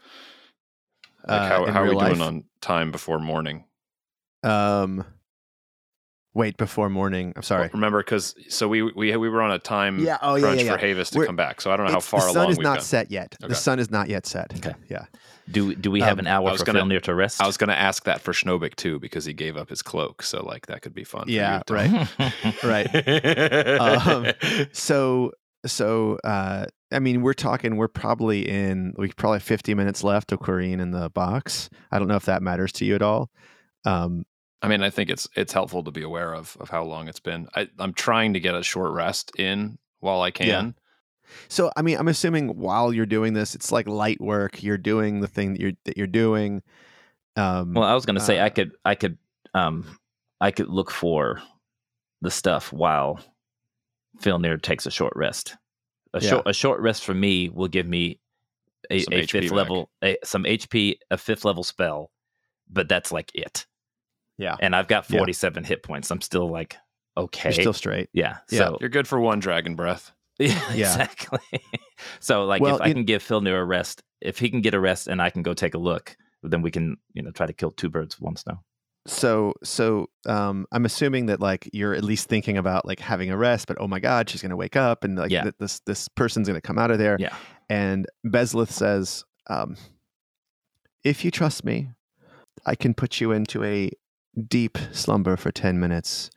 Like 1.27 1.41
Uh, 1.41 1.47
how 1.47 1.65
in 1.65 1.73
how 1.73 1.79
are 1.79 1.83
we 1.83 1.89
real 1.91 1.99
doing 1.99 2.21
on 2.21 2.43
time 2.61 2.91
before 2.91 3.19
morning? 3.19 3.65
Um, 4.43 5.05
wait 6.37 6.55
before 6.57 6.89
morning. 6.89 7.33
I'm 7.35 7.41
sorry. 7.41 7.63
Well, 7.63 7.71
remember, 7.73 7.99
because 8.03 8.35
so 8.47 8.67
we 8.67 8.81
we 8.83 9.15
we 9.17 9.29
were 9.29 9.41
on 9.41 9.51
a 9.51 9.59
time 9.59 9.99
Yeah, 9.99 10.17
oh, 10.21 10.35
yeah, 10.35 10.41
crunch 10.41 10.61
yeah, 10.63 10.71
for 10.77 10.77
Havis 10.85 11.09
to 11.11 11.17
We're- 11.17 11.27
come 11.27 11.35
back. 11.35 11.59
So 11.61 11.71
I 11.71 11.75
don't 11.77 11.85
know 11.87 11.91
how 11.91 11.97
It's- 11.97 12.07
far 12.09 12.21
the 12.21 12.27
sun 12.27 12.35
along 12.37 12.51
is 12.51 12.57
we've 12.57 12.63
not 12.63 12.77
gone. 12.77 12.83
set 12.85 13.11
yet. 13.11 13.35
Okay. 13.41 13.49
The 13.49 13.55
sun 13.55 13.79
is 13.79 13.89
not 13.91 14.07
yet 14.09 14.25
set. 14.25 14.53
Okay. 14.57 14.75
Yeah. 14.89 15.05
Do 15.51 15.73
do 15.75 15.89
we 15.91 16.01
have 16.01 16.13
Um, 16.13 16.19
an 16.19 16.27
I 16.27 16.31
hour 16.35 16.51
was 16.51 16.59
for 16.61 16.65
gonna- 16.65 16.81
Filnir 16.83 17.01
to 17.03 17.15
rest? 17.15 17.41
I 17.41 17.47
was 17.47 17.57
going 17.57 17.69
to 17.69 17.79
ask 17.79 18.03
that 18.03 18.19
for 18.21 18.33
Schnobik 18.33 18.75
too 18.75 18.99
because 18.99 19.23
he 19.25 19.33
gave 19.33 19.55
up 19.57 19.69
his 19.69 19.81
cloak. 19.81 20.21
So 20.23 20.43
like 20.45 20.67
that 20.67 20.81
could 20.81 20.93
be 20.93 21.03
fun. 21.03 21.23
for 21.23 21.29
Yeah, 21.31 21.57
you, 21.57 21.63
Tom. 21.65 22.07
right. 22.63 22.63
right. 22.95 23.79
Um, 23.79 24.27
So 24.73 25.31
so 25.65 26.17
uh 26.23 26.65
I 26.91 26.99
mean 26.99 27.21
we're 27.21 27.33
talking 27.33 27.75
we're 27.77 27.87
probably 27.87 28.47
in 28.47 28.93
we 28.97 29.09
probably 29.09 29.37
have 29.37 29.43
50 29.43 29.73
minutes 29.73 30.03
left 30.03 30.31
of 30.31 30.39
Corrine 30.39 30.79
in 30.79 30.91
the 30.91 31.09
box. 31.09 31.69
I 31.91 31.99
don't 31.99 32.07
know 32.07 32.15
if 32.15 32.25
that 32.25 32.41
matters 32.41 32.71
to 32.73 32.85
you 32.85 32.95
at 32.95 33.01
all. 33.01 33.29
Um 33.85 34.25
I 34.61 34.67
mean, 34.67 34.81
I 34.81 34.89
think 34.89 35.09
it's 35.09 35.27
it's 35.35 35.53
helpful 35.53 35.83
to 35.83 35.91
be 35.91 36.01
aware 36.01 36.33
of 36.33 36.57
of 36.59 36.69
how 36.69 36.83
long 36.83 37.07
it's 37.07 37.19
been. 37.19 37.47
I, 37.55 37.69
I'm 37.79 37.93
trying 37.93 38.33
to 38.33 38.39
get 38.39 38.55
a 38.55 38.63
short 38.63 38.91
rest 38.91 39.31
in 39.37 39.77
while 39.99 40.21
I 40.21 40.31
can. 40.31 40.75
so 41.47 41.71
I 41.75 41.81
mean 41.81 41.97
I'm 41.97 42.07
assuming 42.07 42.57
while 42.57 42.91
you're 42.93 43.05
doing 43.05 43.33
this 43.33 43.53
it's 43.53 43.71
like 43.71 43.87
light 43.87 44.19
work. 44.19 44.63
You're 44.63 44.77
doing 44.77 45.19
the 45.19 45.27
thing 45.27 45.53
that 45.53 45.61
you're 45.61 45.73
that 45.85 45.97
you're 45.97 46.07
doing. 46.07 46.63
Um 47.35 47.73
well, 47.73 47.83
I 47.83 47.93
was 47.93 48.05
going 48.05 48.15
to 48.15 48.21
say 48.21 48.39
I 48.39 48.47
uh, 48.47 48.49
could 48.49 48.71
I 48.83 48.95
could 48.95 49.17
um 49.53 49.85
I 50.41 50.51
could 50.51 50.69
look 50.69 50.89
for 50.89 51.41
the 52.21 52.31
stuff 52.31 52.73
while 52.73 53.19
Filnir 54.21 54.59
takes 54.61 54.85
a 54.85 54.91
short 54.91 55.13
rest. 55.15 55.55
A 56.13 56.21
Yeah. 56.21 56.29
short 56.29 56.47
a 56.47 56.53
short 56.53 56.81
rest 56.81 57.03
for 57.05 57.13
me 57.13 57.49
will 57.49 57.67
give 57.67 57.85
me 57.85 58.19
a, 58.89 59.03
a 59.11 59.27
fifth 59.27 59.43
back. 59.49 59.51
level 59.51 59.91
a, 60.03 60.17
some 60.23 60.43
HP, 60.45 60.97
a 61.11 61.17
fifth 61.17 61.45
level 61.45 61.63
spell, 61.63 62.11
but 62.69 62.87
that's 62.89 63.11
like 63.11 63.31
it. 63.35 63.67
Yeah. 64.37 64.55
And 64.59 64.75
I've 64.75 64.87
got 64.87 65.09
Yeah. 65.09 65.17
47 65.19 65.63
hit 65.63 65.83
points. 65.83 66.11
I'm 66.11 66.21
still 66.21 66.49
like 66.49 66.77
okay. 67.15 67.49
you're 67.49 67.53
still 67.53 67.73
straight. 67.73 68.09
yeah. 68.13 68.37
Yeah. 68.51 68.57
So 68.59 68.77
You're 68.79 68.89
good 68.89 69.07
for 69.07 69.19
one 69.19 69.39
dragon 69.39 69.75
breath. 69.75 70.11
Yeah, 70.39 70.49
Yeah. 70.73 70.91
exactly. 70.91 71.39
so, 72.19 72.45
like, 72.45 72.61
Well, 72.61 72.75
if 72.75 72.81
I 72.81 72.87
you- 72.87 72.93
can 72.93 73.05
give 73.05 73.23
Filnir 73.23 73.59
a 73.59 73.65
rest, 73.65 74.03
if 74.21 74.37
he 74.37 74.49
can 74.51 74.61
get 74.61 74.75
a 74.75 74.79
rest 74.79 75.07
and 75.07 75.19
I 75.19 75.31
can 75.31 75.41
go 75.41 75.53
take 75.55 75.73
a 75.73 75.79
look, 75.79 76.15
then 76.43 76.61
we 76.61 76.69
can, 76.69 76.97
you 77.13 77.23
know, 77.23 77.31
try 77.31 77.47
to 77.47 77.53
kill 77.53 77.71
two 77.71 77.89
birds 77.89 78.19
with 78.19 78.23
one 78.25 78.35
stone. 78.35 78.59
so 79.07 79.53
so 79.63 80.09
um 80.27 80.65
i'm 80.73 80.83
assuming 80.85 81.27
that 81.27 81.39
like 81.39 81.69
you're 81.71 81.93
at 81.95 82.03
least 82.03 82.27
thinking 82.27 82.57
about 82.57 82.85
like 82.85 82.99
having 82.99 83.31
a 83.31 83.37
rest 83.37 83.65
but 83.65 83.77
oh 83.79 83.87
my 83.87 84.01
god 84.01 84.29
she's 84.29 84.41
gonna 84.41 84.55
wake 84.57 84.75
up 84.75 85.05
and 85.05 85.17
like 85.17 85.31
Yeah. 85.31 85.43
th- 85.43 85.55
this 85.59 85.79
this 85.85 86.09
person's 86.09 86.45
gonna 86.49 86.59
come 86.59 86.77
out 86.77 86.91
of 86.91 86.97
there 86.97 87.15
Yeah. 87.17 87.33
and 87.69 88.05
bezlith 88.25 88.69
says 88.69 89.23
um 89.49 89.77
if 91.05 91.23
you 91.23 91.31
trust 91.31 91.63
me 91.63 91.89
i 92.65 92.75
can 92.75 92.93
put 92.93 93.21
you 93.21 93.31
into 93.31 93.63
a 93.63 93.89
deep 94.47 94.77
slumber 94.91 95.35
for 95.35 95.51
10 95.51 95.79
minutes 95.79 96.29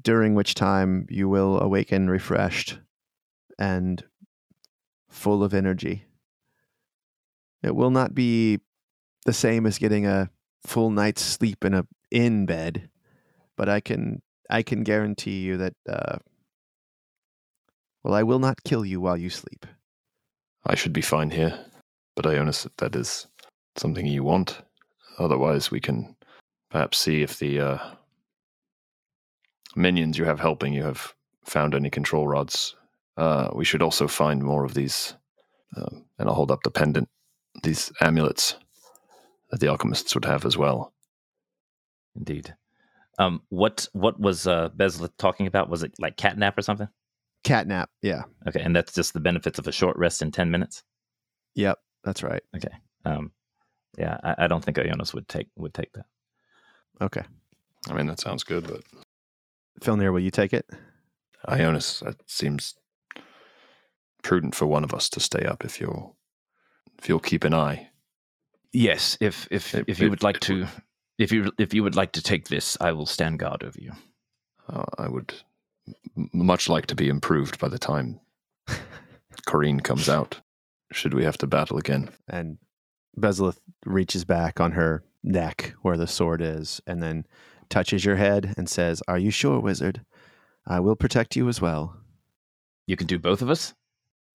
during 0.00 0.34
which 0.34 0.54
time 0.54 1.06
you 1.08 1.28
will 1.28 1.60
awaken 1.60 2.10
refreshed 2.10 2.78
and 3.58 4.04
full 5.08 5.42
of 5.42 5.54
energy 5.54 6.04
it 7.62 7.74
will 7.74 7.90
not 7.90 8.14
be 8.14 8.60
the 9.24 9.32
same 9.32 9.66
as 9.66 9.78
getting 9.78 10.06
a 10.06 10.30
full 10.66 10.90
night's 10.90 11.22
sleep 11.22 11.64
in 11.64 11.74
a 11.74 11.86
in 12.10 12.44
bed, 12.44 12.88
but 13.56 13.68
I 13.68 13.80
can 13.80 14.22
I 14.50 14.62
can 14.62 14.82
guarantee 14.82 15.40
you 15.40 15.56
that 15.58 15.74
uh, 15.88 16.18
well, 18.02 18.14
I 18.14 18.22
will 18.24 18.40
not 18.40 18.64
kill 18.64 18.84
you 18.84 19.00
while 19.00 19.16
you 19.16 19.30
sleep. 19.30 19.64
I 20.66 20.74
should 20.74 20.92
be 20.92 21.02
fine 21.02 21.30
here, 21.30 21.58
but 22.16 22.24
Ionis, 22.24 22.68
that 22.78 22.96
is 22.96 23.26
something 23.76 24.06
you 24.06 24.24
want. 24.24 24.60
Otherwise, 25.18 25.70
we 25.70 25.80
can 25.80 26.16
perhaps 26.72 26.98
see 26.98 27.22
if 27.22 27.38
the 27.38 27.60
uh, 27.60 27.78
minions 29.76 30.16
you 30.18 30.24
have 30.24 30.40
helping 30.40 30.72
you 30.72 30.82
have 30.82 31.14
found 31.44 31.74
any 31.74 31.90
control 31.90 32.26
rods. 32.26 32.74
Uh, 33.16 33.50
we 33.54 33.64
should 33.64 33.82
also 33.82 34.08
find 34.08 34.42
more 34.42 34.64
of 34.64 34.72
these, 34.72 35.14
um, 35.76 36.04
and 36.18 36.28
I'll 36.28 36.34
hold 36.34 36.50
up 36.50 36.62
the 36.62 36.70
pendant, 36.70 37.10
these 37.62 37.92
amulets 38.00 38.56
that 39.50 39.60
the 39.60 39.68
alchemists 39.68 40.14
would 40.14 40.24
have 40.24 40.46
as 40.46 40.56
well. 40.56 40.94
Indeed. 42.16 42.54
Um, 43.18 43.42
what 43.50 43.86
what 43.92 44.18
was 44.18 44.46
uh, 44.46 44.70
Bezlith 44.70 45.12
talking 45.18 45.46
about? 45.46 45.68
Was 45.68 45.82
it 45.82 45.92
like 45.98 46.16
catnap 46.16 46.56
or 46.56 46.62
something? 46.62 46.88
Catnap, 47.44 47.86
yeah, 48.00 48.22
Okay, 48.48 48.60
and 48.62 48.74
that's 48.74 48.94
just 48.94 49.12
the 49.12 49.20
benefits 49.20 49.58
of 49.58 49.66
a 49.66 49.72
short 49.72 49.98
rest 49.98 50.22
in 50.22 50.30
ten 50.30 50.50
minutes. 50.50 50.82
yep, 51.54 51.78
that's 52.04 52.22
right. 52.22 52.42
Okay. 52.56 52.74
Um, 53.04 53.32
yeah, 53.98 54.16
I, 54.22 54.44
I 54.44 54.46
don't 54.46 54.64
think 54.64 54.78
Ionis 54.78 55.12
would 55.12 55.28
take 55.28 55.48
would 55.56 55.74
take 55.74 55.92
that. 55.92 56.06
Okay, 57.02 57.22
I 57.90 57.94
mean, 57.94 58.06
that 58.06 58.20
sounds 58.20 58.44
good, 58.44 58.66
but 58.66 58.82
Filnir, 59.80 60.12
will 60.12 60.20
you 60.20 60.30
take 60.30 60.52
it? 60.52 60.66
Ionis, 61.48 62.04
that 62.04 62.16
seems 62.30 62.74
prudent 64.22 64.54
for 64.54 64.66
one 64.66 64.84
of 64.84 64.94
us 64.94 65.08
to 65.10 65.20
stay 65.20 65.44
up 65.44 65.64
if 65.64 65.80
you'll 65.80 66.16
if 66.98 67.08
you'll 67.08 67.18
keep 67.20 67.42
an 67.44 67.54
eye. 67.54 67.88
Yes, 68.72 69.16
if 69.20 69.48
if 69.50 69.74
It- 69.74 69.84
if 69.88 69.98
you 69.98 70.06
it- 70.06 70.10
would 70.10 70.22
like 70.22 70.36
it 70.36 70.42
to, 70.42 70.66
if 71.18 71.32
you 71.32 71.50
if 71.58 71.74
you 71.74 71.82
would 71.82 71.96
like 71.96 72.12
to 72.12 72.22
take 72.22 72.48
this, 72.48 72.76
I 72.80 72.92
will 72.92 73.06
stand 73.06 73.38
guard 73.40 73.64
over 73.64 73.78
you. 73.80 73.92
Uh, 74.68 74.84
I 74.98 75.08
would 75.08 75.34
m- 76.16 76.30
much 76.32 76.68
like 76.68 76.86
to 76.86 76.94
be 76.94 77.08
improved 77.08 77.58
by 77.58 77.68
the 77.68 77.78
time 77.78 78.20
Corrine 79.48 79.82
comes 79.82 80.08
out. 80.08 80.40
Should 80.92 81.14
we 81.14 81.24
have 81.24 81.38
to 81.38 81.46
battle 81.48 81.78
again? 81.78 82.10
And 82.28 82.58
Bezlith 83.18 83.58
reaches 83.84 84.24
back 84.24 84.60
on 84.60 84.72
her 84.72 85.02
neck 85.22 85.74
where 85.82 85.96
the 85.96 86.06
sword 86.06 86.40
is, 86.40 86.80
and 86.86 87.02
then 87.02 87.26
touches 87.68 88.04
your 88.04 88.16
head 88.16 88.54
and 88.56 88.68
says, 88.68 89.02
"Are 89.08 89.18
you 89.18 89.30
sure, 89.30 89.60
wizard? 89.60 90.04
I 90.66 90.80
will 90.80 90.96
protect 90.96 91.36
you 91.36 91.48
as 91.48 91.60
well. 91.60 91.96
You 92.86 92.96
can 92.96 93.06
do 93.06 93.18
both 93.18 93.42
of 93.42 93.50
us. 93.50 93.74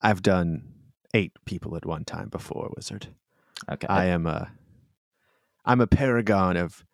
I've 0.02 0.22
done 0.22 0.74
eight 1.14 1.34
people 1.46 1.76
at 1.76 1.86
one 1.86 2.06
time 2.06 2.30
before, 2.30 2.72
wizard." 2.76 3.08
Okay. 3.70 3.88
I 3.88 4.06
am 4.06 4.26
a 4.28 4.52
I'm 5.66 5.82
a 5.82 5.88
paragon 5.88 6.56
of 6.58 6.86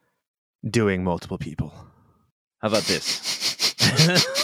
doing 0.67 1.03
multiple 1.03 1.37
people. 1.37 1.73
How 2.61 2.69
about 2.69 2.83
this? 2.83 3.75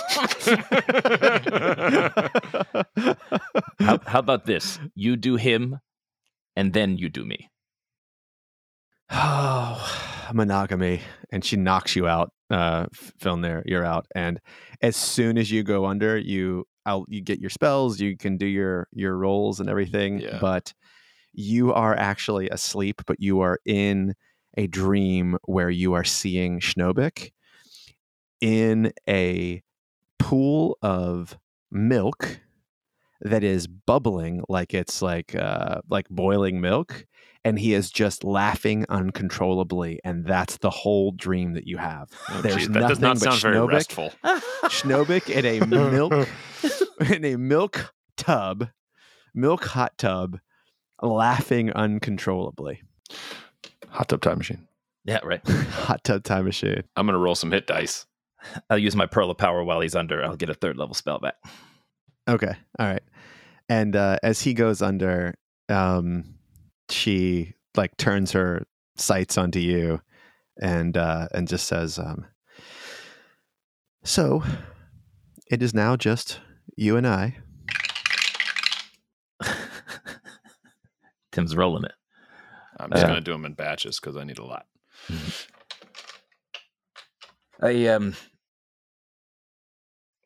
how, 3.80 4.00
how 4.06 4.20
about 4.20 4.46
this? 4.46 4.78
You 4.94 5.16
do 5.16 5.38
him, 5.38 5.80
and 6.56 6.74
then 6.74 6.98
you 6.98 7.10
do 7.10 7.26
me. 7.26 7.50
Oh, 9.12 10.30
monogamy. 10.34 11.02
And 11.32 11.44
she 11.44 11.58
knocks 11.58 11.96
you 11.96 12.08
out, 12.08 12.32
uh, 12.50 12.88
Filnir, 13.22 13.64
you're 13.66 13.86
out. 13.86 14.08
And 14.16 14.40
as 14.82 14.96
soon 14.96 15.38
as 15.38 15.52
you 15.52 15.64
go 15.64 15.86
under, 15.86 16.18
you 16.18 16.66
out 16.86 17.06
you 17.10 17.22
get 17.22 17.40
your 17.40 17.50
spells, 17.50 18.00
you 18.00 18.18
can 18.18 18.38
do 18.38 18.46
your 18.48 18.88
your 18.94 19.16
rolls 19.18 19.60
and 19.60 19.70
everything, 19.70 20.20
Yeah. 20.22 20.40
but 20.42 20.74
you 21.34 21.74
are 21.74 21.96
actually 21.96 22.50
asleep, 22.50 23.02
but 23.06 23.18
you 23.20 23.42
are 23.42 23.60
in 23.66 24.16
a 24.58 24.66
dream 24.68 25.38
where 25.46 25.70
you 25.70 25.94
are 25.94 26.04
seeing 26.04 26.60
Schnobik 26.60 27.32
in 28.42 28.92
a 29.08 29.62
pool 30.18 30.78
of 30.82 31.38
milk 31.72 32.40
that 33.22 33.44
is 33.44 33.68
bubbling 33.68 34.42
like 34.50 34.74
it's 34.74 35.02
like 35.02 35.36
uh 35.36 35.82
like 35.90 36.08
boiling 36.10 36.62
milk 36.62 37.06
and 37.46 37.58
he 37.58 37.74
is 37.74 37.90
just 37.92 38.24
laughing 38.24 38.86
uncontrollably 38.90 40.00
and 40.04 40.26
that's 40.26 40.58
the 40.58 40.70
whole 40.70 41.12
dream 41.12 41.54
that 41.54 41.66
you 41.66 41.78
have 41.78 42.10
There's 42.42 42.56
Geez, 42.58 42.68
that 42.70 42.88
does 42.88 43.00
not 43.00 43.16
nothing 43.18 43.30
but 43.30 43.40
sound 43.40 43.42
very 43.42 43.56
Schnobik. 43.56 43.72
restful. 43.72 44.14
Schnobik 44.70 45.30
in 45.30 45.46
a 45.46 45.66
milk 45.66 46.28
in 47.14 47.26
a 47.26 47.36
milk 47.38 47.94
tub 48.18 48.70
milk 49.34 49.66
hot 49.66 49.98
tub 49.98 50.40
laughing 51.02 51.72
uncontrollably 51.72 52.82
Hot 53.90 54.08
tub 54.10 54.22
time 54.22 54.38
machine. 54.38 54.68
Yeah, 55.06 55.20
right. 55.24 55.42
hot 55.48 56.04
tub 56.04 56.24
time 56.24 56.46
machine 56.46 56.84
I'm 56.96 57.06
gonna 57.06 57.18
roll 57.18 57.36
some 57.36 57.52
hit 57.52 57.66
dice. 57.68 58.06
I'll 58.70 58.78
use 58.78 58.96
my 58.96 59.06
pearl 59.06 59.32
of 59.32 59.38
power 59.38 59.64
while 59.64 59.82
he's 59.82 59.96
under. 59.96 60.24
I'll 60.24 60.36
get 60.38 60.50
a 60.50 60.54
third 60.54 60.78
level 60.78 60.94
spell 60.94 61.20
back. 61.20 61.36
Okay. 62.30 62.54
All 62.80 62.88
right. 62.88 63.02
And 63.68 63.96
uh, 63.96 64.18
as 64.24 64.42
he 64.42 64.54
goes 64.54 64.82
under, 64.82 65.36
um, 65.68 66.36
she 66.92 67.54
like 67.76 67.96
turns 67.98 68.32
her 68.32 68.66
sights 68.96 69.38
onto 69.38 69.60
you 69.60 70.02
and 70.62 70.98
uh, 70.98 71.28
and 71.34 71.48
just 71.48 71.68
says, 71.68 71.98
um, 72.00 72.26
"So, 74.04 74.44
it 75.50 75.62
is 75.64 75.74
now 75.74 75.96
just 75.96 76.40
you 76.76 76.98
and 76.98 77.08
I." 77.08 77.38
Tim's 81.32 81.56
rolling 81.56 81.84
it. 81.86 81.94
I'm 82.80 82.92
just 82.92 83.04
Uh, 83.04 83.08
gonna 83.08 83.22
do 83.22 83.32
them 83.32 83.46
in 83.46 83.54
batches 83.54 84.00
because 84.00 84.18
I 84.18 84.24
need 84.24 84.40
a 84.40 84.46
lot. 84.46 84.66
I 87.62 87.88
um, 87.88 88.16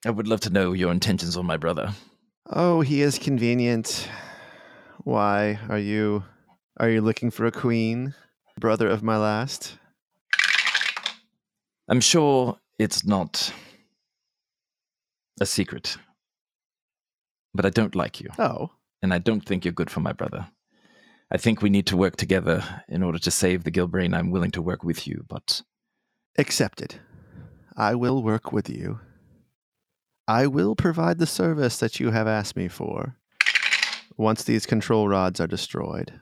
I 0.05 0.09
would 0.11 0.28
love 0.28 0.39
to 0.41 0.49
know 0.49 0.74
your 0.74 0.91
intentions 0.91 1.36
on 1.36 1.45
my 1.45 1.57
brother. 1.57 1.93
Oh, 2.49 2.82
he 2.82 3.01
is 3.01 3.18
convenient. 3.18 4.07
Why 5.03 5.59
are 5.70 5.80
you 5.80 6.24
are 6.78 6.89
you 6.89 7.01
looking 7.01 7.32
for 7.32 7.45
a 7.45 7.51
queen, 7.51 8.13
brother 8.59 8.88
of 8.88 9.03
my 9.03 9.17
last? 9.17 9.78
I'm 11.88 12.01
sure 12.01 12.57
it's 12.80 13.05
not 13.05 13.53
a 15.39 15.45
secret, 15.45 15.97
but 17.53 17.65
I 17.65 17.69
don't 17.69 17.95
like 17.95 18.21
you, 18.21 18.30
Oh, 18.39 18.71
and 19.01 19.13
I 19.13 19.17
don't 19.19 19.45
think 19.45 19.65
you're 19.65 19.74
good 19.74 19.89
for 19.89 19.99
my 19.99 20.13
brother. 20.13 20.47
I 21.32 21.38
think 21.38 21.61
we 21.61 21.69
need 21.69 21.88
to 21.88 21.97
work 21.97 22.15
together 22.15 22.84
in 22.88 23.03
order 23.03 23.17
to 23.19 23.32
save 23.32 23.63
the 23.63 23.71
Gilbrain. 23.71 24.15
I'm 24.15 24.32
willing 24.32 24.51
to 24.51 24.61
work 24.61 24.84
with 24.84 25.07
you, 25.07 25.26
but 25.28 25.61
accepted. 26.38 26.95
I 27.76 27.95
will 27.95 28.21
work 28.21 28.51
with 28.51 28.69
you. 28.69 28.99
I 30.28 30.47
will 30.47 30.76
provide 30.76 31.17
the 31.19 31.26
service 31.26 31.80
that 31.80 31.99
you 31.99 32.11
have 32.11 32.28
asked 32.28 32.55
me 32.55 32.67
for. 32.67 33.17
Once 34.15 34.43
these 34.43 34.65
control 34.65 35.07
rods 35.07 35.41
are 35.41 35.47
destroyed, 35.47 36.21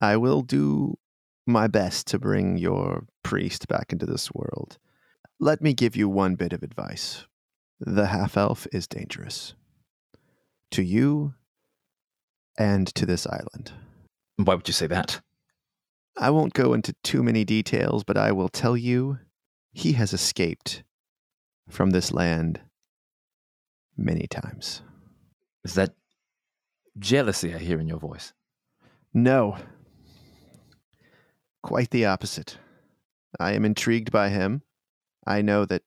I 0.00 0.16
will 0.16 0.42
do 0.42 0.96
my 1.46 1.66
best 1.66 2.06
to 2.08 2.18
bring 2.18 2.58
your 2.58 3.06
priest 3.22 3.68
back 3.68 3.92
into 3.92 4.06
this 4.06 4.32
world. 4.32 4.78
Let 5.38 5.60
me 5.60 5.74
give 5.74 5.96
you 5.96 6.08
one 6.08 6.34
bit 6.36 6.52
of 6.52 6.62
advice. 6.62 7.26
The 7.80 8.06
half 8.06 8.36
elf 8.36 8.66
is 8.72 8.86
dangerous. 8.86 9.54
To 10.72 10.82
you 10.82 11.34
and 12.58 12.86
to 12.94 13.06
this 13.06 13.26
island. 13.26 13.72
why 14.36 14.54
would 14.54 14.68
you 14.68 14.74
say 14.74 14.86
that? 14.86 15.20
I 16.16 16.30
won't 16.30 16.54
go 16.54 16.74
into 16.74 16.94
too 17.02 17.22
many 17.22 17.44
details, 17.44 18.04
but 18.04 18.18
I 18.18 18.32
will 18.32 18.48
tell 18.48 18.76
you 18.76 19.18
he 19.72 19.92
has 19.92 20.12
escaped 20.12 20.82
from 21.68 21.90
this 21.90 22.12
land 22.12 22.60
many 23.96 24.26
times. 24.26 24.82
Is 25.64 25.74
that 25.74 25.94
jealousy 26.98 27.54
I 27.54 27.58
hear 27.58 27.80
in 27.80 27.88
your 27.88 27.98
voice? 27.98 28.32
No, 29.14 29.56
quite 31.62 31.90
the 31.90 32.06
opposite. 32.06 32.58
I 33.38 33.52
am 33.52 33.64
intrigued 33.64 34.10
by 34.10 34.28
him. 34.28 34.62
I 35.26 35.42
know 35.42 35.64
that 35.66 35.82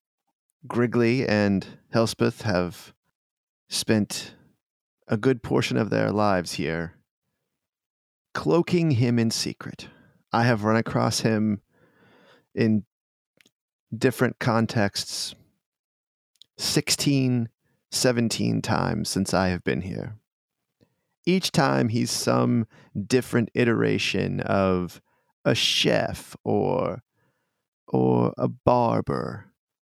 Grigley 0.67 1.27
and 1.27 1.65
Helspeth 1.93 2.43
have 2.43 2.93
spent 3.69 4.35
a 5.07 5.17
good 5.17 5.43
portion 5.43 5.77
of 5.77 5.89
their 5.89 6.11
lives 6.11 6.53
here 6.53 6.93
cloaking 8.33 8.91
him 8.91 9.19
in 9.19 9.31
secret. 9.31 9.87
I 10.31 10.43
have 10.43 10.63
run 10.63 10.75
across 10.75 11.19
him 11.19 11.61
in 12.55 12.85
different 13.95 14.39
contexts 14.39 15.35
16, 16.57 17.49
17 17.91 18.61
times 18.61 19.09
since 19.09 19.33
I 19.33 19.49
have 19.49 19.63
been 19.63 19.81
here. 19.81 20.15
Each 21.25 21.51
time 21.51 21.89
he's 21.89 22.11
some 22.11 22.67
different 23.07 23.49
iteration 23.53 24.39
of 24.41 25.01
a 25.45 25.55
chef 25.55 26.35
or 26.43 27.03
or 27.87 28.33
a 28.37 28.47
barber 28.47 29.45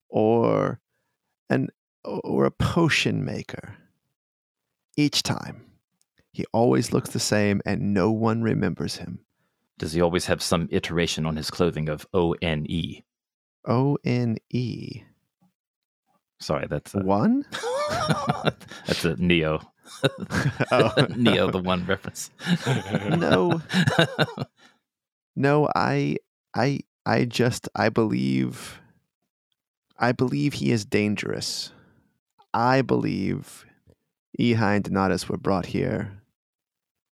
or 0.09 0.79
an 1.49 1.69
or 2.03 2.45
a 2.45 2.51
potion 2.51 3.25
maker. 3.25 3.75
Each 4.97 5.23
time 5.23 5.65
he 6.31 6.45
always 6.53 6.91
looks 6.93 7.09
the 7.11 7.19
same 7.19 7.61
and 7.65 7.93
no 7.93 8.11
one 8.11 8.41
remembers 8.41 8.97
him. 8.97 9.19
Does 9.77 9.93
he 9.93 10.01
always 10.01 10.25
have 10.25 10.41
some 10.41 10.67
iteration 10.71 11.25
on 11.25 11.35
his 11.35 11.49
clothing 11.49 11.89
of 11.89 12.05
O 12.13 12.35
N 12.41 12.65
E? 12.69 13.03
O 13.65 13.97
N 14.03 14.37
E. 14.49 15.03
Sorry, 16.39 16.67
that's 16.67 16.93
a, 16.93 16.99
One? 16.99 17.45
that's 18.85 19.05
a 19.05 19.15
Neo. 19.17 19.61
Oh. 20.71 20.91
Neo, 21.15 21.51
the 21.51 21.59
one 21.59 21.85
reference. 21.85 22.31
No. 23.15 23.61
No, 25.35 25.69
I 25.75 26.17
I 26.53 26.79
I 27.05 27.25
just 27.25 27.67
I 27.75 27.89
believe 27.89 28.79
I 29.97 30.11
believe 30.11 30.53
he 30.53 30.71
is 30.71 30.85
dangerous. 30.85 31.71
I 32.53 32.81
believe 32.81 33.65
Ehi 34.39 34.75
and 34.75 34.83
Donatus 34.83 35.27
were 35.29 35.37
brought 35.37 35.67
here 35.67 36.21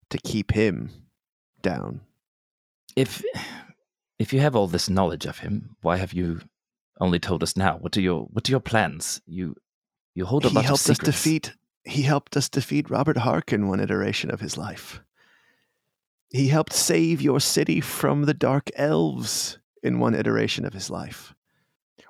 to 0.09 0.18
keep 0.18 0.51
him 0.51 0.89
down. 1.61 2.01
If 2.95 3.24
if 4.20 4.34
you 4.34 4.39
have 4.39 4.55
all 4.55 4.68
this 4.68 4.89
knowledge 4.89 5.26
of 5.26 5.39
him, 5.39 5.76
why 5.82 5.97
have 5.97 6.13
you 6.13 6.41
only 6.99 7.20
told 7.20 7.43
us 7.43 7.57
now? 7.57 7.78
What 7.78 7.97
are 7.97 8.01
your 8.01 8.22
what 8.32 8.47
are 8.47 8.51
your 8.51 8.59
plans? 8.61 9.22
You 9.26 9.55
you 10.13 10.26
hold 10.26 10.45
a 10.45 10.49
he 10.49 10.55
lot 10.55 10.66
helped 10.66 10.86
of 10.86 10.91
us 10.91 10.97
defeat 10.99 11.53
he 11.84 12.01
helped 12.01 12.36
us 12.36 12.49
defeat 12.49 12.89
Robert 12.89 13.18
Harkin 13.18 13.68
one 13.68 13.80
iteration 13.80 14.32
of 14.32 14.39
his 14.39 14.57
life. 14.57 15.01
He 16.36 16.49
helped 16.49 16.73
save 16.73 17.21
your 17.21 17.39
city 17.39 17.79
from 17.79 18.23
the 18.23 18.33
dark 18.33 18.69
elves 18.75 19.57
in 19.81 19.99
one 19.99 20.13
iteration 20.13 20.65
of 20.65 20.73
his 20.73 20.89
life. 20.89 21.33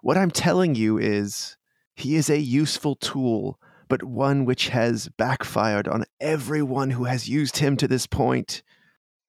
What 0.01 0.17
I'm 0.17 0.31
telling 0.31 0.73
you 0.73 0.97
is 0.97 1.57
he 1.95 2.15
is 2.15 2.27
a 2.27 2.39
useful 2.39 2.95
tool, 2.95 3.59
but 3.87 4.01
one 4.01 4.43
which 4.43 4.69
has 4.69 5.09
backfired 5.09 5.87
on 5.87 6.05
everyone 6.19 6.89
who 6.89 7.03
has 7.03 7.29
used 7.29 7.57
him 7.57 7.77
to 7.77 7.87
this 7.87 8.07
point. 8.07 8.63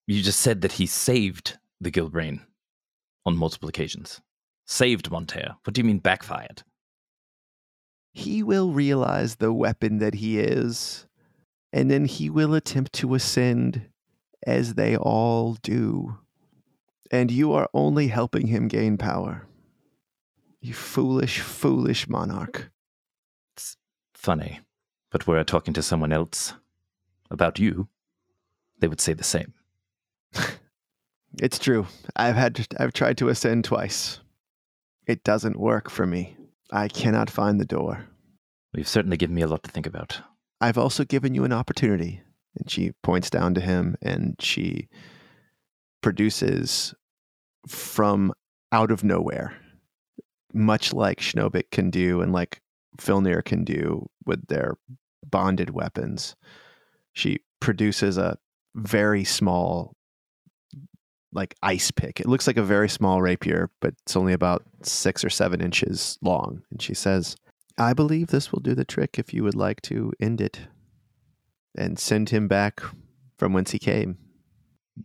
You 0.06 0.22
just 0.22 0.40
said 0.40 0.62
that 0.62 0.72
he 0.72 0.86
saved 0.86 1.58
the 1.78 1.90
Gilbrain 1.90 2.40
on 3.26 3.36
multiple 3.36 3.68
occasions. 3.68 4.22
Saved 4.64 5.10
Monterre. 5.10 5.56
What 5.64 5.74
do 5.74 5.80
you 5.80 5.84
mean 5.84 5.98
backfired? 5.98 6.62
He 8.14 8.42
will 8.42 8.72
realize 8.72 9.36
the 9.36 9.52
weapon 9.52 9.98
that 9.98 10.14
he 10.14 10.38
is, 10.40 11.06
and 11.70 11.90
then 11.90 12.06
he 12.06 12.30
will 12.30 12.54
attempt 12.54 12.94
to 12.94 13.14
ascend 13.14 13.90
as 14.46 14.74
they 14.74 14.96
all 14.96 15.58
do. 15.62 16.18
And 17.10 17.30
you 17.30 17.52
are 17.52 17.68
only 17.74 18.08
helping 18.08 18.46
him 18.46 18.68
gain 18.68 18.96
power. 18.96 19.46
You 20.60 20.72
foolish, 20.72 21.40
foolish 21.40 22.08
monarch. 22.08 22.70
It's 23.54 23.76
funny. 24.14 24.60
But 25.10 25.26
were 25.26 25.38
I 25.38 25.42
talking 25.42 25.74
to 25.74 25.82
someone 25.82 26.12
else 26.12 26.54
about 27.30 27.58
you, 27.58 27.88
they 28.78 28.88
would 28.88 29.00
say 29.00 29.12
the 29.12 29.24
same. 29.24 29.54
It's 31.38 31.58
true. 31.58 31.86
I've 32.14 32.36
had 32.36 32.66
I've 32.78 32.92
tried 32.92 33.18
to 33.18 33.28
ascend 33.28 33.64
twice. 33.64 34.20
It 35.06 35.22
doesn't 35.22 35.60
work 35.60 35.90
for 35.90 36.06
me. 36.06 36.36
I 36.72 36.88
cannot 36.88 37.30
find 37.30 37.60
the 37.60 37.66
door. 37.66 38.06
You've 38.74 38.88
certainly 38.88 39.16
given 39.16 39.34
me 39.34 39.42
a 39.42 39.46
lot 39.46 39.62
to 39.64 39.70
think 39.70 39.86
about. 39.86 40.20
I've 40.60 40.78
also 40.78 41.04
given 41.04 41.34
you 41.34 41.44
an 41.44 41.52
opportunity. 41.52 42.22
And 42.56 42.70
she 42.70 42.92
points 43.02 43.30
down 43.30 43.54
to 43.54 43.60
him 43.60 43.96
and 44.02 44.36
she 44.40 44.88
produces 46.02 46.94
from 47.66 48.32
out 48.72 48.90
of 48.90 49.04
nowhere, 49.04 49.56
much 50.52 50.92
like 50.92 51.20
Schnobik 51.20 51.70
can 51.70 51.90
do 51.90 52.20
and 52.20 52.32
like 52.32 52.60
Filnir 52.98 53.44
can 53.44 53.64
do 53.64 54.08
with 54.24 54.46
their 54.46 54.76
bonded 55.24 55.70
weapons. 55.70 56.36
She 57.12 57.40
produces 57.60 58.18
a 58.18 58.38
very 58.74 59.24
small, 59.24 59.96
like 61.32 61.54
ice 61.62 61.90
pick. 61.90 62.20
It 62.20 62.26
looks 62.26 62.46
like 62.46 62.56
a 62.56 62.62
very 62.62 62.88
small 62.88 63.20
rapier, 63.20 63.70
but 63.80 63.94
it's 64.02 64.16
only 64.16 64.32
about 64.32 64.64
six 64.82 65.24
or 65.24 65.30
seven 65.30 65.60
inches 65.60 66.18
long. 66.22 66.62
And 66.70 66.80
she 66.80 66.94
says, 66.94 67.36
I 67.78 67.92
believe 67.92 68.28
this 68.28 68.52
will 68.52 68.60
do 68.60 68.74
the 68.74 68.84
trick 68.84 69.18
if 69.18 69.34
you 69.34 69.42
would 69.44 69.54
like 69.54 69.82
to 69.82 70.12
end 70.20 70.40
it 70.40 70.60
and 71.76 71.98
send 71.98 72.30
him 72.30 72.48
back 72.48 72.80
from 73.38 73.52
whence 73.52 73.70
he 73.70 73.78
came. 73.78 74.18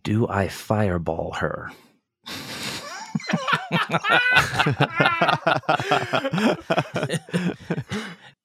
Do 0.02 0.26
I 0.28 0.48
fireball 0.48 1.32
her? 1.34 1.70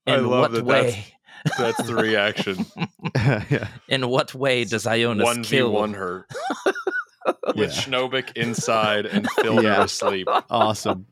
I 0.06 0.16
love 0.18 0.40
what 0.40 0.52
that 0.54 0.66
way? 0.66 1.06
That's 1.58 1.84
the 1.84 1.96
reaction. 1.96 2.66
yeah. 3.16 3.68
In 3.90 4.08
what 4.10 4.34
way 4.34 4.64
does 4.66 4.86
Ionis 4.86 5.24
One 5.24 5.44
v 5.44 5.50
kill? 5.50 5.72
one 5.72 5.94
her 5.94 6.26
with 6.66 7.56
Yeah. 7.56 7.66
Schnobik 7.68 8.36
inside 8.36 9.06
and 9.06 9.30
Phil 9.42 9.64
Yeah. 9.64 9.84
asleep. 9.84 10.28
Awesome. 10.50 11.06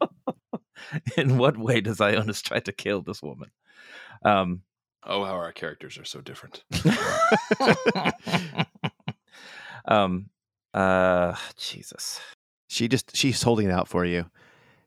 In 1.17 1.37
what 1.37 1.57
way 1.57 1.81
does 1.81 1.97
Ionis 1.97 2.41
try 2.41 2.59
to 2.61 2.71
kill 2.71 3.01
this 3.01 3.21
woman? 3.21 3.49
Um, 4.23 4.61
Oh, 5.05 5.23
how 5.23 5.33
our 5.33 5.51
characters 5.51 5.97
are 5.97 6.05
so 6.05 6.19
different. 6.21 6.63
um, 9.85 10.29
uh, 10.73 11.35
Jesus. 11.57 12.19
She 12.67 12.87
just 12.87 13.15
she's 13.15 13.43
holding 13.43 13.67
it 13.67 13.71
out 13.71 13.87
for 13.87 14.03
you. 14.03 14.29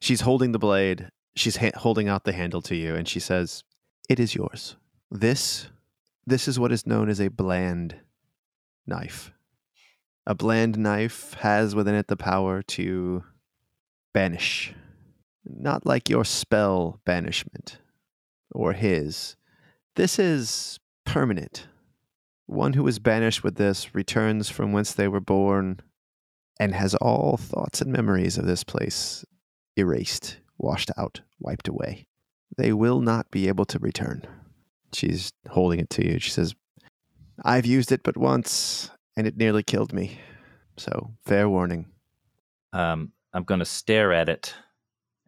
She's 0.01 0.23
holding 0.23 0.53
the 0.53 0.59
blade. 0.59 1.11
She's 1.37 1.57
ha- 1.57 1.71
holding 1.77 2.09
out 2.09 2.25
the 2.25 2.33
handle 2.33 2.63
to 2.63 2.75
you, 2.75 2.97
and 2.97 3.07
she 3.07 3.21
says, 3.21 3.63
"It 4.09 4.19
is 4.19 4.35
yours. 4.35 4.77
This, 5.11 5.69
this 6.27 6.49
is 6.49 6.59
what 6.59 6.73
is 6.73 6.87
known 6.87 7.09
as 7.09 7.21
a 7.21 7.29
bland 7.29 7.97
knife. 8.87 9.33
A 10.27 10.35
bland 10.35 10.77
knife 10.77 11.35
has 11.35 11.75
within 11.75 11.95
it 11.95 12.09
the 12.09 12.17
power 12.17 12.61
to 12.63 13.25
banish, 14.13 14.75
not 15.45 15.87
like 15.87 16.11
your 16.11 16.25
spell 16.25 17.01
banishment 17.07 17.79
or 18.51 18.73
his. 18.73 19.37
This 19.99 20.19
is 20.19 20.79
permanent. 21.05 21.67
One 22.47 22.73
who 22.73 22.87
is 22.87 22.99
banished 22.99 23.45
with 23.45 23.57
this 23.57 23.95
returns 23.95 24.49
from 24.49 24.73
whence 24.73 24.93
they 24.93 25.09
were 25.09 25.21
born." 25.21 25.81
and 26.59 26.75
has 26.75 26.95
all 26.97 27.37
thoughts 27.37 27.81
and 27.81 27.93
memories 27.93 28.37
of 28.37 28.47
this 28.47 28.65
place 28.65 29.25
erased, 29.77 30.39
washed 30.59 30.91
out, 30.97 31.21
wiped 31.39 31.69
away. 31.69 32.07
They 32.57 32.73
will 32.73 33.01
not 33.01 33.31
be 33.31 33.49
able 33.49 33.65
to 33.67 33.79
return. 33.79 34.25
She's 34.93 35.33
holding 35.49 35.79
it 35.79 35.91
to 35.91 36.07
you. 36.07 36.19
She 36.19 36.31
says, 36.31 36.55
I've 37.45 37.67
used 37.67 37.93
it 37.93 38.03
but 38.03 38.17
once, 38.17 38.91
and 39.17 39.27
it 39.27 39.37
nearly 39.37 39.63
killed 39.63 39.93
me. 39.93 40.19
So, 40.77 41.13
fair 41.25 41.49
warning. 41.49 41.87
Um, 42.73 43.13
I'm 43.33 43.45
going 43.45 43.61
to 43.61 43.67
stare 43.67 44.13
at 44.13 44.29
it 44.29 44.55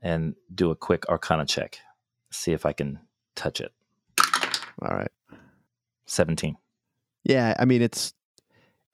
and 0.02 0.34
do 0.52 0.70
a 0.70 0.76
quick 0.76 1.08
Arcana 1.08 1.46
check. 1.46 1.78
See 2.32 2.52
if 2.52 2.66
I 2.66 2.72
can 2.72 2.98
touch 3.36 3.60
it. 3.60 3.72
All 4.82 4.96
right. 4.96 5.10
17. 6.06 6.56
Yeah, 7.24 7.54
I 7.58 7.64
mean 7.64 7.82
it's 7.82 8.14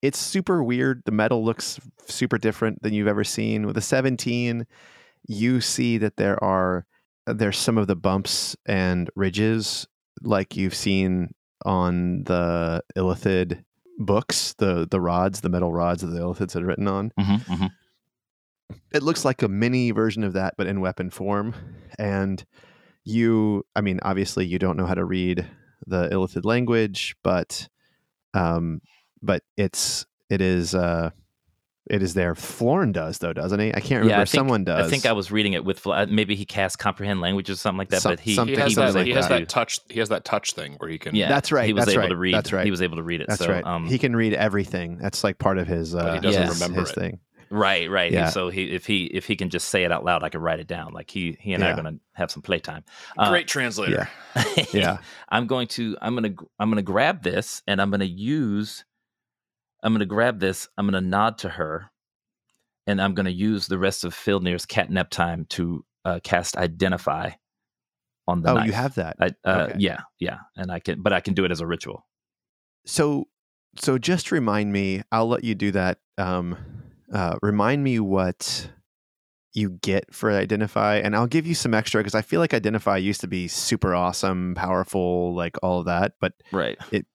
it's 0.02 0.18
super 0.18 0.62
weird. 0.62 1.02
The 1.04 1.12
metal 1.12 1.44
looks 1.44 1.80
super 2.06 2.38
different 2.38 2.82
than 2.82 2.92
you've 2.92 3.08
ever 3.08 3.24
seen. 3.24 3.66
With 3.66 3.76
a 3.76 3.82
17, 3.82 4.66
you 5.26 5.60
see 5.60 5.98
that 5.98 6.16
there 6.16 6.42
are 6.42 6.86
there's 7.26 7.58
some 7.58 7.78
of 7.78 7.86
the 7.86 7.96
bumps 7.96 8.56
and 8.66 9.10
ridges 9.16 9.86
like 10.22 10.56
you've 10.56 10.74
seen 10.74 11.34
on 11.64 12.24
the 12.24 12.82
Illithid 12.96 13.64
books, 13.98 14.54
the 14.58 14.86
the 14.90 15.00
rods, 15.00 15.40
the 15.40 15.48
metal 15.48 15.72
rods 15.72 16.02
that 16.02 16.08
the 16.08 16.20
Illithids 16.20 16.52
had 16.52 16.64
written 16.64 16.88
on. 16.88 17.12
Mm-hmm, 17.18 17.52
mm-hmm. 17.52 18.76
It 18.92 19.02
looks 19.02 19.24
like 19.24 19.42
a 19.42 19.48
mini 19.48 19.90
version 19.90 20.24
of 20.24 20.34
that, 20.34 20.54
but 20.56 20.66
in 20.66 20.80
weapon 20.80 21.10
form. 21.10 21.54
And 21.98 22.44
you, 23.04 23.64
I 23.76 23.80
mean, 23.80 24.00
obviously 24.02 24.44
you 24.46 24.58
don't 24.58 24.76
know 24.76 24.86
how 24.86 24.94
to 24.94 25.04
read 25.04 25.46
the 25.86 26.08
Illithid 26.08 26.44
language, 26.44 27.16
but 27.22 27.68
um, 28.34 28.80
but 29.22 29.42
it's 29.56 30.06
it 30.30 30.40
is 30.40 30.74
uh 30.74 31.10
it 31.88 32.02
is 32.02 32.14
there. 32.14 32.34
Florin 32.34 32.90
does 32.90 33.18
though, 33.18 33.32
doesn't 33.32 33.60
he? 33.60 33.68
I 33.68 33.78
can't 33.78 33.90
remember. 34.02 34.08
Yeah, 34.10 34.16
I 34.20 34.24
think, 34.24 34.28
Someone 34.40 34.64
does. 34.64 34.86
I 34.86 34.90
think 34.90 35.06
I 35.06 35.12
was 35.12 35.30
reading 35.30 35.52
it 35.52 35.64
with 35.64 35.78
Fl- 35.78 35.94
maybe 36.08 36.34
he 36.34 36.44
cast 36.44 36.80
comprehend 36.80 37.20
language 37.20 37.48
or 37.48 37.54
something 37.54 37.78
like 37.78 37.90
that, 37.90 38.02
Some- 38.02 38.12
but 38.12 38.20
he, 38.20 38.34
something- 38.34 38.56
He 38.56 38.60
has, 38.60 38.70
He 38.70 38.74
that, 38.74 38.94
like 38.94 39.06
he 39.06 39.12
has 39.12 39.28
that. 39.28 39.38
that 39.38 39.48
touch. 39.48 39.78
He 39.88 40.00
has 40.00 40.08
that 40.08 40.24
touch 40.24 40.54
thing 40.54 40.74
where 40.78 40.90
he 40.90 40.98
can. 40.98 41.14
yeah, 41.14 41.28
That's 41.28 41.52
right, 41.52 41.64
He 41.64 41.72
was 41.72 41.84
that's 41.84 41.92
able 41.94 42.00
right, 42.02 42.08
to 42.08 42.16
read. 42.16 42.34
that's 42.34 42.52
right. 42.52 42.64
He 42.64 42.72
was 42.72 42.82
able 42.82 42.96
to 42.96 43.04
read 43.04 43.20
it. 43.20 43.28
That's 43.28 43.44
so, 43.44 43.48
right. 43.52 43.64
Um, 43.64 43.86
he 43.86 43.98
can 43.98 44.16
read 44.16 44.34
everything. 44.34 44.98
That's 44.98 45.22
like 45.22 45.38
part 45.38 45.58
of 45.58 45.68
his. 45.68 45.94
Uh, 45.94 45.98
But 46.02 46.14
he 46.14 46.20
doesn't 46.22 46.42
his- 46.42 46.60
remember 46.60 46.80
his 46.80 46.90
it. 46.90 46.94
thing. 46.96 47.20
Right, 47.50 47.90
right. 47.90 48.10
Yeah. 48.10 48.30
So 48.30 48.48
he, 48.48 48.64
if 48.64 48.86
he, 48.86 49.04
if 49.04 49.26
he 49.26 49.36
can 49.36 49.50
just 49.50 49.68
say 49.68 49.84
it 49.84 49.92
out 49.92 50.04
loud, 50.04 50.22
I 50.22 50.28
could 50.28 50.40
write 50.40 50.60
it 50.60 50.66
down. 50.66 50.92
Like 50.92 51.10
he, 51.10 51.36
he 51.40 51.52
and 51.52 51.62
I 51.64 51.70
are 51.70 51.80
going 51.80 51.94
to 51.94 52.00
have 52.14 52.30
some 52.30 52.42
playtime. 52.42 52.84
Uh, 53.16 53.30
Great 53.30 53.48
translator. 53.48 54.08
Yeah. 54.72 54.98
I'm 55.28 55.46
going 55.46 55.68
to 55.68 55.96
I'm 56.00 56.14
going 56.14 56.36
to 56.36 56.48
I'm 56.58 56.68
going 56.68 56.76
to 56.76 56.82
grab 56.82 57.22
this 57.22 57.62
and 57.66 57.80
I'm 57.80 57.90
going 57.90 58.00
to 58.00 58.06
use 58.06 58.84
I'm 59.82 59.92
going 59.92 60.00
to 60.00 60.06
grab 60.06 60.40
this, 60.40 60.68
I'm 60.76 60.86
going 60.86 61.00
to 61.00 61.08
nod 61.08 61.38
to 61.38 61.48
her 61.50 61.90
and 62.86 63.00
I'm 63.00 63.14
going 63.14 63.26
to 63.26 63.32
use 63.32 63.66
the 63.66 63.78
rest 63.78 64.04
of 64.04 64.14
Filnir's 64.14 64.66
catnap 64.66 65.10
time 65.10 65.46
to 65.50 65.84
uh, 66.04 66.20
cast 66.22 66.56
identify 66.56 67.30
on 68.28 68.42
the 68.42 68.50
oh, 68.50 68.54
knife. 68.54 68.66
you 68.66 68.72
have 68.72 68.94
that. 68.96 69.16
I, 69.20 69.26
uh, 69.44 69.66
Okay. 69.68 69.76
yeah, 69.78 70.00
yeah, 70.18 70.38
and 70.56 70.70
I 70.70 70.80
can 70.80 71.02
but 71.02 71.12
I 71.12 71.20
can 71.20 71.34
do 71.34 71.44
it 71.44 71.50
as 71.50 71.60
a 71.60 71.66
ritual. 71.66 72.06
So, 72.84 73.28
so 73.78 73.98
just 73.98 74.30
remind 74.32 74.72
me. 74.72 75.02
I'll 75.10 75.28
let 75.28 75.44
you 75.44 75.54
do 75.54 75.72
that. 75.72 75.98
Um, 76.18 76.56
uh, 77.12 77.38
remind 77.42 77.82
me 77.84 78.00
what 78.00 78.70
you 79.52 79.70
get 79.70 80.12
for 80.14 80.30
identify, 80.30 80.96
and 80.96 81.16
I'll 81.16 81.26
give 81.26 81.46
you 81.46 81.54
some 81.54 81.72
extra 81.74 82.00
because 82.00 82.14
I 82.14 82.22
feel 82.22 82.40
like 82.40 82.52
identify 82.52 82.98
used 82.98 83.22
to 83.22 83.26
be 83.26 83.48
super 83.48 83.94
awesome, 83.94 84.54
powerful, 84.54 85.34
like 85.34 85.56
all 85.62 85.80
of 85.80 85.86
that. 85.86 86.14
But 86.20 86.34
Right. 86.52 86.78
It 86.90 87.06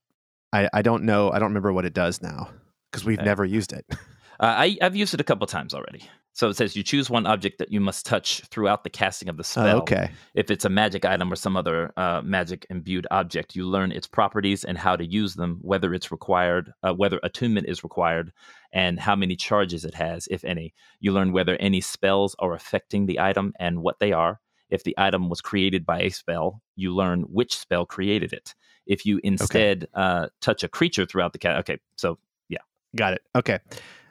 i, 0.54 0.68
I 0.74 0.82
don't 0.82 1.04
know. 1.04 1.32
I 1.32 1.40
don't 1.40 1.50
remember 1.50 1.72
what 1.72 1.86
it 1.86 1.94
does 1.94 2.22
now 2.22 2.50
because 2.92 3.06
we've 3.06 3.20
Okay. 3.20 3.26
never 3.26 3.46
used 3.46 3.74
it. 3.74 3.86
Uh, 4.40 4.56
I, 4.58 4.78
I've 4.82 4.96
used 4.96 5.14
it 5.14 5.22
a 5.22 5.24
couple 5.24 5.46
times 5.46 5.72
already. 5.72 6.02
So 6.34 6.48
it 6.50 6.56
says 6.56 6.76
you 6.78 6.84
choose 6.84 7.10
one 7.10 7.26
object 7.26 7.58
that 7.60 7.72
you 7.72 7.82
must 7.82 8.06
touch 8.06 8.42
throughout 8.50 8.84
the 8.86 8.90
casting 8.90 9.28
of 9.28 9.36
the 9.36 9.42
Oh, 9.42 9.44
spell. 9.44 9.78
okay. 9.80 10.10
If 10.34 10.50
it's 10.50 10.64
a 10.64 10.70
magic 10.70 11.04
item 11.04 11.32
or 11.32 11.36
some 11.36 11.58
other 11.58 11.92
uh, 11.98 12.22
magic 12.24 12.66
imbued 12.70 13.06
object, 13.12 13.54
you 13.56 13.66
learn 13.68 13.92
its 13.92 14.08
properties 14.08 14.64
and 14.64 14.78
how 14.78 14.96
to 14.96 15.06
use 15.06 15.36
them, 15.36 15.60
whether 15.62 15.94
it's 15.94 16.10
required, 16.12 16.72
uh, 16.84 16.94
whether 16.94 17.20
attunement 17.24 17.68
is 17.68 17.84
required, 17.84 18.32
and 18.72 18.98
how 19.00 19.16
many 19.16 19.36
charges 19.36 19.84
it 19.84 19.94
has, 19.94 20.28
if 20.32 20.46
any. 20.46 20.74
You 21.02 21.12
learn 21.12 21.34
whether 21.34 21.58
any 21.58 21.82
spells 21.82 22.34
are 22.40 22.54
affecting 22.54 23.08
the 23.08 23.20
item 23.20 23.54
and 23.60 23.82
what 23.82 24.00
they 24.00 24.14
are. 24.14 24.40
If 24.70 24.84
the 24.86 24.96
item 24.98 25.28
was 25.28 25.42
created 25.42 25.86
by 25.86 26.00
a 26.00 26.10
spell, 26.10 26.62
you 26.78 26.96
learn 26.96 27.24
which 27.24 27.58
spell 27.58 27.86
created 27.86 28.32
it. 28.32 28.56
If 28.86 29.06
you 29.06 29.20
instead 29.22 29.88
uh, 29.94 30.28
touch 30.40 30.64
a 30.64 30.70
creature 30.70 31.06
throughout 31.06 31.34
the 31.34 31.40
cat, 31.40 31.58
okay, 31.60 31.78
so 31.98 32.18
yeah, 32.48 32.60
Got 32.96 33.14
it. 33.14 33.22
Okay. 33.36 33.60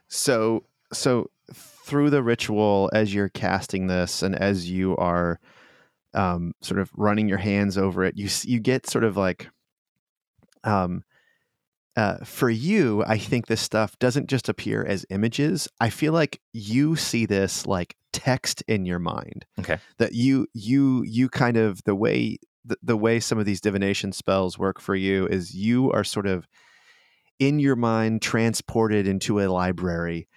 So 0.09 0.64
so 0.93 1.30
through 1.53 2.11
the 2.11 2.22
ritual 2.22 2.91
as 2.93 3.12
you're 3.12 3.28
casting 3.28 3.86
this 3.86 4.22
and 4.22 4.34
as 4.34 4.70
you 4.70 4.97
are 4.97 5.41
um 6.14 6.53
sort 6.61 6.80
of 6.80 6.91
running 6.97 7.28
your 7.28 7.38
hands 7.38 7.78
over 7.78 8.05
it, 8.05 8.16
you 8.16 8.28
you 8.45 8.61
get 8.61 8.88
sort 8.88 9.05
of 9.05 9.16
like 9.16 9.49
um 10.64 11.03
uh, 11.97 12.24
for 12.24 12.49
you, 12.49 13.03
I 13.07 13.18
think 13.18 13.47
this 13.47 13.61
stuff 13.61 13.99
doesn't 13.99 14.28
just 14.28 14.49
appear 14.49 14.84
as 14.84 15.05
images. 15.11 15.68
I 15.80 15.91
feel 15.91 16.12
like 16.12 16.41
you 16.53 16.95
see 16.97 17.26
this 17.26 17.66
like 17.66 17.97
text 18.12 18.62
in 18.68 18.86
your 18.86 18.99
mind. 18.99 19.45
Okay. 19.59 19.78
That 19.99 20.14
you 20.14 20.47
you 20.55 21.03
you 21.03 21.28
kind 21.28 21.57
of 21.57 21.82
the 21.84 21.95
way 21.95 22.38
the, 22.64 22.76
the 22.82 22.97
way 22.97 23.20
some 23.20 23.38
of 23.38 23.45
these 23.45 23.61
divination 23.61 24.12
spells 24.12 24.59
work 24.59 24.80
for 24.80 24.95
you 24.95 25.26
is 25.26 25.55
you 25.55 25.91
are 25.93 26.05
sort 26.05 26.26
of 26.26 26.47
in 27.38 27.59
your 27.59 27.76
mind 27.76 28.22
transported 28.22 29.07
into 29.07 29.41
a 29.41 29.49
library 29.49 30.28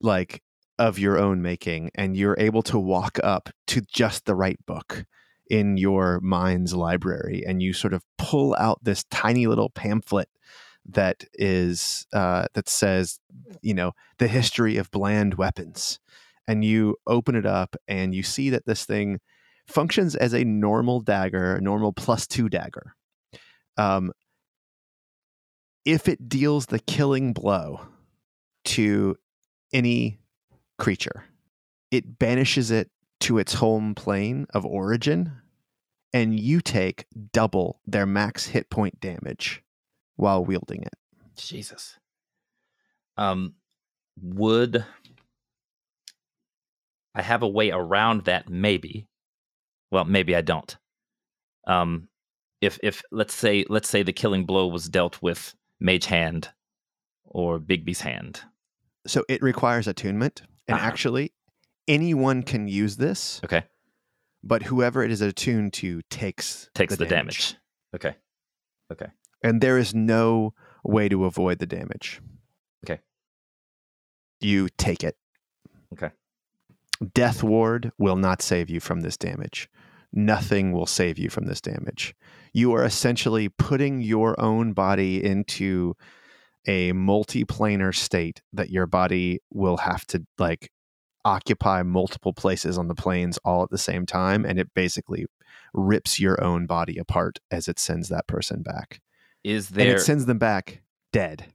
like 0.00 0.42
of 0.78 0.98
your 0.98 1.18
own 1.18 1.42
making 1.42 1.90
and 1.94 2.16
you're 2.16 2.36
able 2.38 2.62
to 2.62 2.78
walk 2.78 3.18
up 3.22 3.50
to 3.66 3.82
just 3.82 4.24
the 4.24 4.34
right 4.34 4.58
book 4.66 5.04
in 5.48 5.76
your 5.76 6.20
mind's 6.20 6.74
library 6.74 7.42
and 7.46 7.62
you 7.62 7.72
sort 7.72 7.92
of 7.92 8.02
pull 8.16 8.54
out 8.58 8.78
this 8.82 9.04
tiny 9.10 9.46
little 9.46 9.68
pamphlet 9.68 10.28
that 10.86 11.24
is 11.34 12.06
uh, 12.12 12.46
that 12.54 12.68
says 12.68 13.20
you 13.60 13.74
know 13.74 13.92
the 14.18 14.28
history 14.28 14.76
of 14.76 14.90
bland 14.90 15.34
weapons 15.34 15.98
and 16.48 16.64
you 16.64 16.96
open 17.06 17.34
it 17.36 17.46
up 17.46 17.76
and 17.86 18.14
you 18.14 18.22
see 18.22 18.50
that 18.50 18.66
this 18.66 18.84
thing 18.84 19.20
functions 19.68 20.16
as 20.16 20.34
a 20.34 20.44
normal 20.44 21.00
dagger 21.00 21.54
a 21.56 21.60
normal 21.60 21.92
plus 21.92 22.26
two 22.26 22.48
dagger. 22.48 22.94
Um, 23.76 24.12
if 25.84 26.08
it 26.08 26.28
deals 26.28 26.66
the 26.66 26.80
killing 26.80 27.32
blow 27.32 27.80
to 28.64 29.16
any 29.72 30.18
creature, 30.78 31.24
it 31.90 32.18
banishes 32.18 32.70
it 32.70 32.90
to 33.20 33.38
its 33.38 33.54
home 33.54 33.94
plane 33.94 34.46
of 34.54 34.64
origin, 34.64 35.32
and 36.12 36.38
you 36.38 36.60
take 36.60 37.06
double 37.32 37.80
their 37.86 38.06
max 38.06 38.46
hit 38.46 38.70
point 38.70 38.98
damage 39.00 39.62
while 40.16 40.44
wielding 40.44 40.82
it. 40.82 40.94
Jesus. 41.36 41.98
Um, 43.16 43.54
would 44.20 44.84
I 47.14 47.22
have 47.22 47.42
a 47.42 47.48
way 47.48 47.70
around 47.70 48.24
that? 48.24 48.48
Maybe. 48.48 49.06
Well, 49.90 50.04
maybe 50.04 50.36
I 50.36 50.40
don't. 50.40 50.76
Um, 51.66 52.08
if 52.60 52.78
if 52.82 53.02
let's 53.10 53.34
say 53.34 53.64
let's 53.68 53.88
say 53.88 54.02
the 54.02 54.12
killing 54.12 54.44
blow 54.44 54.66
was 54.66 54.88
dealt 54.88 55.20
with 55.22 55.54
Mage 55.80 56.06
Hand 56.06 56.50
or 57.24 57.58
Bigby's 57.58 58.00
hand. 58.00 58.42
So 59.06 59.24
it 59.28 59.42
requires 59.42 59.86
attunement, 59.88 60.42
and 60.68 60.76
Uh-huh. 60.76 60.86
actually, 60.86 61.32
anyone 61.88 62.42
can 62.42 62.68
use 62.68 62.96
this, 62.96 63.40
Okay, 63.44 63.64
but 64.42 64.64
whoever 64.64 65.02
it 65.02 65.10
is 65.10 65.20
attuned 65.20 65.72
to 65.74 66.02
takes 66.10 66.68
takes 66.74 66.96
the, 66.96 67.06
damage. 67.06 67.56
Okay. 67.94 68.14
Okay, 68.92 69.06
and 69.42 69.60
there 69.60 69.78
is 69.78 69.94
no 69.94 70.54
way 70.84 71.08
to 71.08 71.24
avoid 71.24 71.58
the 71.58 71.66
damage. 71.66 72.20
Okay. 72.84 73.00
You 74.40 74.68
take 74.78 75.04
it. 75.04 75.16
Okay. 75.92 76.10
Death 77.14 77.42
Ward 77.42 77.92
will 77.98 78.16
not 78.16 78.42
save 78.42 78.68
you 78.70 78.80
from 78.80 79.00
this 79.00 79.16
damage. 79.16 79.68
Nothing 80.12 80.72
will 80.72 80.86
save 80.86 81.18
you 81.18 81.30
from 81.30 81.46
this 81.46 81.60
damage. 81.60 82.14
You 82.52 82.72
are 82.74 82.84
essentially 82.84 83.48
putting 83.48 84.00
your 84.00 84.38
own 84.40 84.72
body 84.72 85.22
into 85.24 85.94
a 86.66 86.92
multiplanar 86.92 87.94
state 87.94 88.42
that 88.52 88.70
your 88.70 88.86
body 88.86 89.40
will 89.50 89.78
have 89.78 90.06
to 90.06 90.24
like 90.38 90.70
occupy 91.24 91.82
multiple 91.82 92.32
places 92.32 92.78
on 92.78 92.88
the 92.88 92.94
planes 92.94 93.38
all 93.44 93.62
at 93.62 93.70
the 93.70 93.78
same 93.78 94.06
time 94.06 94.44
and 94.44 94.58
it 94.58 94.68
basically 94.74 95.26
rips 95.74 96.18
your 96.18 96.42
own 96.42 96.66
body 96.66 96.98
apart 96.98 97.38
as 97.50 97.68
it 97.68 97.78
sends 97.78 98.08
that 98.08 98.26
person 98.26 98.62
back 98.62 99.00
is 99.44 99.68
and 99.68 99.78
there 99.78 99.96
it 99.96 100.00
sends 100.00 100.26
them 100.26 100.38
back 100.38 100.82
dead. 101.12 101.46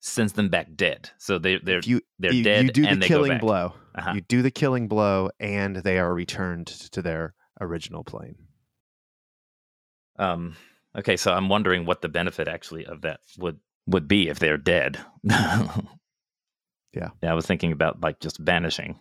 sends 0.00 0.32
them 0.32 0.48
back 0.48 0.68
dead? 0.74 1.10
So 1.18 1.38
they 1.38 1.58
they're 1.58 1.80
you 1.80 2.00
they're 2.18 2.32
you, 2.32 2.42
dead 2.42 2.64
you 2.64 2.72
do 2.72 2.86
and 2.86 3.02
the 3.02 3.06
killing 3.06 3.38
blow. 3.38 3.74
Uh-huh. 3.94 4.12
You 4.14 4.20
do 4.22 4.42
the 4.42 4.50
killing 4.50 4.88
blow, 4.88 5.30
and 5.40 5.76
they 5.76 5.98
are 5.98 6.12
returned 6.12 6.66
to 6.66 7.02
their 7.02 7.34
original 7.60 8.04
plane. 8.04 8.36
Um, 10.18 10.56
okay, 10.96 11.16
so 11.16 11.32
I'm 11.32 11.48
wondering 11.48 11.86
what 11.86 12.02
the 12.02 12.08
benefit 12.08 12.48
actually 12.48 12.86
of 12.86 13.02
that 13.02 13.20
would 13.38 13.58
would 13.86 14.08
be 14.08 14.28
if 14.28 14.38
they're 14.38 14.56
dead. 14.58 14.98
Yeah. 15.24 17.10
yeah. 17.22 17.30
I 17.30 17.34
was 17.34 17.46
thinking 17.46 17.72
about 17.72 18.00
like 18.00 18.20
just 18.20 18.38
vanishing 18.38 18.98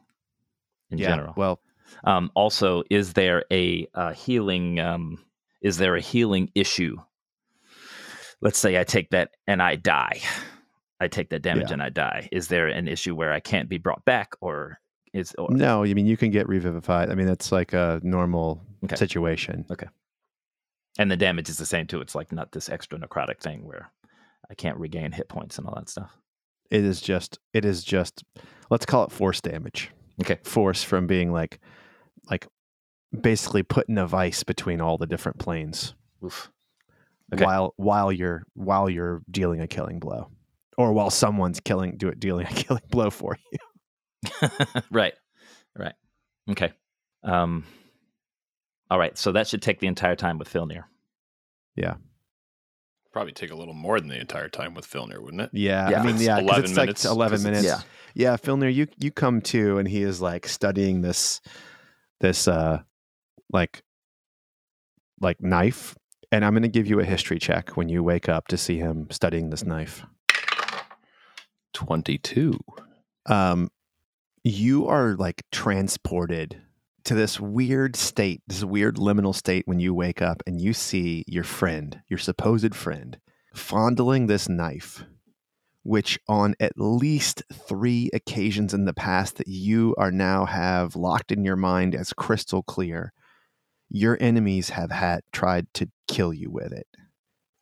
in 0.91 0.97
yeah. 0.97 1.07
general. 1.07 1.33
Well, 1.37 1.59
Um, 2.03 2.29
also, 2.35 2.83
is 2.89 3.13
there 3.13 3.45
a 3.51 3.87
uh, 3.93 4.11
healing? 4.11 4.79
Um, 4.79 5.23
is 5.61 5.77
there 5.77 5.95
a 5.95 6.01
healing 6.01 6.51
issue? 6.55 6.97
Let's 8.41 8.59
say 8.59 8.79
I 8.79 8.83
take 8.83 9.11
that 9.11 9.31
and 9.47 9.61
I 9.61 9.75
die. 9.75 10.19
I 10.99 11.07
take 11.07 11.29
that 11.29 11.41
damage 11.41 11.67
Yeah. 11.69 11.73
and 11.73 11.83
I 11.83 11.89
die. 11.89 12.29
Is 12.31 12.47
there 12.49 12.67
an 12.67 12.87
issue 12.87 13.15
where 13.15 13.31
I 13.31 13.39
can't 13.39 13.69
be 13.69 13.77
brought 13.77 14.03
back, 14.05 14.33
or 14.41 14.79
is 15.13 15.33
or, 15.37 15.49
no, 15.51 15.83
I 15.83 15.93
mean 15.93 16.05
you 16.05 16.17
can 16.17 16.31
get 16.31 16.47
revivified. 16.49 17.09
I 17.09 17.15
mean 17.15 17.27
that's 17.27 17.51
like 17.51 17.73
a 17.73 17.99
normal 18.03 18.61
Okay. 18.83 18.95
situation. 18.97 19.65
Okay. 19.71 19.87
And 20.99 21.09
the 21.09 21.17
damage 21.17 21.49
is 21.49 21.57
the 21.57 21.65
same 21.65 21.87
too? 21.87 22.01
It's 22.01 22.15
like 22.15 22.31
not 22.31 22.51
this 22.51 22.69
extra 22.69 22.99
necrotic 22.99 23.39
thing 23.39 23.65
where 23.65 23.89
I 24.49 24.55
can't 24.55 24.77
regain 24.77 25.11
hit 25.11 25.29
points 25.29 25.57
and 25.57 25.67
all 25.67 25.75
that 25.75 25.89
stuff. 25.89 26.15
It 26.71 26.83
is 26.83 27.01
just 27.01 27.39
it 27.53 27.65
is 27.65 27.83
just 27.83 28.23
let's 28.69 28.85
call 28.85 29.03
it 29.03 29.11
force 29.11 29.41
damage. 29.41 29.91
Okay. 30.21 30.39
Force 30.43 30.83
from 30.83 31.07
being 31.07 31.31
like 31.31 31.59
like 32.29 32.47
basically 33.21 33.63
putting 33.63 33.97
a 33.97 34.07
vice 34.07 34.43
between 34.43 34.81
all 34.81 34.97
the 34.97 35.07
different 35.07 35.39
planes 35.39 35.93
Oof. 36.23 36.51
Okay. 37.33 37.43
while 37.43 37.73
while 37.77 38.11
you're 38.11 38.43
while 38.53 38.89
you're 38.89 39.21
dealing 39.29 39.61
a 39.61 39.67
killing 39.67 39.99
blow. 39.99 40.29
Or 40.77 40.91
while 40.91 41.09
someone's 41.09 41.59
killing 41.61 41.97
do 41.97 42.09
it 42.09 42.19
dealing 42.19 42.47
a 42.47 42.49
killing 42.53 42.83
blow 42.89 43.09
for 43.09 43.37
you. 43.51 44.49
right. 44.91 45.13
Right. 45.77 45.95
Okay. 46.49 46.73
Um 47.23 47.65
all 48.89 48.99
right, 48.99 49.17
so 49.17 49.31
that 49.31 49.47
should 49.47 49.63
take 49.63 49.79
the 49.79 49.87
entire 49.87 50.15
time 50.15 50.37
with 50.37 50.51
Filnir. 50.51 50.83
Probably 53.15 53.31
take 53.31 53.51
a 53.51 53.55
little 53.55 53.73
more 53.73 53.97
than 54.01 54.09
the 54.09 54.19
entire 54.19 54.49
time 54.49 54.73
with 54.73 54.85
Filnir, 54.85 55.21
wouldn't 55.23 55.41
it? 55.43 55.49
Yeah, 55.53 55.89
Yeah. 55.89 56.01
I 56.01 56.05
mean, 56.05 56.15
It's 56.15 56.23
yeah, 56.25 56.35
'cause 56.35 56.43
11 56.49 56.63
it's 56.65 56.75
minutes, 56.75 57.05
like 57.05 57.11
eleven 57.13 57.37
'cause 57.37 57.45
it's- 57.45 57.63
minutes. 57.63 57.85
Yeah, 58.13 58.35
Filnir, 58.35 58.73
you 58.75 58.87
you 58.97 59.09
come 59.09 59.39
to, 59.43 59.77
and 59.77 59.87
he 59.87 60.01
is 60.03 60.19
like 60.19 60.45
studying 60.49 60.99
this 60.99 61.39
this 62.19 62.45
uh 62.49 62.81
like 63.53 63.83
like 65.21 65.39
knife, 65.41 65.95
and 66.29 66.43
I'm 66.43 66.51
going 66.51 66.63
to 66.63 66.67
give 66.67 66.87
you 66.87 66.99
a 66.99 67.05
history 67.05 67.39
check 67.39 67.77
when 67.77 67.87
you 67.87 68.03
wake 68.03 68.27
up 68.27 68.49
to 68.49 68.57
see 68.57 68.79
him 68.79 69.07
studying 69.11 69.49
this 69.49 69.63
knife. 69.63 70.03
22. 71.73 72.59
Um, 73.27 73.71
you 74.43 74.87
are 74.87 75.15
like 75.15 75.41
transported 75.53 76.61
to 77.05 77.15
this 77.15 77.39
weird 77.39 77.95
state, 77.95 78.41
this 78.47 78.63
weird 78.63 78.97
liminal 78.97 79.33
state 79.33 79.63
when 79.67 79.79
you 79.79 79.93
wake 79.93 80.21
up 80.21 80.43
and 80.45 80.59
you 80.59 80.73
see 80.73 81.23
your 81.27 81.43
friend, 81.43 82.01
your 82.09 82.17
supposed 82.17 82.75
friend, 82.75 83.17
fondling 83.53 84.27
this 84.27 84.49
knife, 84.49 85.05
which 85.83 86.19
on 86.27 86.55
at 86.59 86.73
least 86.77 87.43
three 87.53 88.09
occasions 88.13 88.73
in 88.73 88.85
the 88.85 88.93
past 88.93 89.37
that 89.37 89.47
you 89.47 89.95
are 89.97 90.11
now 90.11 90.45
have 90.45 90.95
locked 90.95 91.31
in 91.31 91.45
your 91.45 91.55
mind 91.55 91.95
as 91.95 92.11
crystal 92.11 92.63
clear, 92.63 93.13
your 93.89 94.17
enemies 94.19 94.69
have 94.69 94.91
had 94.91 95.21
tried 95.31 95.67
to 95.75 95.89
kill 96.07 96.33
you 96.33 96.49
with 96.49 96.71
it. 96.73 96.87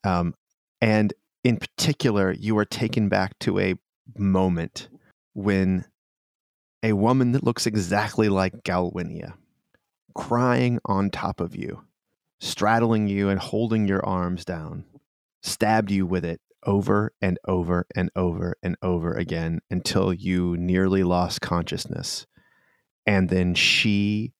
Um, 0.05 0.35
and 0.79 1.13
in 1.43 1.57
particular, 1.57 2.31
you 2.31 2.57
are 2.57 2.65
taken 2.65 3.09
back 3.09 3.37
to 3.39 3.59
a 3.59 3.75
moment 4.17 4.87
when 5.33 5.85
a 6.83 6.93
woman 6.93 7.31
that 7.31 7.43
looks 7.43 7.65
exactly 7.65 8.29
like 8.29 8.63
Galwinia, 8.63 9.33
crying 10.13 10.79
on 10.85 11.09
top 11.09 11.39
of 11.39 11.55
you, 11.55 11.83
straddling 12.41 13.07
you 13.07 13.29
and 13.29 13.39
holding 13.39 13.87
your 13.87 14.05
arms 14.05 14.43
down, 14.43 14.83
stabbed 15.41 15.89
you 15.89 16.05
with 16.05 16.25
it 16.25 16.41
over 16.65 17.13
and 17.21 17.39
over 17.47 17.87
and 17.95 18.09
over 18.15 18.55
and 18.61 18.75
over 18.81 19.13
again 19.13 19.61
until 19.71 20.13
you 20.13 20.57
nearly 20.57 21.03
lost 21.03 21.41
consciousness. 21.41 22.25
And 23.05 23.29
then 23.29 23.53
she 23.55 24.33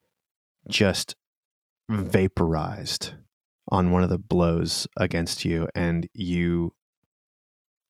just 0.69 1.15
vaporized 1.89 3.13
on 3.69 3.91
one 3.91 4.03
of 4.03 4.09
the 4.09 4.17
blows 4.17 4.87
against 4.97 5.45
you, 5.45 5.67
and 5.73 6.07
you 6.13 6.73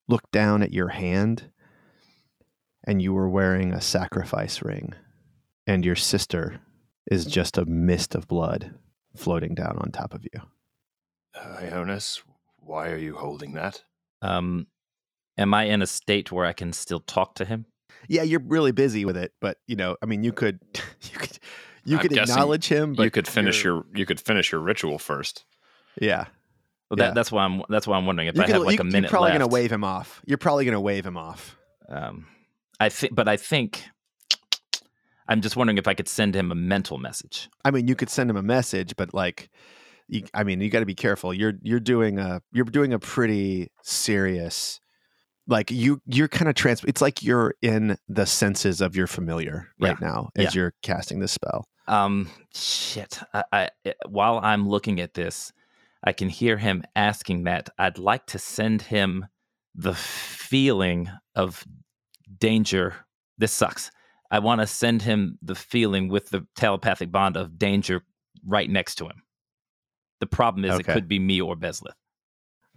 look 0.08 0.30
down 0.32 0.62
at 0.62 0.74
your 0.74 0.89
hand 0.89 1.51
and 2.86 3.02
you 3.02 3.14
were 3.14 3.30
wearing 3.30 3.74
a 3.74 3.82
sacrifice 3.82 4.62
ring, 4.62 4.94
and 5.68 5.86
your 5.86 5.96
sister 5.96 6.60
is 7.10 7.26
just 7.26 7.58
a 7.58 7.66
mist 7.66 8.16
of 8.16 8.28
blood 8.28 8.74
floating 9.16 9.54
down 9.56 9.78
on 9.80 9.92
top 9.92 10.14
of 10.14 10.24
you. 10.24 10.40
Uh, 11.36 11.58
Ionis, 11.62 12.22
why 12.58 12.90
are 12.90 12.98
you 12.98 13.16
holding 13.16 13.54
that? 13.54 13.84
Um, 14.22 14.68
am 15.38 15.54
I 15.54 15.64
in 15.66 15.82
a 15.82 15.88
state 15.88 16.32
where 16.32 16.46
I 16.46 16.54
can 16.54 16.74
still 16.74 17.00
talk 17.02 17.36
to 17.36 17.46
him? 17.46 17.66
Yeah, 18.08 18.24
you're 18.24 18.42
really 18.46 18.72
busy 18.72 19.06
with 19.06 19.18
it, 19.18 19.34
but 19.42 19.58
you 19.68 19.76
know, 19.76 19.98
I 20.02 20.06
mean, 20.06 20.24
you 20.24 20.32
could, 20.34 20.60
you 21.02 21.18
could, 21.18 21.40
you 21.86 21.98
I'm 21.98 22.02
could 22.02 22.18
acknowledge 22.18 22.68
him, 22.68 22.94
but 22.94 23.04
you 23.04 23.12
could 23.12 23.28
finish 23.28 23.64
your 23.64 23.86
you 23.94 24.06
could 24.06 24.20
finish 24.20 24.52
your 24.52 24.62
ritual 24.62 24.98
first. 25.00 25.46
yeah. 26.00 26.26
Well, 26.90 27.00
Yeah. 27.00 27.06
that, 27.08 27.16
that's 27.16 27.32
why 27.32 27.44
I'm. 27.44 27.64
That's 27.70 27.88
why 27.88 27.98
I'm 27.98 28.06
wondering 28.06 28.28
if 28.28 28.36
You 28.36 28.42
I 28.44 28.46
could- 28.46 28.56
have 28.56 28.64
like 28.64 28.76
you- 28.78 28.82
a 28.82 28.84
minute 28.84 29.04
You're 29.04 29.10
probably 29.10 29.30
left. 29.32 29.40
gonna 29.40 29.48
wave 29.54 29.72
him 29.72 29.84
off. 29.84 30.22
You're 30.26 30.38
probably 30.38 30.66
gonna 30.66 30.82
wave 30.82 31.06
him 31.06 31.18
off. 31.18 31.58
Um, 31.90 32.28
I 32.80 32.89
think, 32.89 33.15
but 33.15 33.28
I 33.28 33.38
think 33.38 33.84
I'm 35.28 35.41
just 35.41 35.55
wondering 35.55 35.78
if 35.78 35.88
I 35.88 35.93
could 35.93 36.07
send 36.07 36.36
him 36.36 36.51
a 36.51 36.55
mental 36.55 36.97
message. 36.97 37.49
I 37.63 37.71
mean, 37.71 37.88
you 37.88 37.95
could 37.95 38.09
send 38.09 38.30
him 38.30 38.38
a 38.38 38.43
message, 38.43 38.95
but 38.95 39.13
like, 39.13 39.49
you, 40.07 40.24
I 40.34 40.43
mean, 40.43 40.59
you 40.61 40.69
got 40.69 40.82
to 40.82 40.86
be 40.86 40.95
careful. 40.95 41.34
You're 41.34 41.53
you're 41.61 41.80
doing 41.80 42.19
a 42.19 42.41
you're 42.51 42.65
doing 42.65 42.93
a 42.93 42.99
pretty 42.99 43.71
serious, 43.84 44.80
like 45.47 45.71
you 45.71 46.01
you're 46.05 46.28
kind 46.28 46.49
of 46.49 46.55
trans. 46.55 46.84
It's 46.84 47.01
like 47.01 47.24
you're 47.24 47.55
in 47.61 47.97
the 48.09 48.26
senses 48.26 48.82
of 48.82 48.95
your 48.95 49.07
familiar 49.07 49.69
right 49.80 49.99
now 50.01 50.30
as 50.36 50.53
you're 50.53 50.74
casting 50.82 51.19
this 51.19 51.32
spell. 51.32 51.65
Um, 51.88 52.30
shit. 52.53 53.19
I, 53.34 53.43
I 53.51 53.69
while 54.07 54.39
I'm 54.43 54.67
looking 54.67 54.99
at 54.99 55.13
this, 55.13 55.53
I 56.03 56.11
can 56.11 56.30
hear 56.30 56.57
him 56.57 56.84
asking 56.95 57.45
that. 57.45 57.69
I'd 57.78 57.97
like 57.97 58.26
to 58.28 58.39
send 58.39 58.84
him 58.84 59.28
the 59.74 59.93
feeling 59.95 61.09
of 61.36 61.65
danger. 62.44 62.94
This 63.38 63.54
sucks. 63.54 63.89
I 64.30 64.39
want 64.39 64.60
to 64.60 64.68
send 64.68 65.02
him 65.02 65.39
the 65.41 65.56
feeling 65.56 66.10
with 66.10 66.30
the 66.30 66.46
telepathic 66.58 67.10
bond 67.10 67.38
of 67.38 67.58
danger 67.58 68.04
right 68.46 68.70
next 68.70 68.96
to 68.96 69.06
him. 69.06 69.24
The 70.20 70.28
problem 70.28 70.66
is, 70.66 70.78
it 70.78 70.84
could 70.84 71.08
be 71.08 71.20
me 71.20 71.39
or 71.39 71.56
Bezleth. 71.56 71.94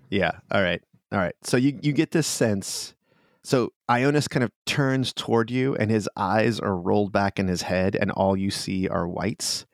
Yeah. 0.09 0.33
All 0.53 0.63
right. 0.63 0.81
All 1.11 1.19
right. 1.19 1.35
So 1.43 1.57
you 1.57 1.79
you 1.83 1.93
get 1.93 2.13
this 2.13 2.29
sense. 2.29 2.95
So 3.43 3.73
Ionis 3.91 4.29
kind 4.29 4.45
of 4.45 4.53
turns 4.67 5.13
toward 5.13 5.51
you, 5.51 5.75
and 5.75 5.91
his 5.91 6.09
eyes 6.17 6.61
are 6.61 6.77
rolled 6.77 7.13
back 7.13 7.41
in 7.41 7.49
his 7.49 7.63
head, 7.63 7.97
and 7.97 8.13
all 8.13 8.37
you 8.37 8.53
see 8.53 8.89
are 8.89 9.09
whites. 9.09 9.67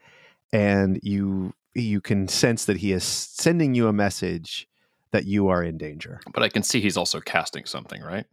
And 0.55 1.01
you 1.03 1.53
you 1.75 2.01
can 2.01 2.29
sense 2.29 2.65
that 2.65 2.79
he 2.79 2.93
is 2.93 3.05
sending 3.05 3.75
you 3.75 3.89
a 3.89 3.93
message 3.93 4.69
that 5.11 5.27
you 5.27 5.49
are 5.49 5.63
in 5.63 5.77
danger. 5.77 6.21
But 6.33 6.43
I 6.43 6.49
can 6.49 6.63
see 6.63 6.81
he's 6.81 6.97
also 6.97 7.21
casting 7.21 7.67
something, 7.67 8.01
right? 8.03 8.25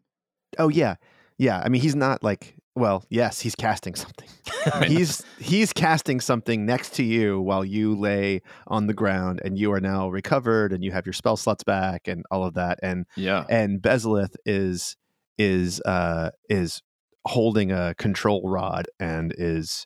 Oh 0.58 0.70
yeah, 0.70 0.96
yeah. 1.40 1.62
I 1.64 1.70
mean, 1.70 1.82
he's 1.82 1.96
not 1.96 2.24
like. 2.24 2.56
Well, 2.76 3.04
yes, 3.10 3.42
he's 3.42 3.56
casting 3.56 3.96
something. 3.96 4.30
He's 4.88 5.26
he's 5.38 5.74
casting 5.74 6.22
something 6.22 6.66
next 6.66 6.94
to 6.94 7.04
you 7.04 7.42
while 7.42 7.66
you 7.66 7.96
lay 7.96 8.42
on 8.68 8.88
the 8.88 8.94
ground, 8.94 9.42
and 9.44 9.58
you 9.58 9.74
are 9.74 9.82
now 9.82 10.10
recovered, 10.10 10.72
and 10.72 10.84
you 10.84 10.92
have 10.92 11.06
your 11.06 11.14
spell 11.14 11.36
slots 11.36 11.64
back, 11.64 12.08
and 12.08 12.24
all 12.32 12.46
of 12.46 12.54
that. 12.54 12.80
And 12.82 13.06
yeah. 13.18 13.44
and 13.50 13.82
Bezalith 13.82 14.36
is 14.46 14.96
is 15.38 15.82
uh 15.82 16.30
is 16.50 16.82
holding 17.26 17.72
a 17.72 17.96
control 17.96 18.42
rod 18.46 18.88
and 19.00 19.34
is 19.38 19.86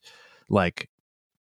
like 0.49 0.89